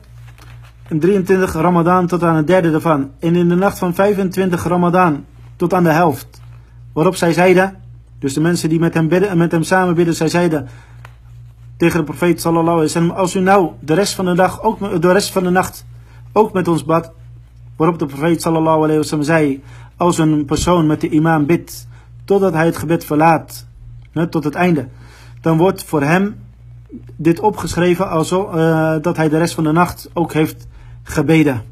in 0.88 1.00
23 1.00 1.54
Ramadan 1.54 2.08
tot 2.08 2.24
aan 2.24 2.36
een 2.36 2.46
derde 2.46 2.72
daarvan. 2.72 3.12
En 3.20 3.36
in 3.36 3.50
de 3.50 3.56
nacht 3.56 3.78
van 3.78 3.94
25 3.94 4.64
Ramadan 4.64 5.26
tot 5.56 5.74
aan 5.74 5.84
de 5.84 5.92
helft. 5.92 6.42
Waarop 6.94 7.16
zij 7.16 7.34
zeiden, 7.34 7.76
dus 8.20 8.34
de 8.34 8.42
mensen 8.42 8.70
die 8.70 8.80
met 8.80 8.94
hem, 8.94 9.08
bidden, 9.08 9.38
met 9.38 9.52
hem 9.52 9.64
samen 9.64 9.96
bidden, 9.96 10.16
zij 10.16 10.28
zeiden 10.28 10.68
tegen 11.80 12.00
de 12.00 12.04
profeet 12.04 12.42
sallallahu 12.42 12.78
alaihi 12.78 12.94
wasallam, 12.94 13.12
als 13.12 13.36
u 13.36 13.40
nou 13.40 13.72
de 13.80 13.94
rest 13.94 14.14
van 14.14 14.26
de 14.26 14.34
dag, 14.34 14.64
ook 14.64 15.02
de 15.02 15.12
rest 15.12 15.32
van 15.32 15.44
de 15.44 15.50
nacht, 15.50 15.86
ook 16.32 16.54
met 16.54 16.68
ons 16.68 16.86
bad. 16.86 17.12
Waarop 17.76 18.00
de 18.00 18.06
profeet 18.06 18.42
sallallahu 18.42 18.78
alaihi 18.78 18.98
wasallam 18.98 19.26
zei, 19.26 19.64
als 19.98 20.18
een 20.18 20.46
persoon 20.46 20.88
met 20.88 21.02
de 21.02 21.10
imam 21.10 21.46
bidt, 21.46 21.88
totdat 22.26 22.54
hij 22.54 22.66
het 22.66 22.78
gebed 22.78 23.06
verlaat, 23.06 23.68
tot 24.30 24.44
het 24.44 24.56
einde, 24.56 24.88
dan 25.42 25.58
wordt 25.58 25.84
voor 25.84 26.04
hem 26.04 26.36
dit 27.16 27.40
opgeschreven 27.40 28.10
als 28.10 28.32
uh, 28.32 28.96
dat 29.02 29.18
hij 29.18 29.30
de 29.30 29.38
rest 29.38 29.54
van 29.54 29.64
de 29.64 29.72
nacht 29.72 30.10
ook 30.14 30.34
heeft 30.34 30.68
gebeden. 31.04 31.64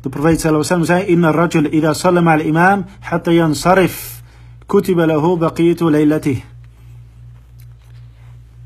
De 0.00 0.08
profeet 0.08 0.40
sallallahu 0.40 0.68
alaihi 0.68 0.84
wasallam 0.84 0.84
zei: 0.84 1.04
Inna 1.04 1.30
rajul 1.30 1.72
ida 1.72 1.92
sallam 1.94 2.28
al 2.28 2.40
imam 2.40 2.84
hatta 3.00 3.32
yansarif 3.32 4.22
kutiba 4.66 5.06
lahu 5.06 5.36
baqiyatu 5.36 5.90
laylatih. 5.90 6.42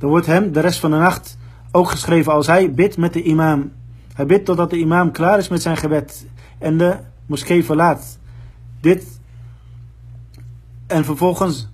Dan 0.00 0.08
wordt 0.10 0.26
hem 0.26 0.52
de 0.52 0.60
rest 0.60 0.80
van 0.80 0.90
de 0.90 0.96
nacht 0.96 1.38
ook 1.72 1.90
geschreven 1.90 2.32
als 2.32 2.46
hij 2.46 2.72
bidt 2.72 2.96
met 2.96 3.12
de 3.12 3.22
imam. 3.22 3.72
Hij 4.14 4.26
bidt 4.26 4.44
totdat 4.44 4.70
de 4.70 4.78
imam 4.78 5.10
klaar 5.10 5.38
is 5.38 5.48
met 5.48 5.62
zijn 5.62 5.76
gebed 5.76 6.26
en 6.58 6.78
de 6.78 6.96
moskee 7.26 7.64
verlaat. 7.64 8.18
Dit 8.80 9.20
en 10.86 11.04
vervolgens 11.04 11.68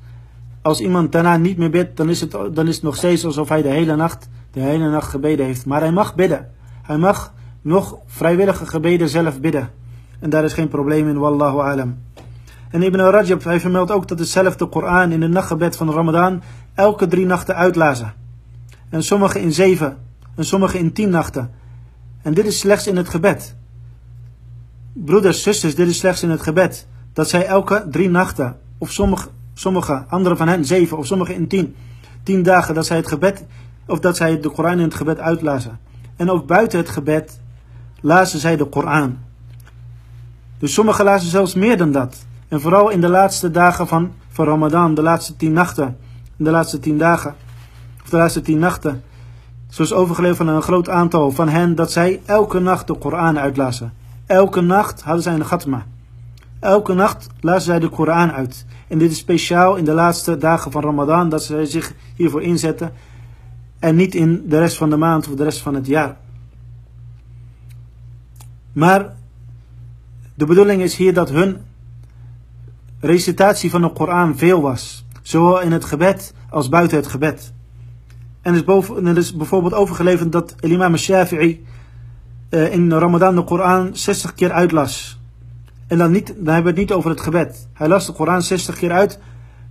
als 0.63 0.81
iemand 0.81 1.13
daarna 1.13 1.37
niet 1.37 1.57
meer 1.57 1.71
bidt, 1.71 1.97
dan 1.97 2.09
is, 2.09 2.21
het, 2.21 2.31
dan 2.31 2.69
is 2.69 2.83
nog 2.83 2.97
steeds 2.97 3.25
alsof 3.25 3.49
hij 3.49 3.63
de 3.63 3.69
hele 3.69 3.97
nacht, 3.97 4.29
de 4.51 4.61
hele 4.61 4.91
nacht 4.91 5.11
gebeden 5.11 5.47
heeft. 5.47 5.67
Maar 5.67 5.81
hij 5.81 5.93
mag 5.93 6.15
bidden. 6.15 6.51
Hij 6.83 6.97
mag 6.97 7.33
nog 7.63 7.99
vrijwillige 8.07 8.67
gebeden 8.67 9.09
zelf 9.09 9.41
bidden. 9.41 9.71
En 10.21 10.31
daar 10.31 10.45
is 10.45 10.53
geen 10.53 10.69
probleem 10.69 11.09
in, 11.09 11.19
wallahu 11.19 11.59
alam. 11.59 11.99
En 12.71 12.83
Ibn 12.83 12.99
Rajab, 12.99 13.45
hij 13.45 13.61
vermeldt 13.61 13.91
ook 13.91 14.09
dat 14.09 14.27
zelf 14.27 14.57
de 14.57 14.67
Koran 14.67 15.13
in 15.13 15.23
het 15.23 15.31
nachtgebed 15.31 15.77
van 15.77 15.93
Ramadan 15.93 16.43
elke 16.77 17.07
drie 17.07 17.27
nachten 17.27 17.55
uitlazen. 17.55 18.15
En 18.89 19.03
sommige 19.03 19.41
in 19.41 19.53
zeven, 19.53 19.97
en 20.35 20.45
sommige 20.45 20.79
in 20.79 20.93
tien 20.93 21.11
nachten. 21.11 21.51
En 22.23 22.35
dit 22.35 22.47
is 22.47 22.59
slechts 22.59 22.87
in 22.87 22.97
het 22.97 23.09
gebed. 23.09 23.57
Broeders, 24.93 25.43
zusters, 25.43 25.75
dit 25.75 25.89
is 25.89 25.99
slechts 25.99 26.23
in 26.23 26.31
het 26.31 26.43
gebed. 26.43 26.87
Dat 27.13 27.29
zij 27.29 27.47
elke 27.47 27.87
drie 27.91 28.11
nachten, 28.11 28.59
of 28.79 28.93
sommige, 28.93 29.29
sommige 29.55 30.05
anderen 30.09 30.39
van 30.39 30.49
hen 30.49 30.65
zeven 30.65 30.99
of 30.99 31.07
sommige 31.07 31.35
in 31.35 31.47
tien, 31.47 31.75
tien 32.23 32.43
dagen 32.43 32.75
dat 32.75 32.87
zij 32.87 32.97
het 32.97 33.09
gebed, 33.09 33.45
of 33.87 33.99
dat 33.99 34.17
zij 34.17 34.41
de 34.41 34.51
Koran 34.51 34.73
in 34.73 34.85
het 34.85 34.95
gebed 34.95 35.19
uitlazen. 35.19 35.79
En 36.17 36.31
ook 36.31 36.47
buiten 36.47 36.79
het 36.79 36.89
gebed 36.89 37.41
lazen 38.01 38.41
zij 38.41 38.57
de 38.57 38.65
Koran. 38.65 39.19
Dus 40.59 40.75
sommigen 40.75 41.05
lazen 41.05 41.31
zelfs 41.31 41.55
meer 41.55 41.77
dan 41.77 41.93
dat. 41.93 42.27
En 42.49 42.61
vooral 42.61 42.91
in 42.91 43.01
de 43.01 43.09
laatste 43.09 43.51
dagen 43.51 43.87
van, 43.87 44.13
van 44.29 44.47
Ramadan, 44.47 44.95
de 44.95 45.03
laatste 45.03 45.37
tien 45.37 45.53
nachten, 45.53 45.97
de 46.37 46.51
laatste 46.51 46.79
tien 46.79 46.99
dagen, 46.99 47.35
of 48.03 48.09
de 48.09 48.17
laatste 48.17 48.41
tien 48.41 48.59
nachten. 48.59 49.03
Zoals 49.69 49.93
overgeleverd 49.93 50.37
van 50.37 50.49
een 50.49 50.63
groot 50.63 50.89
aantal 50.89 51.31
van 51.31 51.49
hen 51.49 51.75
dat 51.75 51.93
zij 51.93 52.21
elke 52.25 52.59
nacht 52.59 52.87
de 52.87 52.95
Koran 52.95 53.39
uitlazen. 53.39 53.93
Elke 54.27 54.61
nacht 54.61 55.03
hadden 55.03 55.23
zij 55.23 55.35
een 55.35 55.47
gatma. 55.47 55.87
Elke 56.61 56.95
nacht 56.95 57.27
lazen 57.41 57.63
zij 57.63 57.79
de 57.79 57.89
Koran 57.89 58.33
uit. 58.33 58.67
En 58.89 58.99
dit 58.99 59.11
is 59.11 59.19
speciaal 59.19 59.77
in 59.77 59.85
de 59.85 59.93
laatste 59.93 60.37
dagen 60.37 60.73
van 60.73 60.83
Ramadan 60.83 61.29
dat 61.29 61.43
zij 61.43 61.65
zich 61.65 61.95
hiervoor 62.17 62.43
inzetten. 62.43 62.93
En 63.79 63.97
niet 63.97 64.15
in 64.15 64.43
de 64.49 64.59
rest 64.59 64.77
van 64.77 64.91
de 64.91 64.97
maand 64.97 65.29
of 65.29 65.35
de 65.35 65.45
rest 65.45 65.61
van 65.61 65.75
het 65.75 65.87
jaar. 65.87 66.17
Maar 68.73 69.15
de 70.35 70.47
bedoeling 70.47 70.83
is 70.83 70.97
hier 70.97 71.15
dat 71.15 71.29
hun 71.29 71.57
recitatie 73.01 73.71
van 73.71 73.83
de 73.83 73.93
Koran 73.93 74.37
veel 74.37 74.61
was. 74.61 75.06
Zowel 75.27 75.61
in 75.61 75.73
het 75.73 75.85
gebed 75.85 76.35
als 76.51 76.69
buiten 76.69 76.97
het 76.97 77.07
gebed. 77.07 77.53
En 78.43 78.53
het 78.53 78.61
is, 78.61 78.65
boven, 78.65 79.17
is 79.17 79.37
bijvoorbeeld 79.37 79.75
overgeleverd 79.75 80.33
dat 80.33 80.55
imam 80.61 80.97
Shafi'i 80.97 81.65
uh, 82.51 82.73
in 82.73 82.93
Ramadan 82.93 83.35
de 83.35 83.45
Koran 83.45 83.91
60 83.93 84.35
keer 84.35 84.53
uitlas. 84.53 85.21
En 85.87 85.99
dan, 85.99 86.11
niet, 86.11 86.27
dan 86.27 86.55
hebben 86.55 86.63
we 86.63 86.69
het 86.69 86.89
niet 86.89 86.93
over 86.93 87.11
het 87.11 87.21
gebed. 87.21 87.69
Hij 87.73 87.89
las 87.89 88.07
de 88.07 88.13
Koran 88.13 88.43
60 88.43 88.77
keer 88.77 88.93
uit 88.93 89.19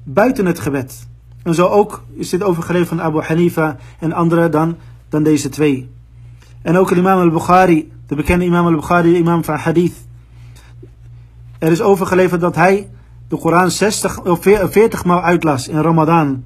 buiten 0.04 0.46
het 0.46 0.60
gebed. 0.60 1.08
En 1.44 1.54
zo 1.54 1.68
ook 1.68 2.04
is 2.14 2.30
dit 2.30 2.44
overgeleverd 2.44 2.90
van 2.90 3.02
Abu 3.02 3.22
Hanifa 3.22 3.78
en 4.00 4.14
anderen 4.14 4.52
dan, 4.52 4.78
dan 5.10 5.24
deze 5.24 5.50
twee. 5.50 5.90
En 6.62 6.78
ook 6.78 6.92
imam 6.92 7.20
al-Bukhari, 7.20 7.92
de 8.08 8.16
bekende 8.16 8.46
imam 8.46 8.66
al-Bukhari, 8.66 9.16
imam 9.16 9.44
van 9.44 9.56
Hadith. 9.56 10.06
Er 11.60 11.72
is 11.72 11.82
overgeleverd 11.82 12.42
dat 12.42 12.56
hij 12.56 12.90
de 13.29 13.37
Koran 13.37 13.71
60 13.71 14.21
of 14.21 14.43
40 14.43 15.05
maal 15.05 15.23
uitlas 15.23 15.69
in 15.69 15.81
Ramadan. 15.81 16.45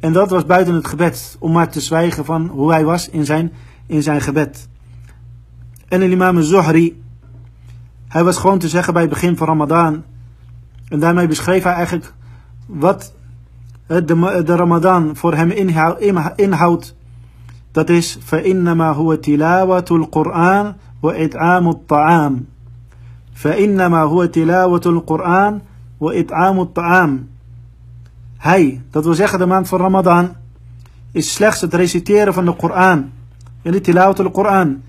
En 0.00 0.12
dat 0.12 0.30
was 0.30 0.46
buiten 0.46 0.74
het 0.74 0.86
gebed, 0.86 1.36
om 1.38 1.52
maar 1.52 1.70
te 1.70 1.80
zwijgen 1.80 2.24
van 2.24 2.46
hoe 2.46 2.72
hij 2.72 2.84
was 2.84 3.08
in 3.08 3.24
zijn, 3.24 3.52
in 3.86 4.02
zijn 4.02 4.20
gebed. 4.20 4.68
En 5.88 6.00
de 6.00 6.08
imam 6.08 6.42
Zuhri, 6.42 7.02
hij 8.08 8.24
was 8.24 8.36
gewoon 8.36 8.58
te 8.58 8.68
zeggen 8.68 8.92
bij 8.92 9.02
het 9.02 9.10
begin 9.10 9.36
van 9.36 9.46
Ramadan. 9.46 10.02
En 10.88 11.00
daarmee 11.00 11.26
beschreef 11.26 11.62
hij 11.62 11.72
eigenlijk 11.72 12.12
wat 12.66 13.14
de, 13.86 14.04
de 14.44 14.56
Ramadan 14.56 15.16
voor 15.16 15.34
hem 15.34 15.50
inhoudt. 16.36 16.94
Dat 17.72 17.88
is 17.88 18.18
فإنما 18.24 18.92
هو 18.92 19.14
تلاوة 19.14 19.84
القرآن 19.90 20.74
وإطعام 21.02 21.68
الطعام. 21.68 22.46
فإنما 23.36 24.02
هو 24.02 24.24
تلاوة 24.24 24.80
القرآن 24.86 25.60
وإطعام 26.00 26.60
الطعام. 26.60 27.28
Hij, 28.38 28.82
dat 28.90 29.04
wil 29.04 29.14
zeggen 29.14 29.38
de 29.38 29.46
maand 29.46 29.68
van 29.68 29.80
Ramadan, 29.80 30.36
is 31.12 31.32
slechts 31.32 31.60
het 31.60 31.74
reciteren 31.74 32.34
van 32.34 32.44
de 32.44 32.56
Koran. 32.56 33.10
En 33.62 33.72
de 33.72 33.80
tilawat 33.80 34.20
al-Quran 34.20 34.82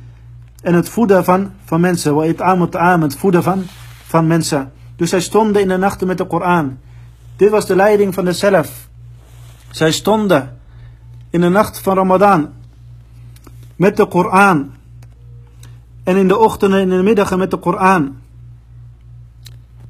en 0.61 0.73
het 0.73 0.89
voeden 0.89 1.23
van, 1.23 1.51
van 1.65 1.81
mensen. 1.81 2.15
Wa 2.15 2.23
it'am 2.23 2.69
ta'am, 2.69 3.01
het 3.01 3.15
voeden 3.15 3.43
van, 3.43 3.63
van 4.05 4.27
mensen. 4.27 4.71
Dus 4.95 5.09
zij 5.09 5.21
stonden 5.21 5.61
in 5.61 5.67
de 5.67 5.77
nachten 5.77 6.07
met 6.07 6.17
de 6.17 6.25
Koran. 6.25 6.77
Dit 7.35 7.49
was 7.49 7.65
de 7.65 7.75
leiding 7.75 8.13
van 8.13 8.25
de 8.25 8.33
zelf. 8.33 8.87
Zij 9.69 9.91
stonden 9.91 10.57
in 11.29 11.41
de 11.41 11.49
nacht 11.49 11.79
van 11.79 11.95
Ramadan 11.95 12.49
met 13.75 13.97
de 13.97 14.05
Koran. 14.05 14.71
En 16.03 16.17
in 16.17 16.27
de 16.27 16.37
ochtend 16.37 16.73
en 16.73 16.79
in 16.79 16.89
de 16.89 17.03
middagen 17.03 17.37
met 17.37 17.51
de 17.51 17.57
Koran. 17.57 18.15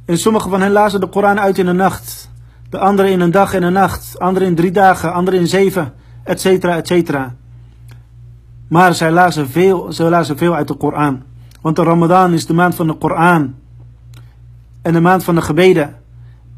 En 0.09 0.18
sommigen 0.18 0.50
van 0.50 0.61
hen 0.61 0.70
lazen 0.70 1.00
de 1.00 1.06
Koran 1.06 1.40
uit 1.40 1.59
in 1.59 1.66
de 1.66 1.72
nacht. 1.72 2.30
De 2.70 2.78
anderen 2.78 3.11
in 3.11 3.20
een 3.20 3.30
dag 3.30 3.54
en 3.54 3.62
een 3.62 3.72
nacht. 3.72 4.18
Anderen 4.18 4.48
in 4.48 4.54
drie 4.54 4.70
dagen, 4.70 5.12
anderen 5.12 5.40
in 5.40 5.46
zeven, 5.46 5.92
et 6.24 6.40
cetera, 6.40 6.76
et 6.76 6.86
cetera. 6.86 7.34
Maar 8.68 8.94
zij 8.94 9.11
lazen, 9.11 9.48
veel, 9.50 9.92
zij 9.92 10.09
lazen 10.09 10.36
veel 10.38 10.54
uit 10.54 10.68
de 10.68 10.74
Koran. 10.74 11.22
Want 11.61 11.76
de 11.76 11.82
Ramadan 11.82 12.32
is 12.32 12.46
de 12.46 12.54
maand 12.54 12.74
van 12.74 12.86
de 12.86 12.94
Koran. 12.94 13.54
En 14.82 14.92
de 14.92 15.00
maand 15.00 15.24
van 15.24 15.34
de 15.34 15.42
gebeden. 15.42 15.96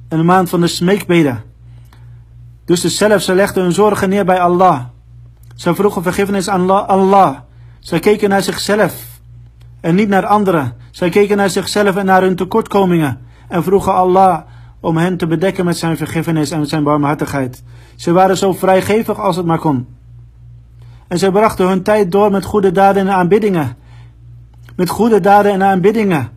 En 0.09 0.19
de 0.19 0.25
maand 0.25 0.49
van 0.49 0.61
de 0.61 0.67
smeekbeden. 0.67 1.43
Dus 2.65 2.81
de 2.81 2.89
zelf, 2.89 3.23
ze 3.23 3.35
legden 3.35 3.63
hun 3.63 3.73
zorgen 3.73 4.09
neer 4.09 4.25
bij 4.25 4.41
Allah. 4.41 4.81
Ze 5.55 5.75
vroegen 5.75 6.03
vergiffenis 6.03 6.49
aan 6.49 6.87
Allah. 6.87 7.37
Zij 7.79 7.99
keken 7.99 8.29
naar 8.29 8.43
zichzelf. 8.43 9.07
En 9.81 9.95
niet 9.95 10.09
naar 10.09 10.27
anderen. 10.27 10.73
Zij 10.91 11.09
keken 11.11 11.37
naar 11.37 11.51
zichzelf 11.51 11.97
en 11.97 12.07
naar 12.07 12.23
hun 12.23 12.37
tekortkomingen. 12.37 13.29
En 13.51 13.63
vroegen 13.63 13.95
Allah 13.95 14.41
om 14.81 14.97
hen 14.97 15.17
te 15.17 15.27
bedekken 15.27 15.65
met 15.65 15.79
zijn 15.79 15.97
vergiffenis 15.97 16.51
en 16.51 16.67
zijn 16.67 16.83
barmhartigheid. 16.83 17.63
Ze 17.97 18.13
waren 18.13 18.37
zo 18.37 18.53
vrijgevig 18.53 19.21
als 19.21 19.37
het 19.37 19.47
maar 19.47 19.59
kon. 19.59 19.87
En 21.09 21.19
zij 21.19 21.31
brachten 21.31 21.69
hun 21.69 21.83
tijd 21.83 22.13
door 22.13 22.31
met 22.31 22.45
goede 22.45 22.73
daden 22.73 23.09
en 23.09 23.15
aanbiddingen. 23.15 23.77
Met 24.77 24.89
goede 24.89 25.21
daden 25.21 25.53
en 25.53 25.63
aanbiddingen. 25.63 26.31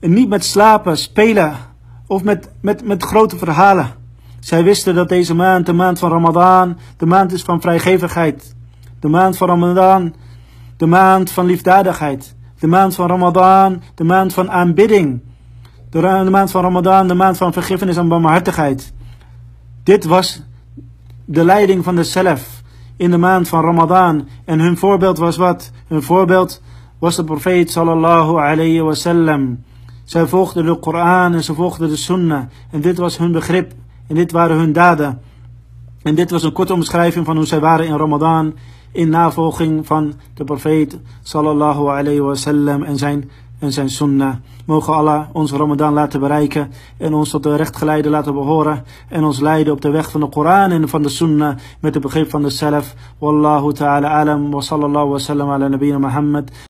En 0.00 0.12
niet 0.12 0.28
met 0.28 0.44
slapen, 0.44 0.96
spelen 0.96 1.56
of 2.06 2.22
met, 2.22 2.50
met, 2.60 2.86
met 2.86 3.02
grote 3.02 3.36
verhalen. 3.36 3.88
Zij 4.40 4.64
wisten 4.64 4.94
dat 4.94 5.08
deze 5.08 5.34
maand, 5.34 5.66
de 5.66 5.72
maand 5.72 5.98
van 5.98 6.10
Ramadan, 6.10 6.78
de 6.96 7.06
maand 7.06 7.32
is 7.32 7.42
van 7.42 7.60
vrijgevigheid. 7.60 8.54
De 9.00 9.08
maand 9.08 9.36
van 9.36 9.48
Ramadan, 9.48 10.14
de 10.76 10.86
maand 10.86 11.30
van 11.30 11.46
liefdadigheid. 11.46 12.34
De 12.58 12.66
maand 12.66 12.94
van 12.94 13.08
Ramadan, 13.08 13.82
de 13.94 14.04
maand 14.04 14.32
van 14.32 14.50
aanbidding. 14.50 15.20
De, 15.94 16.00
de 16.24 16.30
maand 16.30 16.50
van 16.50 16.62
Ramadan, 16.62 17.08
de 17.08 17.14
maand 17.14 17.36
van 17.36 17.52
vergiffenis 17.52 17.96
en 17.96 18.08
barmhartigheid. 18.08 18.92
Dit 19.82 20.04
was 20.04 20.42
de 21.24 21.44
leiding 21.44 21.84
van 21.84 21.96
de 21.96 22.04
zelf 22.04 22.62
in 22.96 23.10
de 23.10 23.16
maand 23.16 23.48
van 23.48 23.60
Ramadan. 23.60 24.28
En 24.44 24.60
hun 24.60 24.76
voorbeeld 24.76 25.18
was 25.18 25.36
wat? 25.36 25.70
Hun 25.86 26.02
voorbeeld 26.02 26.62
was 26.98 27.16
de 27.16 27.24
profeet 27.24 27.70
sallallahu 27.70 28.36
alayhi 28.36 28.80
wasallam. 28.80 29.64
Zij 30.04 30.26
volgden 30.26 30.64
de 30.64 30.78
Koran 30.78 31.34
en 31.34 31.44
ze 31.44 31.54
volgden 31.54 31.88
de 31.88 31.96
Sunnah. 31.96 32.44
En 32.70 32.80
dit 32.80 32.98
was 32.98 33.18
hun 33.18 33.32
begrip. 33.32 33.72
En 34.06 34.14
dit 34.14 34.32
waren 34.32 34.56
hun 34.56 34.72
daden. 34.72 35.20
En 36.02 36.14
dit 36.14 36.30
was 36.30 36.42
een 36.42 36.52
korte 36.52 36.72
omschrijving 36.72 37.26
van 37.26 37.36
hoe 37.36 37.46
zij 37.46 37.60
waren 37.60 37.86
in 37.86 37.96
Ramadan. 37.96 38.54
In 38.92 39.08
navolging 39.08 39.86
van 39.86 40.14
de 40.34 40.44
profeet 40.44 40.98
sallallahu 41.22 41.86
alayhi 41.86 42.20
wasallam 42.20 42.82
en 42.82 42.96
zijn, 42.96 43.30
en 43.64 43.72
zijn 43.72 43.90
sunnah. 43.90 44.34
Mogen 44.66 44.94
Allah 44.94 45.28
ons 45.32 45.52
Ramadan 45.52 45.92
laten 45.92 46.20
bereiken 46.20 46.70
en 46.98 47.14
ons 47.14 47.30
tot 47.30 47.42
de 47.42 47.56
rechtgeleide 47.56 48.08
laten 48.08 48.34
behoren. 48.34 48.84
En 49.08 49.24
ons 49.24 49.40
leiden 49.40 49.72
op 49.72 49.80
de 49.80 49.90
weg 49.90 50.10
van 50.10 50.20
de 50.20 50.28
Koran 50.28 50.70
en 50.70 50.88
van 50.88 51.02
de 51.02 51.08
sunnah 51.08 51.56
met 51.80 51.94
het 51.94 52.02
begrip 52.02 52.30
van 52.30 52.42
de 52.42 52.50
salaf. 52.50 52.94
Wallahu 53.18 53.72
ta'ala 53.72 54.20
alam 54.20 54.50
wa 54.50 54.60
sallallahu 54.60 55.08
wa 55.08 55.18
sallam 55.18 55.50
ala 55.50 55.68
nabiyina 55.68 55.98
Muhammad. 55.98 56.50